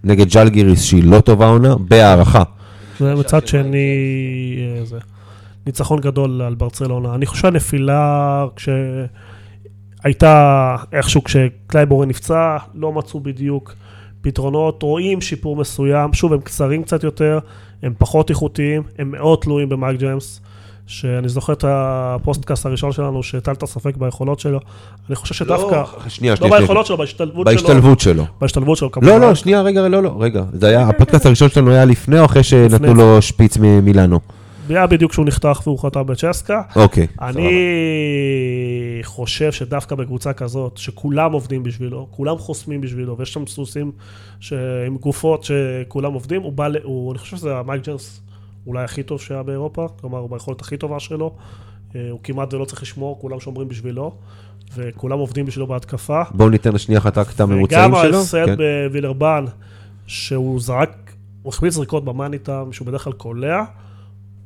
נגד 0.03 0.27
ג'לגיריס 0.29 0.83
שהיא 0.83 1.03
לא 1.03 1.19
טובה 1.19 1.47
עונה, 1.47 1.75
בהערכה. 1.75 2.43
ומצד 3.01 3.47
שני, 3.47 3.77
אה, 4.79 4.85
זה. 4.85 4.97
ניצחון 5.65 5.99
גדול 5.99 6.41
על 6.41 6.55
ברצלונה. 6.55 7.15
אני 7.15 7.25
חושב 7.25 7.47
הנפילה, 7.47 8.45
כשהייתה 10.01 10.75
איכשהו, 10.91 11.23
כשקלייבורן 11.23 12.09
נפצע, 12.09 12.57
לא 12.73 12.91
מצאו 12.91 13.19
בדיוק 13.19 13.75
פתרונות, 14.21 14.83
רואים 14.83 15.21
שיפור 15.21 15.55
מסוים, 15.55 16.13
שוב, 16.13 16.33
הם 16.33 16.39
קצרים 16.39 16.83
קצת 16.83 17.03
יותר, 17.03 17.39
הם 17.83 17.93
פחות 17.97 18.29
איכותיים, 18.29 18.83
הם 18.99 19.11
מאוד 19.11 19.39
תלויים 19.41 19.69
במייק 19.69 19.99
ג'יימס. 19.99 20.41
שאני 20.89 21.29
זוכר 21.29 21.53
את 21.53 21.65
הפודקאסט 21.67 22.65
הראשון 22.65 22.91
שלנו, 22.91 23.23
שהטלת 23.23 23.65
ספק 23.65 23.97
ביכולות 23.97 24.39
שלו. 24.39 24.59
אני 25.09 25.15
חושב 25.15 25.35
שדווקא, 25.35 25.75
לא, 25.75 25.85
שנייה, 26.07 26.33
לא 26.33 26.37
שנייה, 26.37 26.59
ביכולות 26.59 26.85
שלו, 26.85 26.97
בהשתלבות 26.97 27.47
שלו. 27.47 27.55
בהשתלבות 27.55 27.99
שלו. 27.99 28.25
בהשתלבות 28.41 28.77
שלו, 28.77 28.91
כמובן. 28.91 29.09
לא, 29.09 29.19
לא, 29.19 29.35
שנייה, 29.35 29.61
רגע, 29.61 29.87
לא, 29.87 30.03
לא, 30.03 30.15
רגע. 30.19 30.43
זה 30.53 30.67
היה, 30.67 30.87
הפודקאסט 30.87 31.25
הראשון 31.25 31.49
שלנו 31.49 31.71
היה 31.71 31.85
לפני 31.85 32.19
או 32.19 32.25
אחרי 32.25 32.43
שנתנו. 32.43 32.93
לו 32.93 33.21
שפיץ 33.21 33.57
ממילאנו? 33.57 34.19
היה 34.69 34.87
בדיוק 34.87 35.11
כשהוא 35.11 35.25
נחתך 35.25 35.61
והוא 35.65 35.79
חתם 35.79 36.05
בצ'סקה. 36.05 36.61
אוקיי. 36.75 37.07
אני 37.21 37.49
חושב 39.03 39.51
שדווקא 39.51 39.95
בקבוצה 39.95 40.33
כזאת, 40.33 40.77
שכולם 40.77 41.31
עובדים 41.31 41.63
בשבילו, 41.63 42.07
כולם 42.11 42.37
חוסמים 42.37 42.81
בשבילו, 42.81 43.17
ויש 43.17 43.33
שם 43.33 43.47
סוסים 43.47 43.91
ש- 44.39 44.53
עם 44.87 44.97
גופות 44.97 45.43
שכולם 45.43 46.13
עובדים, 46.13 46.41
הוא 46.41 46.53
בא, 46.53 46.67
ל- 46.67 46.83
הוא, 46.83 47.11
אני 47.11 47.19
חושב 47.19 47.37
שזה 47.37 47.55
המייק 47.57 47.83
ג'רס 47.87 48.21
אולי 48.67 48.83
הכי 48.83 49.03
טוב 49.03 49.21
שהיה 49.21 49.43
באירופה, 49.43 49.87
כלומר, 50.01 50.27
ביכולת 50.27 50.61
הכי 50.61 50.77
טובה 50.77 50.99
שלו. 50.99 51.35
אה, 51.95 52.09
הוא 52.11 52.19
כמעט 52.23 52.53
ולא 52.53 52.65
צריך 52.65 52.81
לשמור, 52.81 53.19
כולם 53.21 53.39
שומרים 53.39 53.67
בשבילו, 53.67 54.11
וכולם 54.75 55.19
עובדים 55.19 55.45
בשבילו 55.45 55.67
בהתקפה. 55.67 56.21
בואו 56.31 56.49
ניתן 56.49 56.73
לשנייה 56.73 56.99
אחת 56.99 57.17
רק 57.17 57.31
את 57.35 57.41
הממוצעים 57.41 57.93
וגם 57.93 58.01
שלו. 58.03 58.17
ההפסד 58.17 58.45
כן. 58.45 58.55
בווילרבן, 58.55 59.45
שהוא 60.07 60.59
זרק, 60.59 61.13
הוא 61.41 61.53
החמיץ 61.53 61.73
זריקות 61.73 62.05
במאניטאם, 62.05 62.73
שהוא 62.73 62.87
בדרך 62.87 63.03
כלל 63.03 63.13
קולע, 63.13 63.63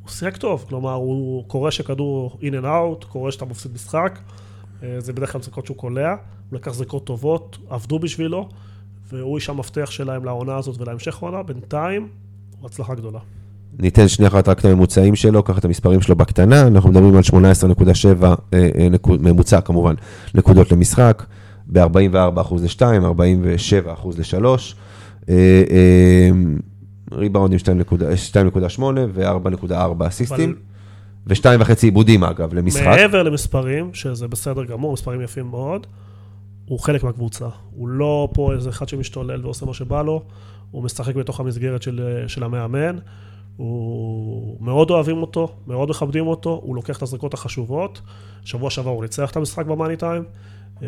הוא 0.01 0.09
שיחק 0.09 0.37
טוב, 0.37 0.65
כלומר, 0.69 0.93
הוא 0.93 1.47
קורא 1.47 1.71
שכדור 1.71 2.39
in 2.41 2.63
and 2.63 2.65
out, 2.65 3.05
קורא 3.05 3.31
שאתה 3.31 3.45
מפסיד 3.45 3.73
משחק, 3.73 4.19
זה 4.99 5.13
בדרך 5.13 5.31
כלל 5.31 5.41
זריקות 5.41 5.65
שהוא 5.65 5.77
קולע, 5.77 6.09
הוא 6.09 6.17
לקח 6.57 6.73
זריקות 6.73 7.05
טובות, 7.05 7.57
עבדו 7.69 7.99
בשבילו, 7.99 8.49
והוא 9.11 9.37
איש 9.37 9.49
המפתח 9.49 9.91
שלהם 9.91 10.25
לעונה 10.25 10.55
הזאת 10.55 10.81
ולהמשך 10.81 11.23
העונה, 11.23 11.43
בינתיים, 11.43 12.07
הוא 12.59 12.67
הצלחה 12.67 12.95
גדולה. 12.95 13.19
ניתן 13.79 14.07
שנייה 14.07 14.29
אחת 14.29 14.47
רק 14.49 14.59
את 14.59 14.65
הממוצעים 14.65 15.15
שלו, 15.15 15.43
קח 15.43 15.57
את 15.57 15.65
המספרים 15.65 16.01
שלו 16.01 16.15
בקטנה, 16.15 16.67
אנחנו 16.67 16.89
מדברים 16.89 17.15
על 17.15 17.21
18.7 17.23 18.23
אה, 18.23 18.33
אה, 18.53 18.89
נקוד- 18.89 19.21
ממוצע 19.21 19.61
כמובן, 19.61 19.93
נקודות 20.35 20.71
למשחק, 20.71 21.23
ב-44% 21.67 22.53
ל-2, 22.61 22.81
47% 22.81 24.17
ל-3, 24.17 24.75
ריבאונדים 27.11 27.59
2.8 27.59 28.81
ו-4.4 29.13 30.07
אסיסטים, 30.07 30.55
ו-2.5 31.27 31.71
עיבודים 31.83 32.23
אגב 32.23 32.53
למשחק. 32.53 32.85
מעבר 32.85 33.23
למספרים, 33.23 33.93
שזה 33.93 34.27
בסדר 34.27 34.63
גמור, 34.63 34.93
מספרים 34.93 35.21
יפים 35.21 35.47
מאוד, 35.47 35.87
הוא 36.65 36.79
חלק 36.79 37.03
מהקבוצה. 37.03 37.47
הוא 37.71 37.87
לא 37.87 38.29
פה 38.33 38.53
איזה 38.53 38.69
אחד 38.69 38.89
שמשתולל 38.89 39.45
ועושה 39.45 39.65
מה 39.65 39.73
שבא 39.73 40.01
לו, 40.01 40.23
הוא 40.71 40.83
משחק 40.83 41.15
בתוך 41.15 41.39
המסגרת 41.39 41.81
של, 41.81 42.23
של 42.27 42.43
המאמן, 42.43 42.97
הוא 43.57 44.57
מאוד 44.61 44.89
אוהבים 44.89 45.17
אותו, 45.17 45.55
מאוד 45.67 45.89
מכבדים 45.89 46.27
אותו, 46.27 46.61
הוא 46.63 46.75
לוקח 46.75 46.97
את 46.97 47.01
הזריקות 47.01 47.33
החשובות. 47.33 48.01
שבוע 48.45 48.69
שעבר 48.69 48.89
הוא 48.89 49.01
ניצח 49.01 49.31
את 49.31 49.37
המשחק 49.37 49.65
במאני 49.65 49.97
טיים. 49.97 50.23
אה, 50.83 50.87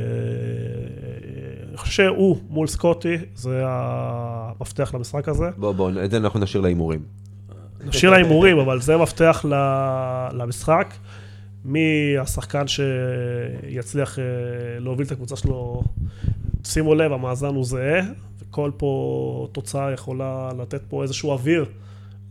אני 1.70 1.78
חושב 1.78 1.92
שהוא 1.92 2.38
מול 2.50 2.68
סקוטי, 2.68 3.18
זה 3.36 3.62
המפתח 3.66 4.92
למשחק 4.94 5.30
הזה. 5.30 5.46
בוא, 5.58 5.72
בוא, 5.72 5.92
את 6.06 6.12
זה 6.12 6.18
אנחנו 6.18 6.40
נשאיר 6.40 6.64
להימורים. 6.64 7.00
נשאיר 7.86 8.12
להימורים, 8.12 8.58
אבל 8.58 8.82
זה 8.82 8.98
מפתח 8.98 9.46
למשחק. 10.34 10.94
מי 11.66 12.16
השחקן 12.22 12.64
שיצליח 12.68 14.20
אה, 14.20 14.24
להוביל 14.80 15.08
את 15.08 15.12
הקבוצה 15.12 15.36
שלו, 15.36 15.84
שימו 16.64 16.96
לב, 16.96 17.12
המאזן 17.12 17.48
הוא 17.56 17.66
זהה, 17.66 18.02
וכל 18.40 18.72
פה 18.78 19.48
תוצאה 19.52 19.92
יכולה 19.92 20.50
לתת 20.60 20.82
פה 20.90 21.04
איזשהו 21.04 21.32
אוויר 21.32 21.66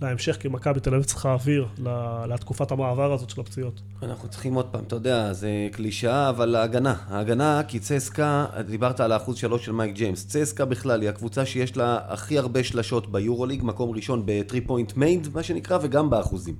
להמשך, 0.02 0.36
כי 0.40 0.48
מכבי 0.48 0.80
תל 0.80 0.94
אביב 0.94 1.04
צריכה 1.04 1.32
אוויר 1.32 1.68
לתקופת 2.28 2.70
המעבר 2.70 3.12
הזאת 3.12 3.30
של 3.30 3.40
הפציעות. 3.40 3.80
אנחנו 4.02 4.28
צריכים 4.28 4.54
עוד 4.54 4.66
פעם, 4.66 4.84
אתה 4.86 4.96
יודע, 4.96 5.32
זה 5.32 5.68
קלישאה, 5.72 6.28
אבל 6.28 6.54
ההגנה. 6.54 6.94
ההגנה, 7.08 7.62
כי 7.68 7.78
צסקה, 7.78 8.46
דיברת 8.66 9.00
על 9.00 9.12
האחוז 9.12 9.36
שלוש 9.36 9.64
של 9.64 9.72
מייק 9.72 9.94
ג'יימס. 9.94 10.26
צסקה 10.26 10.64
בכלל 10.64 11.00
היא 11.00 11.08
הקבוצה 11.08 11.46
שיש 11.46 11.76
לה 11.76 11.98
הכי 12.08 12.38
הרבה 12.38 12.64
שלשות 12.64 13.12
ביורוליג, 13.12 13.60
מקום 13.64 13.90
ראשון 13.90 14.26
ב-3 14.26 14.68
point 14.68 14.92
made, 14.92 15.28
מה 15.34 15.42
שנקרא, 15.42 15.78
וגם 15.82 16.10
באחוזים. 16.10 16.54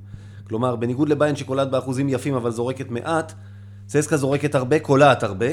כלומר, 0.49 0.77
בניגוד 0.77 1.09
לביין 1.09 1.37
שקולעת 1.37 1.71
באחוזים 1.71 2.09
יפים, 2.09 2.35
אבל 2.35 2.51
זורקת 2.51 2.91
מעט, 2.91 3.33
צסקה 3.87 4.17
זורקת 4.17 4.55
הרבה, 4.55 4.79
קולעת 4.79 5.23
הרבה. 5.23 5.47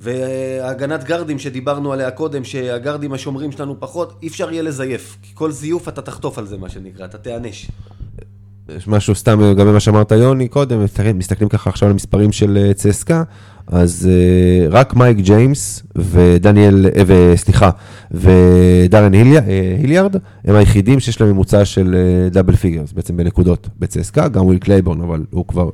והגנת 0.00 1.04
גרדים 1.04 1.38
שדיברנו 1.38 1.92
עליה 1.92 2.10
קודם, 2.10 2.44
שהגרדים 2.44 3.12
השומרים 3.12 3.52
שלנו 3.52 3.80
פחות, 3.80 4.18
אי 4.22 4.28
אפשר 4.28 4.52
יהיה 4.52 4.62
לזייף. 4.62 5.16
כי 5.22 5.30
כל 5.34 5.52
זיוף 5.52 5.88
אתה 5.88 6.02
תחטוף 6.02 6.38
על 6.38 6.46
זה, 6.46 6.56
מה 6.58 6.68
שנקרא, 6.68 7.04
אתה 7.04 7.18
תיענש. 7.18 7.70
יש 8.76 8.88
משהו 8.88 9.14
סתם 9.14 9.40
לגבי 9.40 9.72
מה 9.72 9.80
שאמרת 9.80 10.12
יוני 10.12 10.48
קודם, 10.48 10.84
מסתכלים, 11.14 11.48
ככה 11.48 11.70
עכשיו 11.70 11.86
על 11.86 11.92
המספרים 11.92 12.32
של 12.32 12.58
אה, 12.66 12.74
צסקה, 12.74 13.22
אז 13.66 14.08
uh, 14.08 14.72
רק 14.72 14.94
מייק 14.94 15.16
ג'יימס 15.16 15.82
ודניאל, 15.96 16.86
uh, 16.86 16.98
וסליחה, 17.06 17.70
ודארן 18.10 19.12
היליארד, 19.14 20.16
הם 20.44 20.54
היחידים 20.54 21.00
שיש 21.00 21.20
להם 21.20 21.30
ממוצע 21.30 21.64
של 21.64 21.96
double 22.30 22.56
figures, 22.56 22.92
בעצם 22.92 23.16
בנקודות 23.16 23.68
בצסקה, 23.78 24.28
גם 24.28 24.44
וויל 24.44 24.58
קלייבורן, 24.58 25.00
אבל 25.00 25.24
הוא 25.30 25.46
כבר 25.46 25.70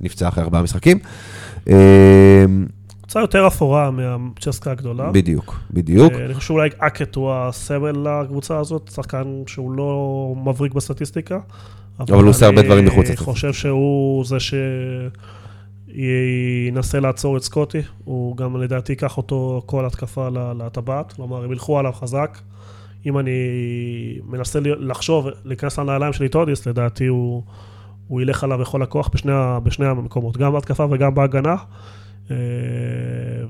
נפצע 0.00 0.28
אחרי 0.28 0.44
ארבעה 0.44 0.62
משחקים. 0.62 0.98
קבוצה 3.10 3.20
יותר 3.20 3.46
אפורה 3.46 3.90
מהצ'סקה 3.90 4.70
הגדולה. 4.70 5.10
בדיוק, 5.10 5.60
בדיוק. 5.70 6.12
אה, 6.12 6.24
אני 6.24 6.34
חושב 6.34 6.46
שאולי 6.46 6.68
האקט 6.78 7.14
הוא 7.14 7.32
הסמל 7.32 7.92
לקבוצה 8.22 8.58
הזאת, 8.58 8.90
שחקן 8.94 9.42
שהוא 9.46 9.72
לא 9.72 10.34
מבריק 10.44 10.72
בסטטיסטיקה. 10.72 11.38
אבל 12.00 12.12
הוא 12.12 12.28
עושה 12.30 12.46
הרבה 12.46 12.62
דברים 12.62 12.84
מחוץ 12.84 12.96
אני 12.96 13.02
לסטטיסטיקה. 13.02 13.32
חושב 13.32 13.52
שהוא 13.52 14.24
זה 14.24 14.36
ינסה 16.68 17.00
לעצור 17.00 17.36
את 17.36 17.42
סקוטי, 17.42 17.82
הוא 18.04 18.36
גם 18.36 18.56
לדעתי 18.56 18.92
ייקח 18.92 19.16
אותו 19.16 19.62
כל 19.66 19.86
התקפה 19.86 20.28
לטבעת, 20.58 21.12
כלומר 21.12 21.44
הם 21.44 21.52
ילכו 21.52 21.78
עליו 21.78 21.92
חזק. 21.92 22.38
אם 23.06 23.18
אני 23.18 23.32
מנסה 24.26 24.58
לחשוב, 24.62 25.26
להיכנס 25.44 25.78
לנעליים 25.78 26.12
של 26.12 26.24
איטודיס, 26.24 26.66
לדעתי 26.66 27.06
הוא, 27.06 27.42
הוא 28.08 28.20
ילך 28.20 28.44
עליו 28.44 28.58
בכל 28.58 28.82
הכוח 28.82 29.08
בשני, 29.14 29.32
בשני 29.62 29.86
המקומות, 29.86 30.36
גם 30.36 30.52
בהתקפה 30.52 30.86
וגם 30.90 31.14
בהגנה. 31.14 31.56
אה, 32.30 32.36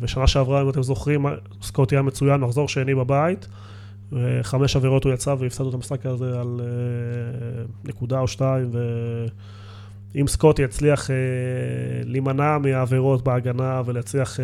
ושנה 0.01 0.27
שעברה, 0.27 0.63
אם 0.63 0.69
אתם 0.69 0.83
זוכרים, 0.83 1.27
סקוטי 1.63 1.95
היה 1.95 2.03
מצוין, 2.03 2.41
מחזור 2.41 2.69
שני 2.69 2.95
בבית. 2.95 3.49
וחמש 4.13 4.77
עבירות 4.77 5.05
הוא 5.05 5.13
יצא 5.13 5.35
והפסדנו 5.39 5.69
את 5.69 5.75
המשחק 5.75 6.07
הזה 6.07 6.41
על 6.41 6.61
אה, 6.61 7.63
נקודה 7.85 8.21
או 8.21 8.29
שתיים, 8.29 8.71
ואם 10.15 10.27
סקוט 10.27 10.59
יצליח 10.59 11.11
אה, 11.11 11.17
להימנע 12.05 12.59
מהעבירות 12.59 13.25
בהגנה 13.25 13.83
ולהצליח 13.85 14.41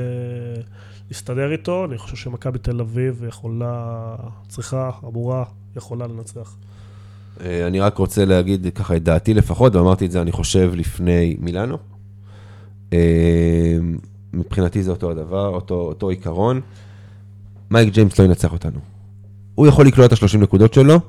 להסתדר 1.10 1.52
איתו, 1.52 1.84
אני 1.84 1.98
חושב 1.98 2.16
שמכבי 2.16 2.58
תל 2.58 2.80
אביב 2.80 3.24
יכולה, 3.28 4.14
צריכה, 4.48 4.90
אמורה, 5.04 5.44
יכולה 5.76 6.06
לנצח. 6.06 6.56
אני 7.40 7.80
רק 7.80 7.98
רוצה 7.98 8.24
להגיד 8.24 8.66
ככה 8.74 8.96
את 8.96 9.02
דעתי 9.02 9.34
לפחות, 9.34 9.76
ואמרתי 9.76 10.06
את 10.06 10.10
זה, 10.10 10.22
אני 10.22 10.32
חושב, 10.32 10.72
לפני 10.74 11.36
מילאנו. 11.40 11.78
מבחינתי 14.32 14.82
זה 14.82 14.90
אותו 14.90 15.10
הדבר, 15.10 15.48
אותו, 15.48 15.74
אותו 15.74 16.08
עיקרון. 16.08 16.60
מייק 17.70 17.92
ג'יימס 17.92 18.18
לא 18.18 18.24
ינצח 18.24 18.52
אותנו. 18.52 18.78
הוא 19.54 19.66
יכול 19.66 19.86
לקלוע 19.86 20.06
את 20.06 20.12
ה-30 20.12 20.38
נקודות 20.38 20.74
שלו, 20.74 21.00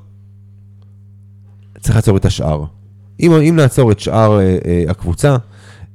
צריך 1.80 1.96
לעצור 1.96 2.16
את 2.16 2.24
השאר. 2.24 2.64
אם, 3.20 3.32
אם 3.32 3.56
נעצור 3.56 3.92
את 3.92 4.00
שאר 4.00 4.38
אה, 4.38 4.58
אה, 4.66 4.84
הקבוצה, 4.88 5.36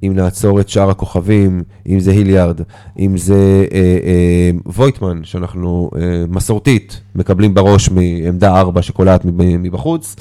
אם 0.03 0.13
נעצור 0.15 0.59
את 0.59 0.69
שאר 0.69 0.89
הכוכבים, 0.89 1.63
אם 1.87 1.99
זה 1.99 2.11
היליארד, 2.11 2.61
אם 2.99 3.17
זה 3.17 3.65
אה, 3.71 3.97
אה, 4.03 4.51
פויטמן, 4.65 5.23
שאנחנו 5.23 5.91
אה, 5.95 6.25
מסורתית 6.29 7.01
מקבלים 7.15 7.53
בראש 7.53 7.89
מעמדה 7.89 8.59
4 8.59 8.81
שקולעת 8.81 9.25
מבחוץ, 9.35 10.15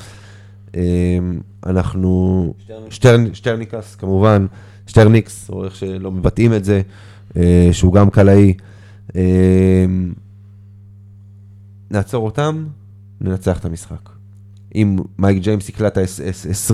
אה, 0.76 0.82
אנחנו... 1.66 2.54
שטרלניקס. 2.58 2.94
שטרל, 2.94 3.34
שטרלניקס, 3.34 3.94
כמובן, 3.94 4.46
שטרלניקס, 4.92 5.50
או 5.50 5.64
איך 5.64 5.76
שלא 5.76 6.10
מבטאים 6.10 6.54
את 6.54 6.64
זה, 6.64 6.82
אה, 7.36 7.68
שהוא 7.72 7.92
גם 7.92 8.10
קלעי. 8.10 8.54
אה, 9.16 9.86
נעצור 11.90 12.26
אותם, 12.26 12.66
ננצח 13.20 13.58
את 13.58 13.64
המשחק. 13.64 14.08
אם 14.74 14.98
מייק 15.18 15.42
ג'יימס 15.42 15.68
יקלע 15.68 15.88
את 15.88 15.98
ה-20 15.98 16.72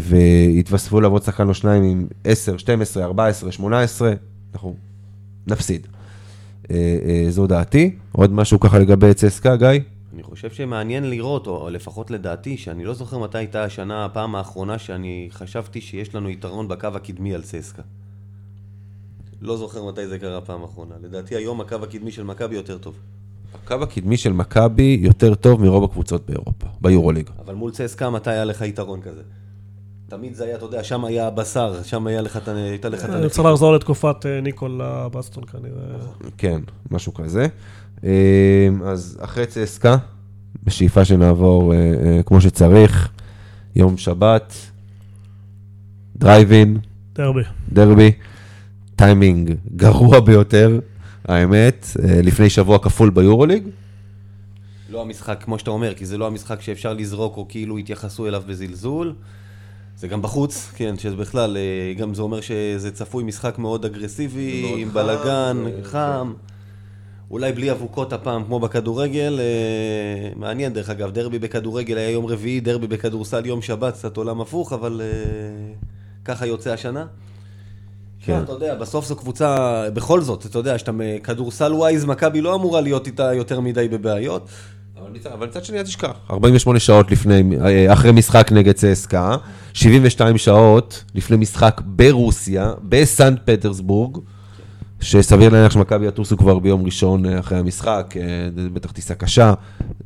ויתווספו 0.00 1.00
לעבוד 1.00 1.22
שחקן 1.22 1.48
או 1.48 1.54
שניים 1.54 1.82
עם 1.82 2.06
10, 2.24 2.56
12, 2.56 3.04
14, 3.04 3.52
18, 3.52 4.12
אנחנו 4.54 4.74
נפסיד. 5.46 5.86
אה, 6.70 6.76
זו 7.28 7.46
דעתי. 7.46 7.96
עוד 8.12 8.32
משהו 8.32 8.60
ככה 8.60 8.78
לגבי 8.78 9.14
צסקה, 9.14 9.56
גיא? 9.56 9.68
אני 10.14 10.22
חושב 10.22 10.50
שמעניין 10.50 11.10
לראות, 11.10 11.46
או 11.46 11.70
לפחות 11.70 12.10
לדעתי, 12.10 12.56
שאני 12.56 12.84
לא 12.84 12.94
זוכר 12.94 13.18
מתי 13.18 13.38
הייתה 13.38 13.64
השנה, 13.64 14.04
הפעם 14.04 14.34
האחרונה 14.34 14.78
שאני 14.78 15.28
חשבתי 15.30 15.80
שיש 15.80 16.14
לנו 16.14 16.30
יתרון 16.30 16.68
בקו 16.68 16.88
הקדמי 16.94 17.34
על 17.34 17.42
צסקה. 17.42 17.82
לא 19.40 19.56
זוכר 19.56 19.84
מתי 19.84 20.06
זה 20.06 20.18
קרה 20.18 20.40
פעם 20.40 20.62
האחרונה. 20.62 20.94
לדעתי 21.02 21.36
היום 21.36 21.60
הקו 21.60 21.76
הקדמי 21.82 22.12
של 22.12 22.22
מכבי 22.22 22.54
יותר 22.54 22.78
טוב. 22.78 22.94
הקו 23.54 23.74
הקדמי 23.82 24.16
של 24.16 24.32
מכבי 24.32 24.98
יותר 25.00 25.34
טוב 25.34 25.62
מרוב 25.62 25.84
הקבוצות 25.84 26.26
באירופה, 26.26 26.66
ביורוליג. 26.80 27.30
אבל 27.38 27.54
מול 27.54 27.70
צסקה 27.70 28.10
מתי 28.10 28.30
היה 28.30 28.44
לך 28.44 28.60
יתרון 28.60 29.00
כזה? 29.00 29.22
תמיד 30.08 30.34
זה 30.34 30.44
היה, 30.44 30.56
אתה 30.56 30.64
יודע, 30.64 30.84
שם 30.84 31.04
היה 31.04 31.26
הבשר, 31.26 31.82
שם 31.82 32.06
היה 32.06 32.22
לך, 32.22 32.38
הייתה 32.46 32.88
לך 32.88 33.04
את 33.04 33.10
אני 33.10 33.24
רוצה 33.24 33.42
לחזור 33.42 33.72
לתקופת 33.74 34.26
אה, 34.26 34.40
ניקולה 34.40 35.08
בסטון 35.08 35.44
כנראה. 35.44 35.96
כן, 36.38 36.60
משהו 36.90 37.14
כזה. 37.14 37.46
אה, 38.04 38.68
אז 38.84 39.18
אחרי 39.20 39.46
צסקה, 39.46 39.96
בשאיפה 40.64 41.04
שנעבור 41.04 41.74
אה, 41.74 41.78
אה, 41.78 42.22
כמו 42.22 42.40
שצריך, 42.40 43.08
יום 43.76 43.96
שבת, 43.96 44.54
דרייב 46.16 46.50
אין, 46.50 46.78
דרבי. 47.14 47.42
דרבי, 47.72 48.12
טיימינג 48.96 49.54
גרוע 49.76 50.20
ביותר, 50.20 50.80
האמת, 51.24 51.86
אה, 52.02 52.20
לפני 52.22 52.50
שבוע 52.50 52.78
כפול 52.78 53.10
ביורוליג. 53.10 53.64
לא 54.90 55.02
המשחק, 55.02 55.42
כמו 55.44 55.58
שאתה 55.58 55.70
אומר, 55.70 55.94
כי 55.94 56.06
זה 56.06 56.18
לא 56.18 56.26
המשחק 56.26 56.60
שאפשר 56.60 56.92
לזרוק 56.92 57.36
או 57.36 57.46
כאילו 57.48 57.78
יתייחסו 57.78 58.26
אליו 58.26 58.42
בזלזול. 58.46 59.14
זה 59.96 60.08
גם 60.08 60.22
בחוץ, 60.22 60.70
כן, 60.76 60.98
שזה 60.98 61.16
בכלל, 61.16 61.56
גם 61.98 62.14
זה 62.14 62.22
אומר 62.22 62.40
שזה 62.40 62.90
צפוי 62.90 63.24
משחק 63.24 63.58
מאוד 63.58 63.84
אגרסיבי, 63.84 64.74
עם 64.78 64.88
בלאגן, 64.92 65.56
חם. 65.82 66.32
אולי 67.30 67.52
בלי 67.52 67.70
אבוקות 67.70 68.12
הפעם, 68.12 68.44
כמו 68.44 68.60
בכדורגל. 68.60 69.40
אה, 69.40 70.30
מעניין, 70.36 70.72
דרך 70.72 70.90
אגב, 70.90 71.10
דרבי 71.10 71.38
בכדורגל 71.38 71.96
היה 71.98 72.10
יום 72.10 72.26
רביעי, 72.26 72.60
דרבי 72.60 72.86
בכדורסל 72.86 73.46
יום 73.46 73.62
שבת, 73.62 73.94
קצת 73.94 74.16
עולם 74.16 74.40
הפוך, 74.40 74.72
אבל 74.72 75.00
אה, 75.04 75.06
ככה 76.24 76.46
יוצא 76.46 76.72
השנה. 76.72 77.06
כן. 78.24 78.40
אתה 78.44 78.52
יודע, 78.52 78.74
בסוף 78.74 79.06
זו 79.06 79.16
קבוצה, 79.16 79.56
בכל 79.94 80.20
זאת, 80.20 80.46
אתה 80.46 80.58
יודע, 80.58 80.78
שאתה 80.78 80.92
כדורסל 81.24 81.72
ווייז, 81.74 82.04
מכבי 82.04 82.40
לא 82.40 82.54
אמורה 82.54 82.80
להיות 82.80 83.06
איתה 83.06 83.34
יותר 83.34 83.60
מדי 83.60 83.88
בבעיות. 83.88 84.48
אבל 85.02 85.10
מצד- 85.10 85.30
אבל 85.30 85.46
מצד 85.46 85.64
שני, 85.64 85.78
אל 85.78 85.82
תשכח, 85.82 86.12
48 86.30 86.78
שעות 86.80 87.10
לפני, 87.10 87.42
אה, 87.64 87.92
אחרי 87.92 88.12
משחק 88.12 88.52
נגד 88.52 88.72
צסקה, 88.72 89.36
72 89.72 90.38
שעות 90.38 91.04
לפני 91.14 91.36
משחק 91.36 91.80
ברוסיה, 91.84 92.72
בסנט 92.82 93.38
פטרסבורג, 93.44 94.18
שסביר 95.00 95.48
להניח 95.48 95.72
שמכבי 95.72 96.06
יטוסו 96.06 96.36
כבר 96.36 96.58
ביום 96.58 96.84
ראשון 96.84 97.26
אה, 97.26 97.38
אחרי 97.40 97.58
המשחק, 97.58 98.14
אה, 98.20 98.22
זה 98.62 98.68
בטח 98.68 98.92
טיסה 98.92 99.14
קשה, 99.14 99.54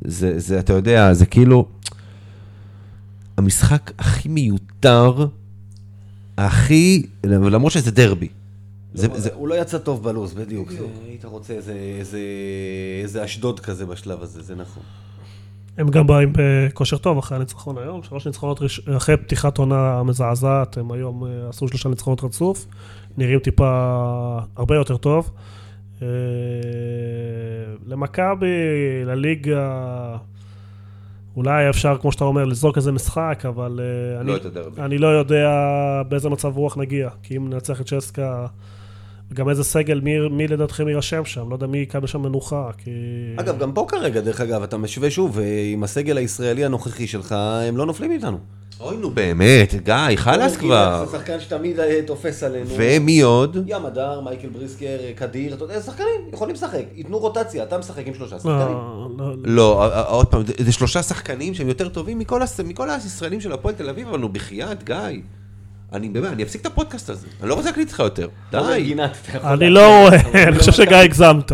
זה, 0.05 0.39
זה, 0.39 0.59
אתה 0.59 0.73
יודע, 0.73 1.13
זה 1.13 1.25
כאילו, 1.25 1.65
המשחק 3.37 3.91
הכי 3.99 4.29
מיותר, 4.29 5.27
הכי, 6.37 7.05
למרות 7.23 7.71
שזה 7.71 7.91
דרבי. 7.91 8.27
זה, 8.93 9.07
לא, 9.07 9.19
זה, 9.19 9.29
הוא 9.33 9.47
לא 9.47 9.61
יצא 9.61 9.77
טוב 9.77 10.03
בלוז, 10.03 10.33
בדיוק. 10.33 10.71
זה- 10.71 10.77
היית 11.07 11.25
רוצה 11.25 11.53
איזה, 11.53 11.73
איזה, 11.99 12.19
איזה 13.03 13.25
אשדוד 13.25 13.59
כזה 13.59 13.85
בשלב 13.85 14.21
הזה, 14.21 14.41
זה 14.43 14.55
נכון. 14.55 14.83
הם 15.77 15.87
גם 15.89 16.07
באים 16.07 16.33
בכושר 16.35 16.97
טוב 16.97 17.17
אחרי 17.17 17.35
הניצחון 17.37 17.77
היום, 17.77 18.03
שלוש 18.03 18.27
ניצחונות, 18.27 18.61
ראש- 18.61 18.89
אחרי 18.97 19.17
פתיחת 19.17 19.57
עונה 19.57 20.03
מזעזעת, 20.03 20.77
הם 20.77 20.91
היום 20.91 21.23
אה, 21.25 21.49
עשו 21.49 21.67
שלושה 21.67 21.89
ניצחונות 21.89 22.23
רצוף, 22.23 22.65
נראים 23.17 23.39
טיפה 23.39 23.69
הרבה 24.57 24.75
יותר 24.75 24.97
טוב. 24.97 25.31
אה, 26.01 26.07
למכבי, 27.85 28.45
לליגה, 29.05 30.17
אולי 31.35 31.69
אפשר, 31.69 31.97
כמו 32.01 32.11
שאתה 32.11 32.23
אומר, 32.23 32.45
לזרוק 32.45 32.77
איזה 32.77 32.91
משחק, 32.91 33.43
אבל 33.47 33.79
אה, 34.15 34.21
אני, 34.21 34.27
לא 34.29 34.35
הדרבי. 34.45 34.81
אני 34.81 34.97
לא 34.97 35.07
יודע 35.07 35.49
באיזה 36.07 36.29
מצב 36.29 36.57
רוח 36.57 36.77
נגיע, 36.77 37.09
כי 37.23 37.37
אם 37.37 37.49
ננצח 37.49 37.81
את 37.81 37.85
צ'סקה, 37.87 38.45
גם 39.33 39.49
איזה 39.49 39.63
סגל, 39.63 39.99
מי, 40.03 40.29
מי 40.31 40.47
לדעתכם 40.47 40.87
יירשם 40.87 41.25
שם? 41.25 41.49
לא 41.49 41.55
יודע 41.55 41.67
מי 41.67 41.77
יקבל 41.77 42.07
שם 42.07 42.21
מנוחה, 42.21 42.69
כי... 42.77 42.91
אגב, 43.37 43.59
גם 43.59 43.71
פה 43.71 43.85
כרגע, 43.89 44.21
דרך 44.21 44.41
אגב, 44.41 44.63
אתה 44.63 44.77
משווה 44.77 45.09
שוב, 45.11 45.39
אה, 45.39 45.43
עם 45.73 45.83
הסגל 45.83 46.17
הישראלי 46.17 46.65
הנוכחי 46.65 47.07
שלך, 47.07 47.35
הם 47.67 47.77
לא 47.77 47.85
נופלים 47.85 48.11
איתנו. 48.11 48.37
אוי 48.79 48.97
נו 48.97 49.09
באמת, 49.09 49.73
גיא, 49.83 49.93
חלאס 50.15 50.57
כבר. 50.57 51.05
זה 51.05 51.17
שחקן 51.17 51.39
שתמיד 51.39 51.79
אה, 51.79 51.99
תופס 52.07 52.43
עלינו. 52.43 52.69
ומי 52.77 53.21
עוד? 53.21 53.57
ים 53.67 53.85
הדר, 53.85 54.21
מייקל 54.21 54.47
בריסקר, 54.47 54.85
אה, 54.99 55.11
קדיר, 55.15 55.53
אתה 55.53 55.63
יודע, 55.63 55.81
שחקנים, 55.81 56.07
יכולים 56.33 56.55
לשחק. 56.55 56.83
ייתנו 56.95 57.17
רוטציה, 57.17 57.63
אתה 57.63 57.77
משחק 57.77 58.07
עם 58.07 58.13
שלושה 58.13 58.39
שחקנים. 58.39 58.77
לא, 58.77 59.07
לא, 59.17 59.35
לא, 59.43 59.89
עוד 60.07 60.27
פעם, 60.27 60.43
זה- 60.65 60.71
שלושה 60.71 61.03
שחקנים 61.03 61.53
שהם 61.53 61.67
יותר 61.67 61.89
טובים 61.89 62.19
מכל 62.19 62.41
הישראלים 62.89 63.41
של 63.41 63.51
הפועל 63.51 63.75
תל 63.75 63.89
אביב, 63.89 64.07
אבל 64.07 64.17
נו, 64.19 64.29
בחייאת, 64.29 64.83
גיא. 64.83 64.95
אני 65.95 66.09
באמת, 66.09 66.31
אני 66.31 66.43
אפסיק 66.43 66.61
את 66.61 66.65
הפודקאסט 66.65 67.09
הזה. 67.09 67.27
אני 67.41 67.49
לא 67.49 67.53
רוצה 67.53 67.69
להקליט 67.69 67.87
איתך 67.87 67.99
יותר. 67.99 68.27
די. 68.51 68.95
אני. 69.43 69.69
לא 69.69 70.01
רואה, 70.01 70.43
אני 70.43 70.51
לא 70.51 70.59
חושב 70.59 70.71
שגיא. 70.71 70.97
הגזמת. 70.97 71.51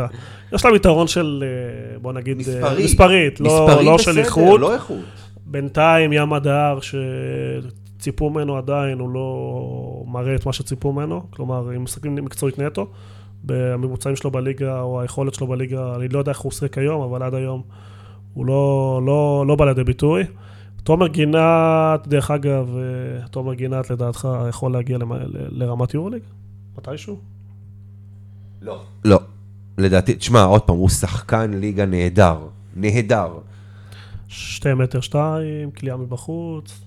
יש 0.54 0.66
להם 0.66 0.76
יתרון 0.76 1.08
של, 1.08 1.44
אה, 1.44 2.00
בוא 2.00 2.14
נגיד, 2.14 2.38
אה, 2.38 2.56
מספרי. 2.56 2.84
מספרית, 2.84 3.40
לא 3.40 3.84
לא 3.84 3.98
של 3.98 4.12
בסדר, 4.12 4.24
איכות. 4.24 4.60
לא 4.60 4.74
איכות. 4.74 4.98
בינתיים 5.46 6.14
ים 6.14 6.34
הדר, 6.34 6.80
שציפו 6.82 8.30
ממנו 8.30 8.58
עדיין, 8.58 9.00
הוא 9.00 9.10
לא 9.10 10.04
מראה 10.08 10.36
את 10.36 10.46
מה 10.46 10.54
שציפו 10.54 10.92
ממנו. 10.92 11.24
כלומר, 11.30 11.76
אם 11.76 11.84
מסתכלים 11.84 12.16
מקצועית 12.16 12.60
נטו, 12.60 12.88
בממוצעים 13.44 14.16
שלו 14.16 14.32
בליגה, 14.32 14.82
או 14.82 15.02
היכולת 15.02 15.34
שלו 15.34 15.48
בליגה, 15.48 15.96
אני 15.96 16.08
לא 16.08 16.20
יודע 16.20 16.32
איך 16.32 16.40
הוא 16.40 16.52
שיחק 16.52 16.78
היום, 16.78 17.02
אבל 17.02 17.24
עד 17.24 17.34
היום 17.34 17.62
הוא 18.34 18.46
לא, 18.46 19.02
לא, 19.06 19.46
לא 19.48 19.56
בא 19.56 19.66
לידי 19.66 19.84
ביטוי. 19.84 20.24
תומר 20.84 21.08
גינת, 21.08 22.08
דרך 22.08 22.32
אגב, 22.32 22.76
אה, 22.78 23.28
תומר 23.28 23.54
גינת 23.54 23.90
לדעתך 23.90 24.28
יכול 24.50 24.74
להגיע 24.74 24.98
לרמת 25.52 25.94
יורוליג? 25.94 26.22
מתישהו? 26.78 27.18
לא. 28.62 28.82
לא. 29.06 29.20
לדעתי, 29.78 30.16
תשמע, 30.16 30.44
עוד 30.44 30.62
פעם, 30.62 30.76
הוא 30.76 30.90
שחקן 30.90 31.52
ליגה 31.54 31.86
נהדר. 31.86 32.38
נהדר. 32.76 33.28
שתי 34.28 34.74
מטר 34.74 35.02
שתיים, 35.02 35.72
כליאה 35.72 35.98
מבחוץ. 35.98 36.82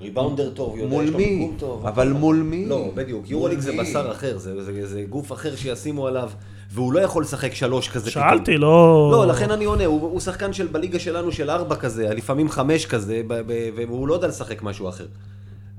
ריבאונדר 0.00 0.50
טוב, 0.50 0.76
יודע, 0.76 0.88
מול 0.90 1.10
מי? 1.16 1.50
טוב. 1.58 1.86
אבל 1.86 2.12
מול 2.12 2.36
מי? 2.36 2.66
לא, 2.66 2.90
בדיוק. 2.94 3.30
יורוליג 3.30 3.58
זה? 3.58 3.72
בשר 3.80 4.12
אחר, 4.12 4.38
זה- 4.38 4.64
זה 4.64 4.86
זה 4.86 5.04
גוף 5.08 5.32
אחר 5.32 5.56
שישימו 5.56 6.06
עליו, 6.06 6.30
והוא 6.70 6.92
לא 6.92 7.00
יכול 7.00 7.22
לשחק 7.22 7.54
שלוש 7.54 7.88
כזה 7.88 8.10
פתאום. 8.10 8.24
שאלתי, 8.28 8.56
לא... 8.56 9.08
לא, 9.12 9.26
לכן 9.26 9.50
אני 9.50 9.64
עונה, 9.64 9.84
הוא, 9.84 10.00
הוא 10.00 10.20
שחקן 10.20 10.52
של 10.52 10.66
בליגה 10.66 10.98
שלנו 10.98 11.32
של 11.32 11.50
ארבע 11.50 11.76
כזה, 11.76 12.08
לפעמים 12.14 12.48
חמש 12.48 12.86
כזה, 12.86 13.22
ב, 13.26 13.34
ב, 13.46 13.52
והוא 13.88 14.08
לא 14.08 14.14
יודע 14.14 14.28
לשחק 14.28 14.62
משהו 14.62 14.88
אחר. 14.88 15.06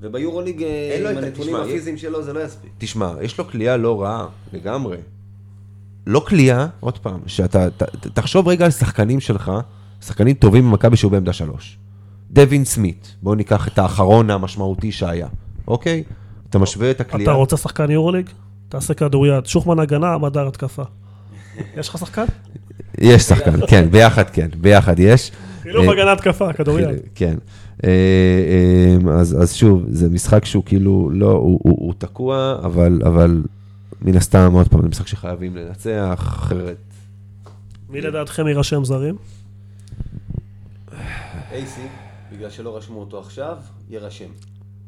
וביורוליג, 0.02 0.64
אה, 0.64 0.98
עם 1.00 1.06
ה- 1.06 1.10
הנתונים 1.10 1.34
תשמע, 1.54 1.62
הפיזיים 1.62 1.98
שלו, 1.98 2.24
זה 2.24 2.34
לא 2.34 2.40
יספיק. 2.40 2.72
תשמע, 2.78 3.14
יש 3.22 3.38
לו 3.38 3.48
כליאה 3.48 3.78
לא 3.78 4.02
רעה, 4.02 4.26
לגמרי. 4.54 4.98
לא 6.08 6.20
כליאה, 6.20 6.68
עוד 6.80 6.98
פעם, 6.98 7.20
שאתה, 7.28 7.70
ת, 7.70 7.84
ת- 7.84 8.08
תחשוב 8.08 8.48
רגע 8.48 8.66
על 8.66 8.72
שחקנים 8.72 9.20
שלך, 9.20 9.52
שחקנים 10.06 10.34
טובים 10.36 10.70
במכבי 10.70 10.98
שהוא 10.98 11.12
בעמדה 11.12 11.34
שלוש. 11.34 11.78
דווין 12.32 12.66
סמית, 12.66 13.16
בואו 13.22 13.36
ניקח 13.36 13.68
את 13.68 13.80
האחרון 13.80 14.30
המשמעותי 14.30 14.92
שהיה, 14.92 15.28
אוקיי? 15.68 16.04
אתה 16.50 16.60
משווה 16.60 16.92
את 16.92 17.02
הכליאה. 17.02 17.24
אתה 17.24 17.32
רוצה 17.32 17.58
שחקן 17.58 17.92
יורוליג? 17.92 18.30
תעשה 18.70 18.94
כדוריד. 18.94 19.46
שוחמן 19.46 19.80
הגנה, 19.80 20.18
מדר 20.18 20.48
התקפה. 20.48 20.84
יש 21.78 21.90
לך 21.90 21.98
שחקן? 21.98 22.26
יש 22.98 23.24
שחקן, 23.24 23.68
כן, 23.68 23.92
ביחד 23.92 24.30
כן, 24.30 24.48
ביחד 24.62 25.00
יש. 25.00 25.32
חילוף 25.62 25.88
אה, 25.88 25.92
הגנה 25.92 26.12
התקפה, 26.12 26.54
כדוריד. 26.54 26.88
כן. 27.16 27.38
אה, 27.84 27.90
אה, 27.90 29.14
אז, 29.14 29.42
אז 29.42 29.54
שוב, 29.54 29.84
זה 29.90 30.10
משחק 30.10 30.46
שהוא 30.46 30.64
כאילו, 30.66 31.10
לא, 31.14 31.32
הוא, 31.32 31.60
הוא, 31.64 31.78
הוא 31.80 31.94
תקוע, 31.98 32.60
אבל, 32.64 33.02
אבל 33.06 33.44
מן 34.02 34.16
הסתם, 34.16 34.54
עוד 34.54 34.68
פעם, 34.68 34.82
זה 34.82 34.88
משחק 34.88 35.08
שחייבים 35.08 35.56
לנצח, 35.56 36.16
אחרת... 36.20 36.78
מי 37.90 38.02
לדעתכם 38.02 38.48
יירשם 38.48 38.86
זרים? 38.86 39.16
אייסי, 41.52 41.82
בגלל 42.32 42.50
שלא 42.50 42.78
רשמו 42.78 43.00
אותו 43.00 43.20
עכשיו, 43.20 43.58
יירשם. 43.90 44.30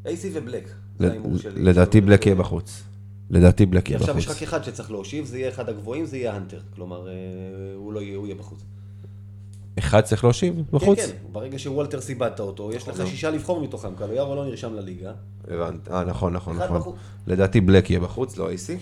אייסי 0.06 0.30
ובלק, 0.34 0.70
זה 1.00 1.10
ההימור 1.10 1.38
שלי. 1.38 1.62
לדעתי 1.62 2.02
בלק 2.02 2.26
יהיה 2.26 2.36
בחוץ. 2.36 2.84
לדעתי 3.30 3.66
בלק 3.66 3.90
יהיה 3.90 4.00
עכשיו 4.00 4.18
יש 4.18 4.26
בחוץ. 4.26 4.38
רק 4.38 4.44
אחד 4.44 4.64
שצריך 4.64 4.92
להושיב, 4.92 5.26
זה 5.26 5.38
יהיה 5.38 5.50
אחד 5.50 5.70
הגבוהים, 5.70 6.06
זה 6.06 6.18
יהיה 6.18 6.34
הנטר. 6.34 6.60
כלומר, 6.76 7.08
אה, 7.08 7.14
הוא 7.76 7.94
לא 7.94 8.00
יהיה, 8.00 8.18
הוא 8.18 8.28
יהיה 8.28 8.36
בחוץ. 8.36 8.64
אחד 9.80 10.02
צריך 10.02 10.24
להושיב 10.24 10.64
בחוץ? 10.72 11.00
כן, 11.00 11.06
כן, 11.06 11.14
ברגע 11.32 11.60
שוולטר 11.60 12.02
סיבדת 12.02 12.40
אותו, 12.40 12.72
יש 12.74 12.88
לך 12.88 13.08
שישה 13.08 13.30
לבחור 13.30 13.62
מתוכם, 13.62 13.96
קלויארו 13.96 14.36
לא 14.36 14.46
נרשם 14.46 14.74
לליגה. 14.74 15.12
הבנת. 15.48 15.88
אה, 15.92 16.04
נכון, 16.04 16.34
נכון, 16.34 16.58
נכון. 16.58 16.78
בחוץ. 16.78 16.96
לדעתי 17.28 17.62
בלק 17.62 17.90
יהיה 17.90 18.00
בחוץ, 18.00 18.38
לא 18.38 18.50
אייסי. 18.50 18.78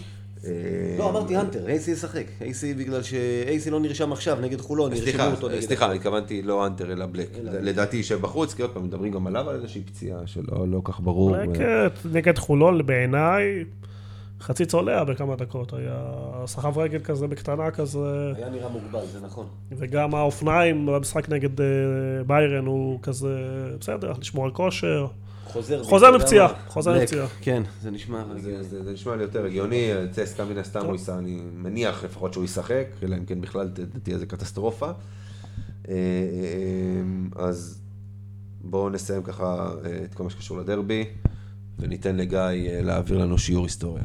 אה, 0.45 0.51
לא, 0.97 1.09
אמרתי 1.09 1.35
הנטר, 1.35 1.67
אייסי 1.67 1.91
ישחק. 1.91 2.23
אייסי 2.41 2.73
בגלל 2.73 3.03
שאייסי 3.03 3.69
לא 3.69 3.79
נרשם 3.79 4.11
עכשיו 4.11 4.37
נגד 4.41 4.61
חולון, 4.61 4.91
ירשמו 4.91 5.05
סליחה, 5.05 5.31
אותו 5.31 5.49
נגד... 5.49 5.59
סליחה, 5.59 5.85
אני 5.85 5.95
התכוונתי 5.95 6.41
לא 6.41 6.65
אנטר 6.65 6.91
אלא 6.91 7.05
בלק. 7.05 7.29
לדעתי 7.43 7.97
יישב 7.97 8.21
בחוץ, 8.21 8.53
כי 8.53 8.61
עוד 8.61 8.71
פעם, 8.71 8.83
מדברים 8.83 9.11
גם 9.11 9.27
עליו 9.27 9.49
על 9.49 9.55
איזושהי 9.55 9.81
פציעה 9.81 10.19
שלא 10.25 10.67
לא 10.67 10.81
כך 10.83 10.99
ברור. 10.99 11.35
נגד 12.11 12.37
חולון, 12.37 12.85
בעיניי, 12.85 13.63
חצי 14.41 14.65
צולע 14.65 15.03
בכמה 15.03 15.35
דקות. 15.35 15.73
היה 15.73 16.13
סחב 16.45 16.77
רגל 16.77 16.99
כזה 16.99 17.27
בקטנה 17.27 17.71
כזה, 17.71 18.33
היה 18.35 18.49
נראה 18.49 18.69
מוגבל, 18.69 19.05
זה 19.11 19.19
נכון. 19.21 19.47
וגם 19.71 20.15
האופניים 20.15 20.85
במשחק 20.85 21.29
נגד 21.29 21.61
אה, 21.61 21.65
ביירן 22.27 22.65
הוא 22.65 22.99
כזה, 23.01 23.37
בסדר, 23.79 24.13
לשמור 24.19 24.45
על 24.45 24.51
כושר. 24.51 25.07
חוזר... 25.47 25.83
חוזר 25.83 26.11
מפציעה? 26.17 26.47
חוזר. 26.67 27.01
מפציעה. 27.01 27.27
כן, 27.41 27.63
זה 27.81 27.91
נשמע... 27.91 28.23
זה, 28.37 28.63
זה, 28.63 28.83
זה 28.83 28.91
נשמע 28.91 29.15
לי 29.15 29.21
יותר 29.21 29.45
הגיוני, 29.45 29.91
צסקה 30.11 30.45
מן 30.45 30.57
הסתם 30.57 30.85
הוא 30.85 30.91
ייסע, 30.91 31.17
אני 31.17 31.41
מניח 31.53 32.03
לפחות 32.03 32.33
שהוא 32.33 32.45
ישחק, 32.45 32.85
אלא 33.03 33.15
אם 33.15 33.25
כן 33.25 33.41
בכלל 33.41 33.69
תהיה 34.03 34.15
איזה 34.15 34.25
קטסטרופה. 34.25 34.85
אה, 34.87 34.93
אה, 35.93 35.95
אז 37.35 37.81
בואו 38.61 38.89
נסיים 38.89 39.23
ככה 39.23 39.71
את 40.05 40.13
כל 40.13 40.23
מה 40.23 40.29
שקשור 40.29 40.57
לדרבי, 40.57 41.05
וניתן 41.79 42.15
לגיא 42.15 42.39
להעביר 42.81 43.17
לנו 43.17 43.37
שיעור 43.37 43.63
היסטוריה. 43.63 44.03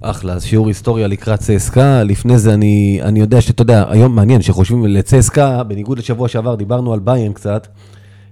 אחלה, 0.00 0.32
אז 0.32 0.44
שיעור 0.44 0.68
היסטוריה 0.68 1.06
לקראת 1.06 1.40
צסקה. 1.40 2.02
לפני 2.02 2.38
זה 2.38 2.54
אני, 2.54 2.98
אני 3.02 3.20
יודע 3.20 3.40
שאתה 3.40 3.62
יודע, 3.62 3.84
היום 3.88 4.14
מעניין 4.14 4.42
שחושבים 4.42 4.86
לצסקה, 4.86 5.62
בניגוד 5.62 5.98
לשבוע 5.98 6.28
שעבר, 6.28 6.54
דיברנו 6.54 6.92
על 6.92 6.98
ביירן 6.98 7.32
קצת. 7.32 7.66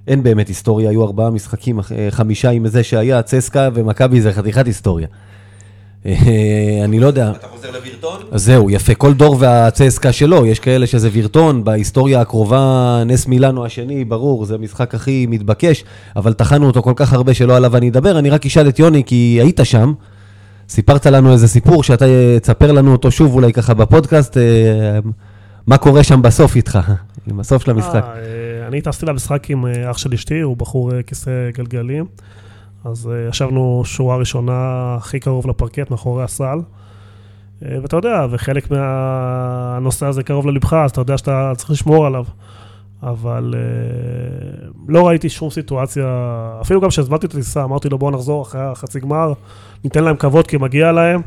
אין 0.09 0.23
באמת 0.23 0.49
היסטוריה, 0.49 0.91
היו 0.91 1.03
ארבעה 1.07 1.31
משחקים, 1.31 1.79
אה, 1.79 1.85
חמישה 2.11 2.51
עם 2.51 2.69
זה 2.69 2.83
שהיה, 2.83 3.23
צסקה 3.23 3.69
ומכבי 3.75 4.21
זה 4.21 4.33
חתיכת 4.33 4.67
היסטוריה. 4.67 5.07
אה, 6.07 6.81
אני 6.85 7.01
לא 7.01 7.07
יודע. 7.07 7.31
אתה 7.31 7.47
חוזר 7.49 7.71
לווירטון? 7.71 8.21
אז 8.31 8.45
זהו, 8.45 8.71
יפה. 8.71 8.95
כל 8.95 9.15
דור 9.15 9.37
והצסקה 9.39 10.13
שלו, 10.13 10.47
יש 10.47 10.59
כאלה 10.59 10.87
שזה 10.87 11.09
וירטון, 11.13 11.65
בהיסטוריה 11.65 12.21
הקרובה, 12.21 13.03
נס 13.07 13.27
מילאנו 13.27 13.65
השני, 13.65 14.05
ברור, 14.05 14.45
זה 14.45 14.55
המשחק 14.55 14.95
הכי 14.95 15.27
מתבקש, 15.29 15.85
אבל 16.17 16.33
טחנו 16.33 16.67
אותו 16.67 16.83
כל 16.83 16.93
כך 16.97 17.13
הרבה 17.13 17.35
שלא 17.35 17.57
עליו 17.57 17.77
אני 17.77 17.89
אדבר. 17.89 18.19
אני 18.19 18.31
רק 18.31 18.47
אשאל 18.47 18.69
את 18.69 18.79
יוני, 18.79 19.05
כי 19.05 19.39
היית 19.43 19.61
שם, 19.65 19.93
סיפרת 20.69 21.07
לנו 21.07 21.33
איזה 21.33 21.49
סיפור, 21.49 21.83
שאתה 21.83 22.05
אה, 22.05 22.37
תספר 22.43 22.73
לנו 22.73 22.93
אותו 22.93 23.11
שוב 23.11 23.35
אולי 23.35 23.53
ככה 23.53 23.75
בפודקאסט, 23.75 24.37
אה, 24.37 24.99
מה 25.67 25.79
קורה 25.79 26.03
שם 26.03 26.23
בסוף 26.23 26.57
איתך, 26.57 26.79
עם 27.31 27.41
הסוף 27.41 27.65
של 27.65 27.71
המשחק. 27.71 28.05
אה, 28.05 28.67
אני 28.69 28.81
טסתי 28.81 29.07
למשחק 29.07 29.51
עם 29.51 29.67
אח 29.91 29.99
של 29.99 30.15
אשתי, 30.15 30.41
הוא 30.41 30.57
בחור 30.57 31.03
כיסא 31.03 31.51
גלגלים. 31.55 32.05
אז 32.85 33.11
ישבנו 33.29 33.83
שורה 33.85 34.17
ראשונה 34.17 34.55
הכי 34.99 35.21
קרוב 35.21 35.47
לפרקט, 35.47 35.91
מאחורי 35.91 36.25
הסל. 36.25 36.59
ואתה 37.63 37.97
יודע, 37.97 38.27
וחלק 38.31 38.71
מהנושא 38.71 40.07
הזה 40.07 40.23
קרוב 40.23 40.47
ללבך, 40.47 40.73
אז 40.73 40.91
אתה 40.91 41.01
יודע 41.01 41.19
שאתה 41.19 41.53
צריך 41.57 41.71
לשמור 41.71 42.07
עליו. 42.07 42.25
אבל 43.05 43.55
אה, 43.57 44.69
לא 44.89 45.09
ראיתי 45.09 45.29
שום 45.29 45.51
סיטואציה, 45.51 46.07
אפילו 46.61 46.81
גם 46.81 46.89
כשהזמנתי 46.89 47.27
את 47.27 47.35
הטיסה, 47.35 47.65
אמרתי 47.65 47.89
לו 47.89 47.99
בוא 47.99 48.11
נחזור 48.11 48.43
אחרי 48.43 48.61
החצי 48.61 49.01
גמר, 49.01 49.33
ניתן 49.85 50.05
להם 50.05 50.17
כבוד 50.17 50.47
כי 50.47 50.57
מגיע 50.57 50.93
להם. 50.93 51.21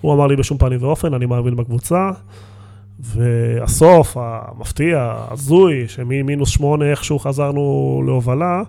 הוא 0.00 0.14
אמר 0.14 0.26
לי 0.26 0.36
בשום 0.36 0.58
פנים 0.58 0.82
ואופן, 0.82 1.14
אני 1.14 1.26
מאמין 1.26 1.56
בקבוצה. 1.56 2.10
והסוף, 3.00 4.16
המפתיע, 4.20 5.14
הזוי, 5.30 5.88
שממינוס 5.88 6.48
שמונה 6.48 6.90
איכשהו 6.90 7.18
חזרנו 7.18 8.02
להובלה, 8.06 8.62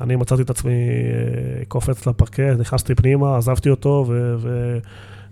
אני 0.00 0.16
מצאתי 0.16 0.42
את 0.42 0.50
עצמי 0.50 0.72
אה, 0.72 1.64
קופץ 1.68 2.06
לפרקט, 2.06 2.40
נכנסתי 2.58 2.94
פנימה, 2.94 3.36
עזבתי 3.36 3.70
אותו, 3.70 4.04
ו... 4.08 4.34
ו... 4.38 4.78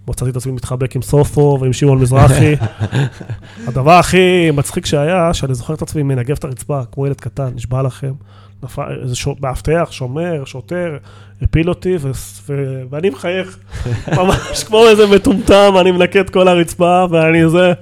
מצאתי 0.08 0.30
את 0.30 0.36
עצמי 0.36 0.52
מתחבק 0.52 0.96
עם 0.96 1.02
סופו 1.02 1.58
ועם 1.60 1.72
שמעון 1.72 1.98
מזרחי. 1.98 2.54
הדבר 3.68 3.92
הכי 3.92 4.50
מצחיק 4.50 4.86
שהיה, 4.86 5.34
שאני 5.34 5.54
זוכר 5.54 5.74
את 5.74 5.82
עצמי 5.82 6.02
מנגב 6.02 6.36
את 6.38 6.44
הרצפה, 6.44 6.80
כמו 6.92 7.06
ילד 7.06 7.20
קטן, 7.20 7.48
נשבע 7.54 7.82
לכם. 7.82 8.12
איזה 9.02 9.14
מאבטח, 9.40 9.88
שומר, 9.90 10.44
שוטר, 10.44 10.96
הפיל 11.42 11.68
אותי, 11.68 11.96
ו, 12.00 12.10
ו, 12.48 12.82
ואני 12.90 13.10
מחייך. 13.10 13.58
ממש 14.18 14.64
כמו 14.64 14.86
איזה 14.88 15.06
מטומטם, 15.06 15.72
אני 15.80 15.90
מנקה 15.90 16.20
את 16.20 16.30
כל 16.30 16.48
הרצפה, 16.48 17.04
ואני 17.10 17.48
זה. 17.48 17.72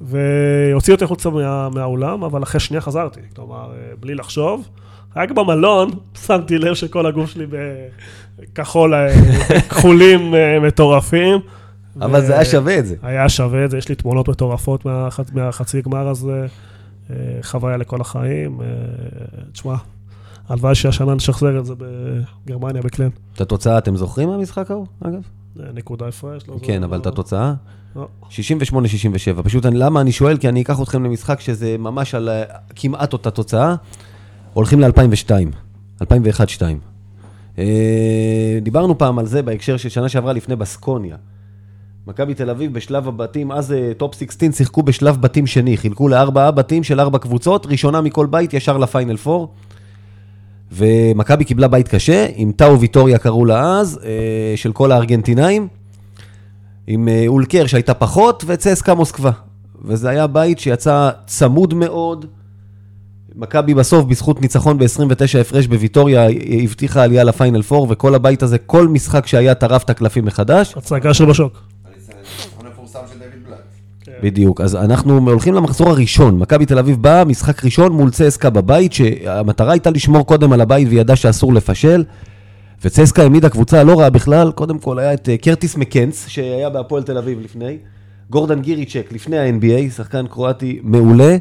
והוציא 0.00 0.94
אותי 0.94 1.04
החוצה 1.04 1.30
מה, 1.30 1.68
מהאולם, 1.68 2.24
אבל 2.24 2.42
אחרי 2.42 2.60
שנייה 2.60 2.80
חזרתי. 2.80 3.20
כלומר, 3.36 3.72
אה, 3.72 3.92
בלי 4.00 4.14
לחשוב. 4.14 4.68
רק 5.16 5.30
במלון 5.30 5.90
שמתי 6.26 6.58
לב 6.58 6.74
שכל 6.74 7.06
הגוף 7.06 7.30
שלי 7.30 7.46
בכחול, 7.46 7.60
אה, 8.58 9.08
כחולים 9.68 10.34
אה, 10.34 10.60
מטורפים. 10.60 11.40
אבל 12.00 12.26
זה 12.26 12.34
היה 12.34 12.44
שווה 12.44 12.78
את 12.78 12.86
זה. 12.86 12.96
היה 13.02 13.28
שווה 13.28 13.64
את 13.64 13.70
זה, 13.70 13.78
יש 13.78 13.88
לי 13.88 13.94
תמונות 13.94 14.28
מטורפות 14.28 14.84
מהח... 14.84 15.20
מהחצי 15.32 15.82
גמר 15.82 16.08
הזה, 16.08 16.46
אה, 17.10 17.16
חוויה 17.42 17.76
לכל 17.76 18.00
החיים. 18.00 18.60
אה, 18.60 18.66
תשמע, 19.52 19.74
הלוואי 20.48 20.74
שהשנה 20.74 21.14
נשחזר 21.14 21.58
את 21.58 21.66
זה 21.66 21.74
בגרמניה, 21.78 22.82
בקלן. 22.82 23.08
את 23.34 23.40
התוצאה 23.40 23.78
אתם 23.78 23.96
זוכרים 23.96 24.28
מהמשחק 24.28 24.70
ההוא, 24.70 24.86
אגב? 25.00 25.22
אה, 25.60 25.64
נקודה 25.74 26.08
הפרש. 26.08 26.42
לא 26.48 26.56
כן. 26.62 26.82
אבל 26.82 26.98
את 26.98 27.06
התוצאה? 27.06 27.54
לא. 27.96 28.08
68-67. 28.30 29.42
פשוט 29.42 29.66
אני, 29.66 29.78
למה 29.78 30.00
אני 30.00 30.12
שואל? 30.12 30.36
כי 30.36 30.48
אני 30.48 30.62
אקח 30.62 30.82
אתכם 30.82 31.04
למשחק 31.04 31.40
שזה 31.40 31.76
ממש 31.78 32.14
על 32.14 32.28
אה, 32.28 32.42
כמעט 32.76 33.12
אותה 33.12 33.30
תוצאה. 33.30 33.74
הולכים 34.52 34.80
ל-2002, 34.80 35.30
2001-2002. 36.02 36.06
אה, 37.60 38.58
דיברנו 38.62 38.98
פעם 38.98 39.18
על 39.18 39.26
זה 39.26 39.42
בהקשר 39.42 39.76
של 39.76 39.88
שנה 39.88 40.08
שעברה 40.08 40.32
לפני 40.32 40.56
בסקוניה. 40.56 41.16
מכבי 42.06 42.34
תל 42.34 42.50
אביב 42.50 42.74
בשלב 42.74 43.08
הבתים, 43.08 43.52
אז 43.52 43.72
אה, 43.72 43.92
טופ 43.96 44.14
16 44.14 44.52
שיחקו 44.52 44.82
בשלב 44.82 45.20
בתים 45.20 45.46
שני, 45.46 45.76
חילקו 45.76 46.08
לארבעה 46.08 46.50
בתים 46.50 46.82
של 46.82 47.00
ארבע 47.00 47.18
קבוצות, 47.18 47.66
ראשונה 47.66 48.00
מכל 48.00 48.26
בית 48.26 48.54
ישר 48.54 48.78
לפיינל 48.78 49.16
4. 49.26 49.44
ומכבי 50.72 51.44
קיבלה 51.44 51.68
בית 51.68 51.88
קשה, 51.88 52.26
עם 52.34 52.52
טאו 52.52 52.80
ויטוריה 52.80 53.18
קראו 53.18 53.44
לה 53.44 53.78
אז, 53.78 54.00
אה, 54.04 54.56
של 54.56 54.72
כל 54.72 54.92
הארגנטינאים. 54.92 55.68
עם 56.86 57.08
אולקר 57.26 57.66
שהייתה 57.66 57.94
פחות, 57.94 58.44
וצסקה 58.46 58.94
מוסקבה. 58.94 59.30
וזה 59.84 60.08
היה 60.08 60.26
בית 60.26 60.58
שיצא 60.58 61.10
צמוד 61.26 61.74
מאוד. 61.74 62.26
מכבי 63.36 63.74
בסוף, 63.74 64.04
בזכות 64.04 64.40
ניצחון 64.40 64.78
ב-29 64.78 65.38
הפרש 65.40 65.66
בוויטוריה, 65.66 66.26
הבטיחה 66.64 67.02
עלייה 67.02 67.24
לפיינל 67.24 67.62
4, 67.72 67.86
וכל 67.88 68.14
הבית 68.14 68.42
הזה, 68.42 68.58
כל 68.58 68.88
משחק 68.88 69.26
שהיה 69.26 69.54
טרף 69.54 69.84
את 69.84 69.90
הקלפים 69.90 70.24
מחדש. 70.24 70.74
הצגה 70.76 71.14
של 71.14 71.24
בשוק. 71.24 71.62
כן. 74.04 74.12
בדיוק. 74.22 74.60
אז 74.60 74.76
אנחנו 74.76 75.18
הולכים 75.18 75.54
למחזור 75.54 75.88
הראשון. 75.90 76.38
מכבי 76.38 76.66
תל 76.66 76.78
אביב 76.78 77.02
באה, 77.02 77.24
משחק 77.24 77.64
ראשון 77.64 77.92
מול 77.92 78.10
צסקה 78.10 78.50
בבית, 78.50 78.92
שהמטרה 78.92 79.72
הייתה 79.72 79.90
לשמור 79.90 80.26
קודם 80.26 80.52
על 80.52 80.60
הבית 80.60 80.88
וידעה 80.90 81.16
שאסור 81.16 81.54
לפשל. 81.54 82.04
וצסקה 82.84 83.22
העמידה 83.22 83.48
קבוצה 83.48 83.84
לא 83.84 84.00
רעה 84.00 84.10
בכלל, 84.10 84.52
קודם 84.52 84.78
כל 84.78 84.98
היה 84.98 85.14
את 85.14 85.28
אה, 85.28 85.36
קרטיס 85.36 85.76
מקנס, 85.76 86.28
שהיה 86.28 86.70
בהפועל 86.70 87.02
תל 87.02 87.18
אביב 87.18 87.40
לפני, 87.40 87.76
גורדן 88.30 88.60
גיריצ'ק 88.60 89.12
לפני 89.12 89.38
ה-NBA, 89.38 89.90
שחקן 89.96 90.26
קרואטי 90.26 90.80
מעולה. 90.82 91.36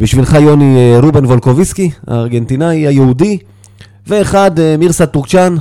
בשבילך 0.00 0.32
יוני 0.40 0.76
אה, 0.76 1.00
רובן 1.00 1.24
וולקוביסקי, 1.24 1.90
הארגנטינאי 2.06 2.86
היהודי, 2.86 3.38
ואחד 4.06 4.58
אה, 4.58 4.76
מירסה 4.78 5.06
טורקצ'אן, 5.06 5.56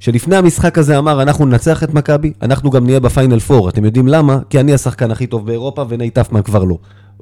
שלפני 0.00 0.36
המשחק 0.36 0.78
הזה 0.78 0.98
אמר, 0.98 1.22
אנחנו 1.22 1.46
ננצח 1.46 1.82
את 1.82 1.94
מכבי, 1.94 2.32
אנחנו 2.42 2.70
גם 2.70 2.86
נהיה 2.86 3.00
בפיינל 3.00 3.38
פור. 3.38 3.68
אתם 3.68 3.84
יודעים 3.84 4.08
למה? 4.08 4.38
כי 4.50 4.60
אני 4.60 4.74
השחקן 4.74 5.10
הכי 5.10 5.26
טוב 5.26 5.46
באירופה 5.46 5.84
ונייט 5.88 6.18
אפמן 6.18 6.42
כבר 6.42 6.64
לא. 6.64 6.78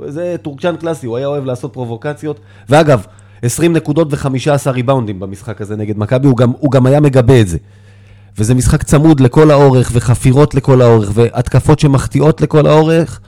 זה 0.06 0.36
טורקצ'אן 0.42 0.76
קלאסי, 0.76 1.06
הוא 1.06 1.16
היה 1.16 1.26
אוהב 1.26 1.44
לעשות 1.44 1.72
פרובוקציות. 1.72 2.40
ואגב, 2.68 3.06
20 3.42 3.72
נקודות 3.72 4.08
ו-15 4.12 4.70
ריבאונדים 4.70 5.20
במשחק 5.20 5.60
הזה 5.60 5.76
נגד 5.76 5.98
מכבי, 5.98 6.26
הוא, 6.26 6.36
הוא 6.58 6.70
גם 6.70 6.86
היה 6.86 7.00
מגבה 7.00 7.40
את 7.40 7.48
זה. 7.48 7.58
וזה 8.38 8.54
משחק 8.54 8.82
צמוד 8.82 9.20
לכל 9.20 9.50
האורך, 9.50 9.90
וחפירות 9.94 10.54
לכל 10.54 10.82
האורך, 10.82 11.10
והתקפות 11.14 11.78
שמחטיאות 11.78 12.40
לכל 12.40 12.66
האורך, 12.66 13.20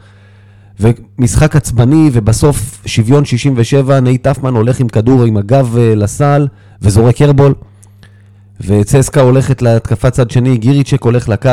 ומשחק 0.80 1.56
עצבני, 1.56 2.10
ובסוף 2.12 2.82
שוויון 2.86 3.24
67, 3.24 4.00
נייט 4.00 4.26
אפמן 4.26 4.54
הולך 4.54 4.80
עם 4.80 4.88
כדור 4.88 5.24
עם 5.24 5.36
הגב 5.36 5.76
אה, 5.78 5.94
לסל, 5.94 6.48
וזורק 6.82 7.22
air 7.22 7.34
ball. 7.34 7.54
וצסקה 8.60 9.20
הולכת 9.20 9.62
להתקפת 9.62 10.12
צד 10.12 10.30
שני, 10.30 10.56
גיריצ'ק 10.56 11.02
הולך 11.02 11.28
לקו, 11.28 11.50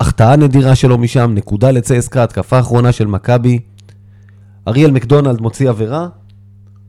והחטאה 0.00 0.36
נדירה 0.36 0.74
שלו 0.74 0.98
משם, 0.98 1.30
נקודה 1.34 1.70
לצסקה, 1.70 2.22
התקפה 2.22 2.58
אחרונה 2.58 2.92
של 2.92 3.06
מכבי. 3.06 3.58
אריאל 4.68 4.90
מקדונלד 4.90 5.40
מוציא 5.40 5.68
עבירה, 5.68 6.08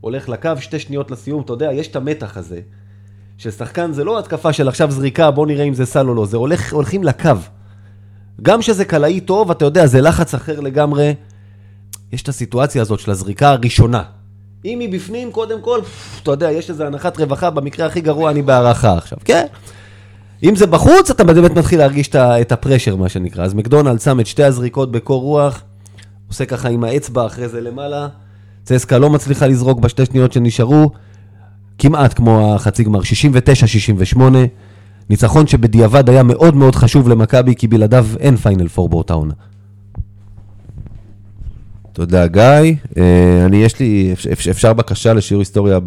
הולך 0.02 0.30
לקו, 0.30 0.50
שתי 0.60 0.80
שניות 0.80 1.12
לסיום, 1.12 1.42
אתה 1.42 1.54
יודע, 1.54 1.74
יש 1.74 1.88
את 1.88 1.96
המתח 1.96 2.38
הזה. 2.38 2.60
ששחקן 3.38 3.92
זה 3.94 4.04
לא 4.04 4.20
התקפה 4.20 4.54
של 4.54 4.68
עכשיו 4.68 4.92
זריקה, 4.92 5.32
בוא 5.32 5.48
נראה 5.48 5.64
אם 5.64 5.74
זה 5.74 5.86
סל 5.86 6.10
או 6.10 6.16
לא, 6.16 6.26
זה 6.26 6.38
הולך, 6.38 6.74
הולכים 6.74 7.04
לקו. 7.04 7.32
גם 8.42 8.62
שזה 8.62 8.86
קלעי 8.86 9.20
טוב, 9.20 9.52
אתה 9.52 9.66
יודע, 9.66 9.86
זה 9.86 10.02
לחץ 10.02 10.34
אחר 10.34 10.60
לגמרי. 10.60 11.14
יש 12.14 12.22
את 12.22 12.30
הסיטואציה 12.30 12.82
הזאת 12.82 13.00
של 13.00 13.12
הזריקה 13.12 13.50
הראשונה. 13.50 14.04
אם 14.66 14.80
היא 14.80 14.94
בפנים, 14.94 15.32
קודם 15.32 15.62
כל, 15.62 15.80
אתה 16.24 16.32
יודע, 16.32 16.52
יש 16.52 16.70
איזו 16.70 16.84
הנחת 16.84 17.20
רווחה, 17.20 17.50
במקרה 17.50 17.86
הכי 17.86 18.02
גרוע 18.02 18.32
אני 18.32 18.42
בהערכה 18.42 18.98
עכשיו, 18.98 19.18
כן? 19.26 19.46
אם 20.44 20.56
זה 20.56 20.68
בחוץ, 20.68 21.10
אתה 21.10 21.24
באמת 21.24 21.52
מתחיל 21.52 21.80
להרגיש 21.80 22.10
את 22.16 22.52
הפרשר, 22.52 22.96
מה 22.96 23.10
שנקרא. 23.10 23.46
אז 23.46 23.54
מקדונלד 23.54 24.02
שם 24.02 24.20
את 24.20 24.28
שתי 24.28 24.44
הזריקות 24.44 24.92
בקור 24.92 25.22
רוח, 25.22 25.64
עושה 26.28 26.46
ככה 26.46 26.70
עם 26.70 26.84
האצבע 26.84 27.26
אחרי 27.26 27.50
זה 27.50 27.62
למעלה. 27.62 28.08
צסקה 28.64 28.98
לא 28.98 29.10
מצליחה 29.10 29.48
לזרוק 29.48 29.80
בשתי 29.80 30.06
שניות 30.06 30.34
שנשארו, 30.34 30.92
כמעט 31.78 32.14
כמו 32.14 32.56
החצי 32.56 32.84
גמר, 32.84 33.00
69-68. 34.16 34.20
ניצחון 35.10 35.48
שבדיעבד 35.48 36.10
היה 36.10 36.24
מאוד 36.24 36.56
מאוד 36.56 36.76
חשוב 36.76 37.10
למכבי, 37.10 37.56
כי 37.56 37.68
בלעדיו 37.68 38.08
אין 38.20 38.36
פיינל 38.36 38.68
פור 38.68 38.90
באותה 38.90 39.14
עונה. 39.14 39.34
תודה, 41.94 42.28
גיא. 42.28 42.76
אה, 42.98 43.46
אני, 43.46 43.58
יש 43.58 43.80
לי, 43.80 44.14
אפשר 44.52 44.74
בקשה 44.74 45.14
לשיעור 45.14 45.42
היסטוריה, 45.42 45.80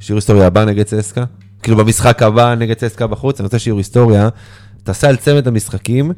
שיעור 0.00 0.16
היסטוריה 0.16 0.46
הבא 0.46 0.64
נגד 0.64 0.82
צסקה? 0.82 1.24
כאילו 1.62 1.76
במשחק 1.76 2.22
הבא 2.22 2.54
נגד 2.54 2.74
צסקה 2.74 3.06
בחוץ, 3.06 3.40
אני 3.40 3.44
רוצה 3.44 3.58
שיעור 3.58 3.78
היסטוריה. 3.78 4.28
תעשה 4.82 5.08
על 5.08 5.16
צמד 5.16 5.48
המשחקים 5.48 6.12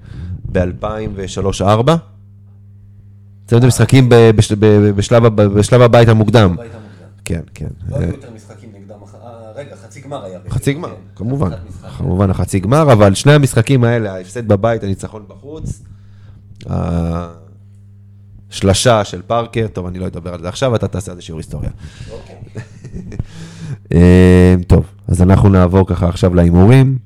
ב-2003-2004. 0.52 1.90
צמד 3.46 3.64
המשחקים 3.64 4.08
בשלב 5.54 5.82
הבית 5.82 6.08
המוקדם. 6.08 6.56
כן, 7.24 7.40
כן. 7.54 7.66
לא 7.88 7.96
היו 7.96 8.08
יותר 8.08 8.28
משחקים 8.34 8.70
נגדם, 8.74 8.96
אה, 9.14 9.52
רגע, 9.56 9.76
חצי 9.76 10.00
גמר 10.00 10.24
היה. 10.24 10.38
חצי 10.48 10.72
גמר, 10.72 10.88
כן. 10.88 10.94
כמובן. 11.16 11.50
כמובן 11.98 12.30
החצי 12.30 12.60
גמר, 12.60 12.92
אבל 12.92 13.14
שני 13.14 13.32
המשחקים 13.32 13.84
האלה, 13.84 14.14
ההפסד 14.14 14.48
בבית, 14.48 14.84
הניצחון 14.84 15.24
בחוץ. 15.28 15.82
שלשה 18.54 19.04
של 19.04 19.22
פארקר, 19.22 19.66
טוב, 19.72 19.86
אני 19.86 19.98
לא 19.98 20.06
אדבר 20.06 20.34
על 20.34 20.40
זה 20.40 20.48
עכשיו, 20.48 20.74
אתה 20.74 20.88
תעשה 20.88 21.12
על 21.12 21.16
זה 21.16 21.22
שיעור 21.22 21.38
היסטוריה. 21.38 21.70
אוקיי. 22.10 22.36
אה, 23.92 24.54
טוב, 24.66 24.86
אז 25.08 25.22
אנחנו 25.22 25.48
נעבור 25.48 25.86
ככה 25.86 26.08
עכשיו 26.08 26.34
להימורים. 26.34 26.98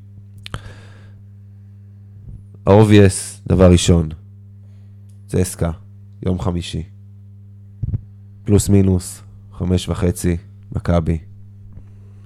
ה-obvious, 2.67 3.49
דבר 3.49 3.71
ראשון, 3.71 4.09
זה 5.29 5.39
עסקה, 5.39 5.71
יום 6.27 6.41
חמישי. 6.41 6.83
פלוס 8.45 8.69
מינוס, 8.69 9.23
חמש 9.53 9.89
וחצי, 9.89 10.37
מכבי. 10.73 11.19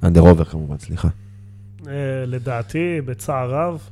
אנדר 0.03 0.21
עובר 0.21 0.45
כמובן, 0.45 0.79
סליחה. 0.79 1.09
אה, 1.87 1.93
לדעתי, 2.27 3.01
בצער 3.05 3.51
רב, 3.51 3.89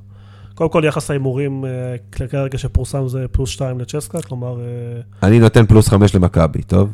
קודם 0.61 0.71
כל, 0.71 0.83
יחס 0.87 1.11
ההימורים 1.11 1.65
אה, 1.65 1.71
כרגע 2.13 2.59
שפורסם 2.59 3.09
זה 3.09 3.27
פלוס 3.33 3.51
2 3.51 3.81
לצ'סקה, 3.81 4.23
כלומר... 4.23 4.61
אה, 4.61 5.29
אני 5.29 5.39
נותן 5.39 5.67
פלוס 5.67 5.89
5 5.89 6.15
למכבי, 6.15 6.63
טוב? 6.63 6.93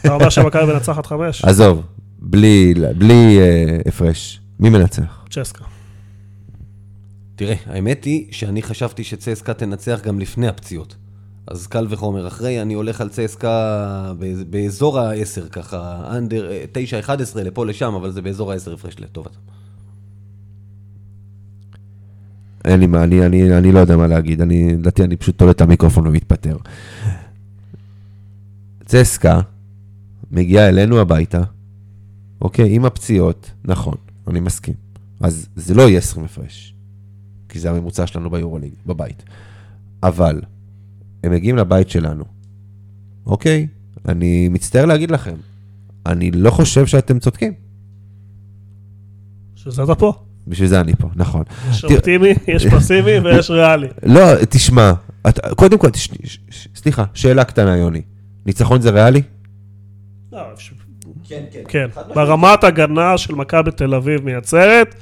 אתה 0.00 0.14
אומר 0.14 0.28
שמכבי 0.28 0.72
מנצחת 0.72 1.06
5? 1.06 1.44
עזוב, 1.44 1.82
בלי, 2.18 2.74
בלי 2.98 3.38
אה, 3.40 3.78
הפרש. 3.86 4.40
מי 4.60 4.70
מנצח? 4.70 5.24
צ'סקה. 5.30 5.64
תראה, 7.36 7.54
האמת 7.66 8.04
היא 8.04 8.26
שאני 8.30 8.62
חשבתי 8.62 9.04
שצסקה 9.04 9.54
תנצח 9.54 10.00
גם 10.04 10.20
לפני 10.20 10.48
הפציעות. 10.48 10.96
אז 11.46 11.66
קל 11.66 11.86
וחומר 11.90 12.26
אחרי, 12.26 12.62
אני 12.62 12.74
הולך 12.74 13.00
על 13.00 13.08
צסקה 13.08 14.12
באזור 14.50 15.00
ה-10, 15.00 15.48
ככה, 15.48 16.02
אנדר, 16.16 16.50
9-11 17.06 17.38
לפה 17.44 17.66
לשם, 17.66 17.94
אבל 17.94 18.10
זה 18.10 18.22
באזור 18.22 18.52
ה-10 18.52 18.72
הפרש 18.72 18.94
לטובתם. 18.98 19.40
אין 22.66 22.80
לי 22.80 22.86
מה, 22.86 23.04
אני, 23.04 23.26
אני, 23.26 23.58
אני 23.58 23.72
לא 23.72 23.78
יודע 23.78 23.96
מה 23.96 24.06
להגיד, 24.06 24.40
אני, 24.40 24.72
לדעתי 24.72 25.04
אני 25.04 25.16
פשוט 25.16 25.38
תולה 25.38 25.50
את 25.50 25.60
המיקרופון 25.60 26.06
ומתפטר. 26.06 26.56
צסקה 28.84 29.40
מגיעה 30.30 30.68
אלינו 30.68 30.98
הביתה, 30.98 31.42
אוקיי, 32.40 32.74
עם 32.74 32.84
הפציעות, 32.84 33.50
נכון, 33.64 33.94
אני 34.28 34.40
מסכים. 34.40 34.74
אז 35.20 35.48
זה 35.56 35.74
לא 35.74 35.82
יהיה 35.82 35.98
20 35.98 36.24
הפרש, 36.24 36.74
כי 37.48 37.58
זה 37.58 37.70
הממוצע 37.70 38.06
שלנו 38.06 38.30
ביורוליג, 38.30 38.72
בבית. 38.86 39.22
אבל, 40.02 40.40
הם 41.24 41.32
מגיעים 41.32 41.56
לבית 41.56 41.90
שלנו, 41.90 42.24
אוקיי? 43.26 43.66
אני 44.08 44.48
מצטער 44.48 44.84
להגיד 44.84 45.10
לכם, 45.10 45.36
אני 46.06 46.30
לא 46.30 46.50
חושב 46.50 46.86
שאתם 46.86 47.18
צודקים. 47.18 47.52
שזה 49.54 49.82
אתה 49.82 49.94
פה. 49.94 50.25
בשביל 50.46 50.68
זה 50.68 50.80
אני 50.80 50.92
פה, 50.94 51.08
נכון. 51.16 51.42
יש 51.70 51.84
אופטימי, 51.84 52.34
יש 52.48 52.66
פסימי 52.66 53.18
ויש 53.18 53.50
ריאלי. 53.50 53.88
לא, 54.14 54.44
תשמע, 54.50 54.92
קודם 55.56 55.78
כל, 55.78 55.88
סליחה, 56.74 57.04
שאלה 57.14 57.44
קטנה, 57.44 57.76
יוני. 57.76 58.02
ניצחון 58.46 58.80
זה 58.80 58.90
ריאלי? 58.90 59.22
לא, 60.32 60.38
כן, 61.28 61.44
כן. 61.52 61.62
כן, 61.68 61.86
ברמת 62.14 62.64
הגנה 62.64 63.18
של 63.18 63.34
מכבי 63.34 63.70
תל 63.70 63.94
אביב 63.94 64.24
מייצרת, 64.24 64.94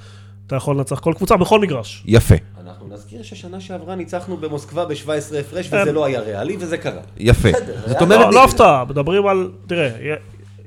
אתה 0.46 0.56
יכול 0.56 0.76
לנצח 0.76 0.98
כל 0.98 1.12
קבוצה 1.16 1.36
בכל 1.36 1.60
מגרש. 1.60 2.04
יפה. 2.06 2.34
אנחנו 2.64 2.88
נזכיר 2.88 3.22
ששנה 3.22 3.60
שעברה 3.60 3.94
ניצחנו 3.94 4.36
במוסקבה 4.36 4.84
ב-17 4.84 5.36
הפרש, 5.40 5.66
וזה 5.66 5.92
לא 5.92 6.04
היה 6.04 6.20
ריאלי, 6.20 6.56
וזה 6.60 6.78
קרה. 6.78 7.00
יפה. 7.16 7.48
זאת 7.86 8.02
אומרת... 8.02 8.20
לא, 8.20 8.32
לא 8.32 8.44
הפתעה, 8.44 8.84
מדברים 8.84 9.26
על, 9.26 9.50
תראה, 9.66 10.14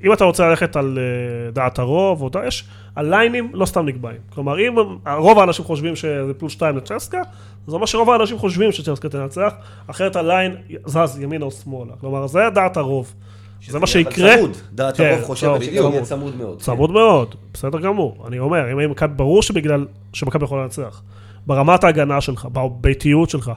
אם 0.03 0.13
אתה 0.13 0.25
רוצה 0.25 0.49
ללכת 0.49 0.75
על 0.75 0.99
אה, 1.01 1.51
דעת 1.51 1.79
הרוב, 1.79 2.21
או 2.21 2.29
יש, 2.47 2.63
הליינים 2.95 3.51
לא 3.53 3.65
סתם 3.65 3.85
נקבעים. 3.85 4.17
כלומר, 4.33 4.59
אם 4.59 4.75
רוב 5.17 5.39
האנשים 5.39 5.65
חושבים 5.65 5.95
שזה 5.95 6.33
פלוס 6.37 6.53
2 6.53 6.77
לצ'סקה, 6.77 7.21
זה 7.67 7.75
אומר 7.75 7.85
שרוב 7.85 8.09
האנשים 8.09 8.37
חושבים 8.37 8.71
שצ'סקה 8.71 9.09
תנצח, 9.09 9.53
אחרת 9.87 10.15
הליין 10.15 10.55
זז 10.85 11.19
ימינה 11.21 11.45
או 11.45 11.51
שמאלה. 11.51 11.93
כלומר, 11.99 12.27
זה 12.27 12.39
דעת 12.53 12.77
הרוב. 12.77 13.13
זה 13.67 13.79
מה 13.79 13.87
שיקרה. 13.87 14.37
צמוד, 14.37 14.57
דעת 14.73 14.99
הרוב 14.99 15.19
כן, 15.19 15.25
חושבת 15.25 15.63
שזה 15.63 15.71
יהיה 15.71 16.01
צמוד 16.01 16.35
מאוד. 16.35 16.61
צמוד 16.61 16.91
מאוד, 16.91 17.35
בסדר 17.53 17.79
גמור. 17.79 18.23
אני 18.27 18.39
אומר, 18.39 18.73
אם 18.73 18.91
מכבי, 18.91 19.13
ברור 19.15 19.41
שבגלל 19.41 19.85
שמכבי 20.13 20.43
יכולה 20.43 20.63
לנצח. 20.63 21.01
ברמת 21.47 21.83
ההגנה 21.83 22.21
שלך, 22.21 22.47
בביתיות 22.53 23.29
שלך, 23.29 23.51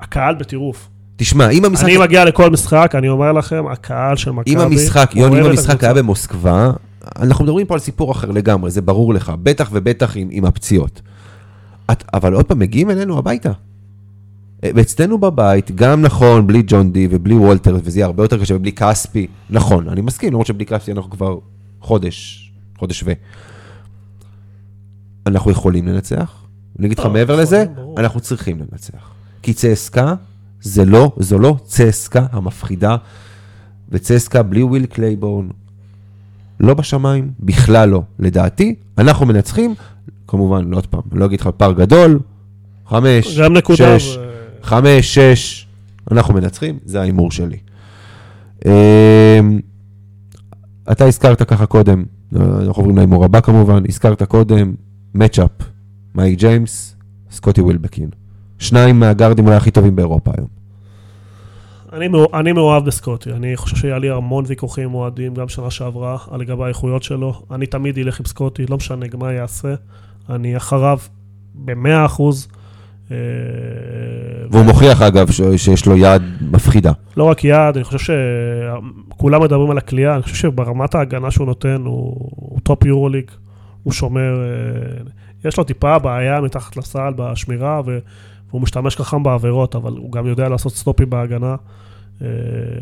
הקהל 0.00 0.34
בטירוף. 0.34 0.88
תשמע, 1.20 1.50
אם 1.50 1.64
המשחק... 1.64 1.84
אני 1.84 1.98
מגיע 1.98 2.24
לכל 2.24 2.50
משחק, 2.50 2.94
אני 2.94 3.08
אומר 3.08 3.32
לכם, 3.32 3.64
הקהל 3.66 4.16
של 4.16 4.30
מכבי... 4.30 4.54
אם 4.54 4.60
המשחק, 4.60 5.12
יוני, 5.14 5.40
אם 5.40 5.44
המשחק 5.44 5.84
היה 5.84 5.94
במוסקבה, 5.94 6.70
אנחנו 7.16 7.44
מדברים 7.44 7.66
פה 7.66 7.74
על 7.74 7.80
סיפור 7.80 8.12
אחר 8.12 8.30
לגמרי, 8.30 8.70
זה 8.70 8.80
ברור 8.80 9.14
לך, 9.14 9.32
בטח 9.42 9.70
ובטח 9.72 10.16
עם, 10.16 10.28
עם 10.30 10.44
הפציעות. 10.44 11.02
את, 11.92 12.04
אבל 12.14 12.32
עוד 12.32 12.46
פעם, 12.46 12.58
מגיעים 12.58 12.90
אלינו 12.90 13.18
הביתה. 13.18 13.52
ואצלנו 14.62 15.18
בבית, 15.18 15.70
גם 15.70 16.02
נכון, 16.02 16.46
בלי 16.46 16.62
ג'ון 16.66 16.92
די 16.92 17.08
ובלי 17.10 17.34
וולטר, 17.34 17.76
וזה 17.84 17.98
יהיה 17.98 18.06
הרבה 18.06 18.24
יותר 18.24 18.40
קשה, 18.40 18.56
ובלי 18.56 18.72
כספי, 18.72 19.26
נכון, 19.50 19.88
אני 19.88 20.00
מסכים, 20.00 20.30
למרות 20.30 20.46
שבלי 20.46 20.66
כספי 20.66 20.92
אנחנו 20.92 21.10
כבר 21.10 21.38
חודש, 21.80 22.50
חודש 22.78 23.02
ו... 23.06 23.12
אנחנו 25.26 25.50
יכולים 25.50 25.88
לנצח. 25.88 26.44
אני 26.78 26.86
אגיד 26.86 26.98
לך 26.98 27.06
מעבר 27.06 27.36
לזה, 27.36 27.64
אנחנו 27.96 28.20
צריכים 28.20 28.58
לנצח. 28.58 29.10
כי 29.42 29.52
צסקה 29.52 30.14
זה 30.62 30.84
לא, 30.84 31.12
זו 31.18 31.38
לא 31.38 31.56
צסקה 31.64 32.26
המפחידה, 32.32 32.96
וצסקה 33.88 34.42
בלי 34.42 34.62
וויל 34.62 34.86
קלייבורן, 34.86 35.48
לא 36.60 36.74
בשמיים, 36.74 37.30
בכלל 37.40 37.88
לא. 37.88 38.02
לדעתי, 38.18 38.74
אנחנו 38.98 39.26
מנצחים, 39.26 39.74
כמובן, 40.28 40.70
לא 40.70 40.76
עוד 40.76 40.86
פעם, 40.86 41.00
לא 41.12 41.24
אגיד 41.24 41.40
לך 41.40 41.50
פער 41.56 41.72
גדול, 41.72 42.20
חמש, 42.86 43.38
גם 43.38 43.52
נקודה. 43.52 43.98
שש, 43.98 44.16
ו- 44.16 44.30
חמש, 44.62 45.18
שש, 45.18 45.66
אנחנו 46.10 46.34
מנצחים, 46.34 46.78
זה 46.84 47.00
ההימור 47.00 47.30
שלי. 47.30 47.58
אמ, 48.66 48.70
אתה 50.92 51.04
הזכרת 51.04 51.42
ככה 51.42 51.66
קודם, 51.66 52.04
אנחנו 52.36 52.72
עוברים 52.72 52.96
להימור 52.96 53.24
הבא 53.24 53.40
כמובן, 53.40 53.82
הזכרת 53.88 54.22
קודם, 54.22 54.74
מצ'אפ, 55.14 55.50
מייק 56.14 56.38
ג'יימס, 56.38 56.96
סקוטי 57.30 57.60
ווילבקין. 57.60 58.10
שניים 58.60 59.00
מהגארדים 59.00 59.46
אולי 59.46 59.56
הכי 59.56 59.70
טובים 59.70 59.96
באירופה 59.96 60.30
היום. 60.36 60.60
אני, 61.92 62.08
אני 62.34 62.52
מאוהב 62.52 62.84
בסקוטי, 62.84 63.32
אני 63.32 63.56
חושב 63.56 63.76
שהיה 63.76 63.98
לי 63.98 64.10
המון 64.10 64.44
ויכוחים 64.46 64.84
עם 64.84 64.94
אוהדים, 64.94 65.34
גם 65.34 65.48
שנה 65.48 65.70
שעברה, 65.70 66.18
על 66.30 66.40
לגבי 66.40 66.64
האיכויות 66.64 67.02
שלו. 67.02 67.42
אני 67.50 67.66
תמיד 67.66 67.98
אלך 67.98 68.20
עם 68.20 68.26
סקוטי, 68.26 68.66
לא 68.66 68.76
משנה 68.76 69.06
מה 69.18 69.32
יעשה, 69.32 69.74
אני 70.30 70.56
אחריו 70.56 70.98
במאה 71.54 72.06
אחוז. 72.06 72.48
אה, 73.10 73.16
והוא 74.50 74.64
מוכיח 74.64 75.02
אגב 75.02 75.30
שיש 75.56 75.86
לו 75.86 75.96
יד 75.96 76.22
מפחידה. 76.40 76.92
לא 77.16 77.24
רק 77.24 77.44
יד, 77.44 77.76
אני 77.76 77.84
חושב 77.84 78.14
שכולם 79.08 79.42
מדברים 79.42 79.70
על 79.70 79.78
הקליעה, 79.78 80.14
אני 80.14 80.22
חושב 80.22 80.34
שברמת 80.34 80.94
ההגנה 80.94 81.30
שהוא 81.30 81.46
נותן, 81.46 81.82
הוא, 81.84 82.30
הוא 82.36 82.60
טופ 82.62 82.84
יורוליג, 82.84 83.30
הוא 83.82 83.92
שומר, 83.92 84.42
אה, 84.42 85.02
יש 85.44 85.56
לו 85.56 85.64
טיפה 85.64 85.98
בעיה 85.98 86.40
מתחת 86.40 86.76
לסל 86.76 87.12
בשמירה, 87.16 87.80
והוא 88.50 88.62
משתמש 88.62 88.96
חכם 88.96 89.22
בעבירות, 89.22 89.76
אבל 89.76 89.92
הוא 89.92 90.12
גם 90.12 90.26
יודע 90.26 90.48
לעשות 90.48 90.72
סטופים 90.72 91.10
בהגנה. 91.10 91.56
אה, 92.22 92.28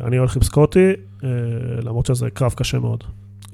אני 0.07 0.17
הולך 0.17 0.37
עם 0.37 0.43
סקוטי, 0.43 0.93
אה, 1.25 1.29
למרות 1.83 2.07
שזה 2.07 2.31
קרב 2.31 2.53
קשה 2.57 2.79
מאוד. 2.79 3.05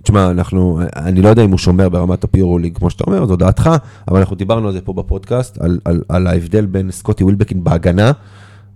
תשמע, 0.03 0.31
אנחנו, 0.31 0.81
אני 0.97 1.23
לא 1.23 1.29
יודע 1.29 1.45
אם 1.45 1.51
הוא 1.51 1.59
שומר 1.59 1.89
ברמת 1.89 2.25
הפיורוליג, 2.25 2.79
כמו 2.79 2.91
שאתה 2.91 3.05
אומר, 3.07 3.27
זו 3.27 3.37
דעתך, 3.37 3.71
אבל 4.09 4.19
אנחנו 4.19 4.37
דיברנו 4.37 4.67
על 4.67 4.73
זה 4.73 4.81
פה 4.81 4.93
בפודקאסט, 4.93 5.61
על, 5.61 5.79
על, 5.85 6.03
על 6.09 6.27
ההבדל 6.27 6.67
בין 6.67 6.91
סקוטי 6.91 7.25
ווילבקין 7.25 7.65
בהגנה, 7.65 8.13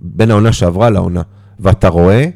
בין 0.01 0.31
העונה 0.31 0.53
שעברה 0.53 0.91
לעונה. 0.91 1.23
ואתה 1.61 1.89
רואה 1.89 2.29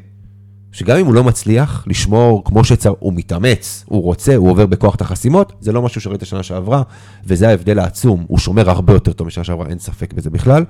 שגם 0.73 0.97
אם 0.97 1.05
הוא 1.05 1.13
לא 1.13 1.23
מצליח 1.23 1.83
לשמור 1.87 2.43
כמו 2.45 2.63
שצריך, 2.63 2.95
הוא 2.99 3.13
מתאמץ, 3.13 3.85
הוא 3.87 4.03
רוצה, 4.03 4.35
הוא 4.35 4.49
עובר 4.49 4.65
בכוח 4.65 4.95
את 4.95 5.01
החסימות, 5.01 5.53
זה 5.59 5.71
לא 5.71 5.81
משהו 5.81 6.01
שראית 6.01 6.25
שנה 6.25 6.43
שעברה, 6.43 6.83
וזה 7.25 7.49
ההבדל 7.49 7.79
העצום, 7.79 8.25
הוא 8.27 8.39
שומר 8.39 8.69
הרבה 8.69 8.93
יותר 8.93 9.13
טוב 9.13 9.27
משנה 9.27 9.43
שעברה, 9.43 9.67
אין 9.67 9.79
ספק 9.79 10.13
בזה 10.13 10.29
בכלל. 10.29 10.65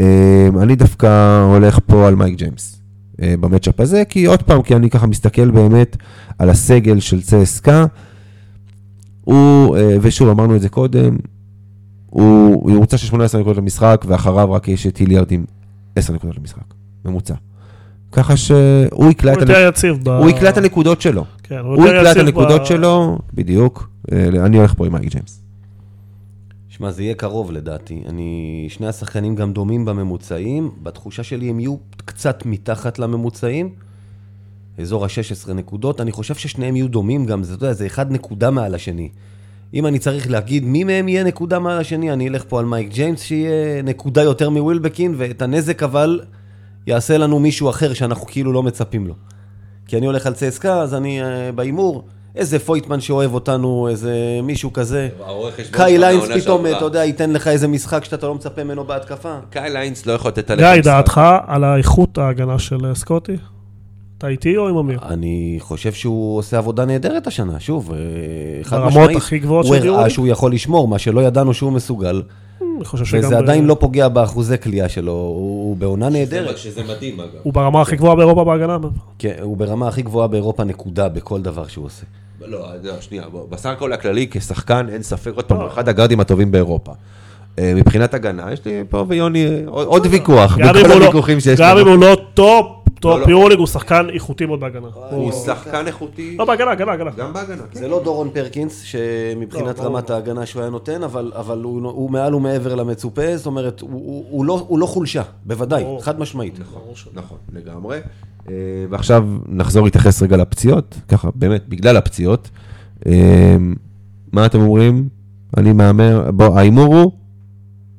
אה, 0.00 0.48
אני 0.62 0.76
דווקא 0.76 1.42
הולך 1.42 1.78
פה 1.86 2.08
על 2.08 2.14
מייק 2.14 2.38
ג'יימס. 2.38 2.80
אה, 3.22 3.34
במצ'אפ 3.40 3.80
הזה, 3.80 4.02
כי 4.08 4.24
עוד 4.24 4.42
פעם, 4.42 4.62
כי 4.62 4.76
אני 4.76 4.90
ככה 4.90 5.06
מסתכל 5.06 5.50
באמת 5.50 5.96
על 6.38 6.50
הסגל 6.50 7.00
של 7.00 7.22
צסקה, 7.22 7.86
הוא, 9.20 9.76
אה, 9.76 9.96
ושוב, 10.00 10.28
אמרנו 10.28 10.56
את 10.56 10.60
זה 10.60 10.68
קודם, 10.68 11.16
הוא 12.06 12.70
ממוצע 12.70 12.96
של 12.96 13.06
18 13.06 13.40
נקודות 13.40 13.58
למשחק, 13.58 14.04
ואחריו 14.08 14.52
רק 14.52 14.68
יש 14.68 14.86
את 14.86 14.96
היליארד 14.96 15.32
עם 15.32 15.44
10 15.96 16.12
נקודות 16.12 16.36
למשחק, 16.36 16.74
ממוצע. 17.04 17.34
ככה 18.12 18.36
שהוא 18.36 19.10
יקלע 19.10 19.32
הוא 19.32 19.42
את, 19.42 19.48
הנק... 19.48 19.96
ב... 20.02 20.08
הוא 20.08 20.30
יקלע 20.30 20.50
את 20.50 20.56
הנקודות 20.56 21.00
שלו. 21.00 21.24
כן, 21.42 21.58
הוא 21.58 21.86
יותר 21.86 21.96
יקלע 21.96 22.12
את 22.12 22.16
הנקודות 22.16 22.60
ב- 22.60 22.64
שלו, 22.64 23.18
בדיוק. 23.34 23.90
אה, 24.12 24.28
אני 24.28 24.56
הולך 24.56 24.74
פה 24.74 24.86
עם 24.86 24.92
מייק 24.92 25.10
ג'יימס. 25.10 25.42
שמע, 26.68 26.90
זה 26.90 27.02
יהיה 27.02 27.14
קרוב 27.14 27.52
לדעתי. 27.52 28.02
אני... 28.08 28.66
שני 28.70 28.86
השחקנים 28.86 29.34
גם 29.34 29.52
דומים 29.52 29.84
בממוצעים. 29.84 30.70
בתחושה 30.82 31.22
שלי 31.22 31.50
הם 31.50 31.60
יהיו 31.60 31.76
קצת 31.96 32.42
מתחת 32.46 32.98
לממוצעים. 32.98 33.70
אזור 34.78 35.04
ה-16 35.04 35.52
נקודות. 35.52 36.00
אני 36.00 36.12
חושב 36.12 36.34
ששניהם 36.34 36.76
יהיו 36.76 36.88
דומים 36.88 37.26
גם, 37.26 37.42
זה, 37.42 37.54
אתה 37.54 37.64
יודע, 37.64 37.72
זה 37.72 37.86
אחד 37.86 38.12
נקודה 38.12 38.50
מעל 38.50 38.74
השני. 38.74 39.08
אם 39.74 39.86
אני 39.86 39.98
צריך 39.98 40.30
להגיד 40.30 40.64
מי 40.64 40.84
מהם 40.84 41.08
יהיה 41.08 41.24
נקודה 41.24 41.58
מעל 41.58 41.78
השני, 41.78 42.12
אני 42.12 42.28
אלך 42.28 42.44
פה 42.48 42.58
על 42.58 42.64
מייק 42.64 42.88
ג'יימס, 42.88 43.22
שיהיה 43.22 43.82
נקודה 43.82 44.22
יותר 44.22 44.50
מווילבקין, 44.50 45.14
ואת 45.16 45.42
הנזק 45.42 45.82
אבל 45.82 46.20
יעשה 46.86 47.18
לנו 47.18 47.38
מישהו 47.38 47.70
אחר 47.70 47.94
שאנחנו 47.94 48.26
כאילו 48.26 48.52
לא 48.52 48.62
מצפים 48.62 49.06
לו. 49.06 49.14
כי 49.86 49.96
אני 49.96 50.06
הולך 50.06 50.26
על 50.26 50.34
צסקה, 50.34 50.80
אז 50.80 50.94
אני 50.94 51.22
אה, 51.22 51.52
בהימור, 51.52 52.04
איזה 52.34 52.58
פויטמן 52.58 53.00
שאוהב 53.00 53.34
אותנו, 53.34 53.88
איזה 53.90 54.40
מישהו 54.42 54.72
כזה. 54.72 55.08
קייל 55.70 55.98
היינס 55.98 56.24
פתאום, 56.42 56.66
אתה 56.66 56.84
יודע, 56.84 57.04
ייתן 57.04 57.32
לך 57.32 57.48
איזה 57.48 57.68
משחק 57.68 58.04
שאתה 58.04 58.26
לא 58.26 58.34
מצפה 58.34 58.64
ממנו 58.64 58.84
בהתקפה. 58.84 59.36
קייל 59.50 59.70
היינס 59.70 60.06
לא 60.06 60.12
יכול 60.12 60.28
לתת 60.28 60.50
גיא, 60.50 60.82
דעתך 60.82 61.20
על 61.46 61.64
האיכות 61.64 62.18
ההגנה 62.18 62.58
של 62.58 62.94
סקוטי? 62.94 63.36
אתה 64.18 64.28
איתי 64.28 64.56
או 64.56 64.68
עם 64.68 64.76
אמיר? 64.76 64.98
אני 65.08 65.56
חושב 65.60 65.92
שהוא 65.92 66.38
עושה 66.38 66.58
עבודה 66.58 66.84
נהדרת 66.84 67.26
השנה, 67.26 67.60
שוב, 67.60 67.92
אה, 67.92 67.98
חד 68.62 68.76
ברמות 68.76 68.90
משמעית. 68.92 69.16
הכי 69.16 69.38
גבוהות 69.38 69.66
הוא 69.66 69.74
של 69.74 69.80
הראה 69.80 69.86
יורוליג? 69.92 70.08
שהוא 70.12 70.26
יכול 70.26 70.52
לשמור, 70.52 70.88
מה 70.88 70.98
שלא 70.98 71.20
ידענו 71.20 71.54
שהוא 71.54 71.72
מסוגל. 71.72 72.22
וזה 73.12 73.30
ב- 73.30 73.32
עדיין 73.38 73.64
לא 73.66 73.76
פוגע 73.80 74.08
באחוזי 74.08 74.58
כליאה 74.58 74.88
שלו, 74.88 75.12
הוא 75.12 75.76
בעונה 75.76 76.08
נהדרת. 76.08 76.58
שזה 76.58 76.82
מדהים 76.84 77.20
אגב. 77.20 77.28
הוא 77.42 77.52
ברמה 77.52 77.80
הכי 77.82 77.96
גבוהה 77.96 78.14
באירופה 78.16 78.44
בהגנה. 78.44 78.78
כן, 79.18 79.34
הוא 79.42 79.56
ברמה 79.56 79.88
הכי 79.88 80.02
גבוהה 80.02 80.28
באירופה, 80.28 80.64
נקודה, 80.64 81.08
בכל 81.08 81.42
דבר 81.42 81.66
שהוא 81.66 81.84
עושה. 81.84 82.02
לא, 82.40 82.58
לא, 82.82 82.92
שנייה, 83.00 83.24
בסך 83.50 83.66
הכל 83.68 83.92
הכללי, 83.92 84.26
כשחקן, 84.30 84.86
אין 84.92 85.02
ספק, 85.02 85.32
עוד 85.34 85.44
פעם, 85.44 85.56
הוא 85.60 85.66
אחד 85.66 85.88
הגארדים 85.88 86.20
הטובים 86.20 86.50
באירופה. 86.52 86.92
אה, 87.58 87.72
מבחינת 87.76 88.14
הגנה, 88.14 88.52
יש 88.52 88.64
לי 88.64 88.82
פה 88.90 89.04
ויוני 89.08 89.46
אה, 89.46 89.62
עוד 89.66 90.06
ויכוח, 90.10 90.58
גם 90.58 90.68
אם 90.76 90.82
בכל 90.82 90.90
הוא 90.92 91.00
לא- 91.00 91.04
הוויכוחים 91.04 91.40
שיש 91.40 91.60
גם 91.60 91.76
אם 91.78 91.82
לנו. 91.86 91.90
הוא 91.90 92.00
לא 92.00 92.16
טופ, 92.34 92.66
לא, 92.96 93.00
טופ 93.00 93.26
לא. 93.26 93.30
יורוליג, 93.30 93.58
הוא 93.58 93.66
שחקן 93.66 94.06
איכותי 94.10 94.46
מאוד 94.46 94.60
בהגנה. 94.60 94.88
הוא 95.10 95.32
שחקן 95.32 95.86
איכותי, 95.86 96.36
לא, 96.38 96.44
בהגנה, 96.44 96.70
הגנה, 96.70 96.92
הגנה. 96.92 97.10
גם 97.16 97.32
בהגנה, 97.32 97.62
כן. 97.70 97.78
זה 97.78 97.88
לא 97.88 98.02
דורון 98.04 98.30
פרקינס, 98.30 98.82
שמבחינת 98.82 99.78
לא. 99.78 99.84
רמת 99.84 100.10
ההגנה 100.10 100.46
שהוא 100.46 100.62
היה 100.62 100.70
נותן, 100.70 101.02
אבל, 101.02 101.32
אבל 101.36 101.62
הוא, 101.62 101.90
הוא 101.90 102.10
מעל 102.10 102.34
ומעבר 102.34 102.74
למצופה, 102.74 103.36
זאת 103.36 103.46
אומרת, 103.46 103.80
הוא, 103.80 104.44
לא, 104.44 104.64
הוא 104.68 104.78
לא 104.78 104.86
חולשה, 104.86 105.22
בוודאי. 105.44 105.84
חד 106.00 106.20
משמעית. 106.20 106.58
נכון, 107.14 107.38
לגמרי. 107.52 107.98
אה, 108.48 108.54
ועכשיו 108.90 109.28
נחזור 109.48 109.84
להתייחס 109.84 110.22
רגע 110.22 110.36
לפציעות, 110.36 110.94
ככה, 111.08 111.28
באמת, 111.34 111.68
בגלל 111.68 111.96
הפציעות. 111.96 112.50
אה, 113.06 113.56
מה 114.32 114.46
אתם 114.46 114.60
אומרים? 114.60 115.08
אני 115.56 115.72
מהמר, 115.72 116.30
בוא, 116.30 116.58
ההימור 116.58 116.96
הוא 116.96 117.12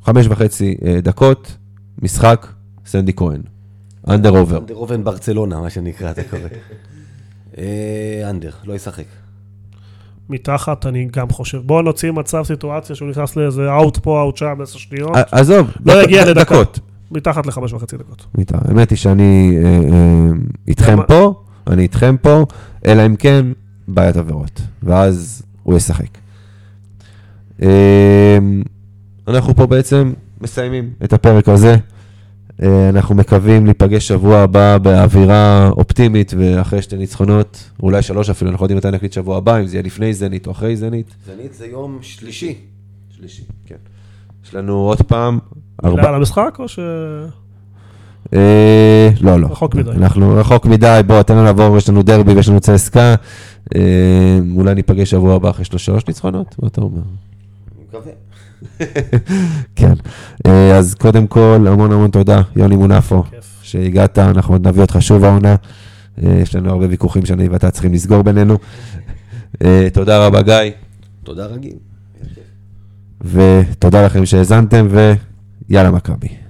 חמש 0.03 0.27
וחצי 0.29 0.75
אה, 0.85 1.01
דקות, 1.01 1.57
משחק, 2.01 2.47
סנדי 2.85 3.13
כהן. 3.15 3.41
אנדר 4.09 4.29
עובר. 4.29 4.57
אנדר 4.57 4.75
אובן 4.75 5.03
ברצלונה, 5.03 5.59
מה 5.61 5.69
שנקרא, 5.69 6.11
אתה 6.11 6.21
קורא. 6.23 6.41
אה, 7.57 8.29
אנדר, 8.29 8.51
לא 8.65 8.73
ישחק. 8.73 9.03
מתחת, 10.29 10.85
אני 10.85 11.07
גם 11.11 11.29
חושב. 11.29 11.57
בואו 11.65 11.81
נוציא 11.81 12.11
מצב, 12.11 12.43
סיטואציה 12.43 12.95
שהוא 12.95 13.09
נכנס 13.09 13.35
לאיזה 13.35 13.69
אאוט 13.71 13.97
פה, 13.97 14.21
אאוט 14.21 14.37
שם, 14.37 14.55
עשר 14.63 14.77
שניות. 14.79 15.15
ע- 15.15 15.21
עזוב, 15.39 15.71
לא 15.85 15.93
דק- 15.93 16.03
יגיע 16.03 16.23
דק- 16.23 16.29
לדקה. 16.29 16.55
דקות. 16.55 16.79
מתחת 17.11 17.45
לחמש 17.45 17.73
וחצי 17.73 17.97
דקות. 17.97 18.25
האמת 18.53 18.89
היא 18.89 18.97
שאני 18.97 19.57
אה, 19.63 19.69
אה, 19.69 20.29
איתכם 20.67 20.91
למה? 20.93 21.03
פה, 21.03 21.43
אני 21.67 21.83
איתכם 21.83 22.15
פה, 22.21 22.45
אלא 22.85 23.05
אם 23.05 23.15
כן, 23.15 23.45
בעיית 23.87 24.17
עבירות. 24.17 24.61
ואז 24.83 25.41
הוא 25.63 25.77
ישחק. 25.77 26.07
אה, 27.61 28.37
אנחנו 29.27 29.55
פה 29.55 29.67
בעצם 29.67 30.13
מסיימים 30.41 30.89
את 31.03 31.13
הפרק 31.13 31.49
הזה. 31.49 31.75
אה, 32.63 32.89
אנחנו 32.89 33.15
מקווים 33.15 33.65
להיפגש 33.65 34.07
שבוע 34.07 34.37
הבא 34.37 34.77
באווירה 34.77 35.69
אופטימית 35.69 36.33
ואחרי 36.37 36.81
שתי 36.81 36.97
ניצחונות, 36.97 37.69
אולי 37.83 38.01
שלוש 38.01 38.29
אפילו, 38.29 38.51
אנחנו 38.51 38.63
לא 38.63 38.65
יודעים 38.65 38.77
מתי 38.77 38.91
נקליט 38.91 39.13
שבוע 39.13 39.37
הבא, 39.37 39.59
אם 39.59 39.67
זה 39.67 39.75
יהיה 39.77 39.83
לפני 39.83 40.13
זנית 40.13 40.47
או 40.47 40.51
אחרי 40.51 40.77
זנית. 40.77 41.15
זנית 41.25 41.53
זה 41.53 41.65
יום 41.65 41.99
שלישי. 42.01 42.55
שלישי, 43.17 43.43
כן. 43.65 43.75
יש 44.45 44.55
לנו 44.55 44.73
עוד 44.73 45.01
פעם 45.01 45.39
מילה 45.83 45.97
ארבע... 45.97 46.09
על 46.09 46.15
המשחק 46.15 46.55
או 46.59 46.67
ש... 46.67 46.79
אה, 48.33 49.09
לא, 49.21 49.39
לא. 49.39 49.47
רחוק 49.47 49.75
מדי. 49.75 49.91
אנחנו 49.91 50.35
רחוק 50.35 50.65
מדי, 50.65 51.01
בוא, 51.07 51.21
תן 51.21 51.33
לנו 51.35 51.43
לעבור, 51.43 51.77
יש 51.77 51.89
לנו 51.89 52.03
דרבי 52.03 52.33
ויש 52.33 52.49
לנו 52.49 52.59
צסקה. 52.59 53.15
אה, 53.75 54.39
אולי 54.55 54.75
ניפגש 54.75 55.09
שבוע 55.09 55.35
הבא 55.35 55.49
אחרי 55.49 55.65
שלוש 55.65 55.85
שלוש 55.85 56.07
ניצחונות? 56.07 56.55
מה 56.61 56.67
אתה 56.67 56.81
אומר? 56.81 57.01
אני 57.77 57.83
מקווה. 57.87 58.11
כן. 59.75 59.93
אה, 60.47 60.77
אז 60.77 60.95
קודם 60.95 61.27
כל, 61.27 61.65
המון 61.67 61.91
המון 61.91 62.11
תודה, 62.11 62.41
יוני 62.55 62.75
מונפו. 62.75 63.23
שהגעת, 63.61 64.19
אנחנו 64.19 64.53
עוד 64.53 64.67
נביא 64.67 64.81
אותך 64.81 64.97
שוב 64.99 65.23
העונה. 65.23 65.55
אה, 66.23 66.39
יש 66.41 66.55
לנו 66.55 66.69
הרבה 66.69 66.85
ויכוחים 66.89 67.25
שאני 67.25 67.47
ואתה 67.47 67.71
צריכים 67.71 67.93
לסגור 67.93 68.21
בינינו. 68.21 68.57
אה, 69.63 69.87
תודה 69.93 70.25
רבה, 70.25 70.41
גיא, 70.41 70.71
תודה 71.23 71.45
רגיל. 71.45 71.75
ותודה 73.21 74.05
לכם 74.05 74.25
שהאזנתם, 74.25 74.87
ויאללה 75.69 75.91
מכבי. 75.91 76.46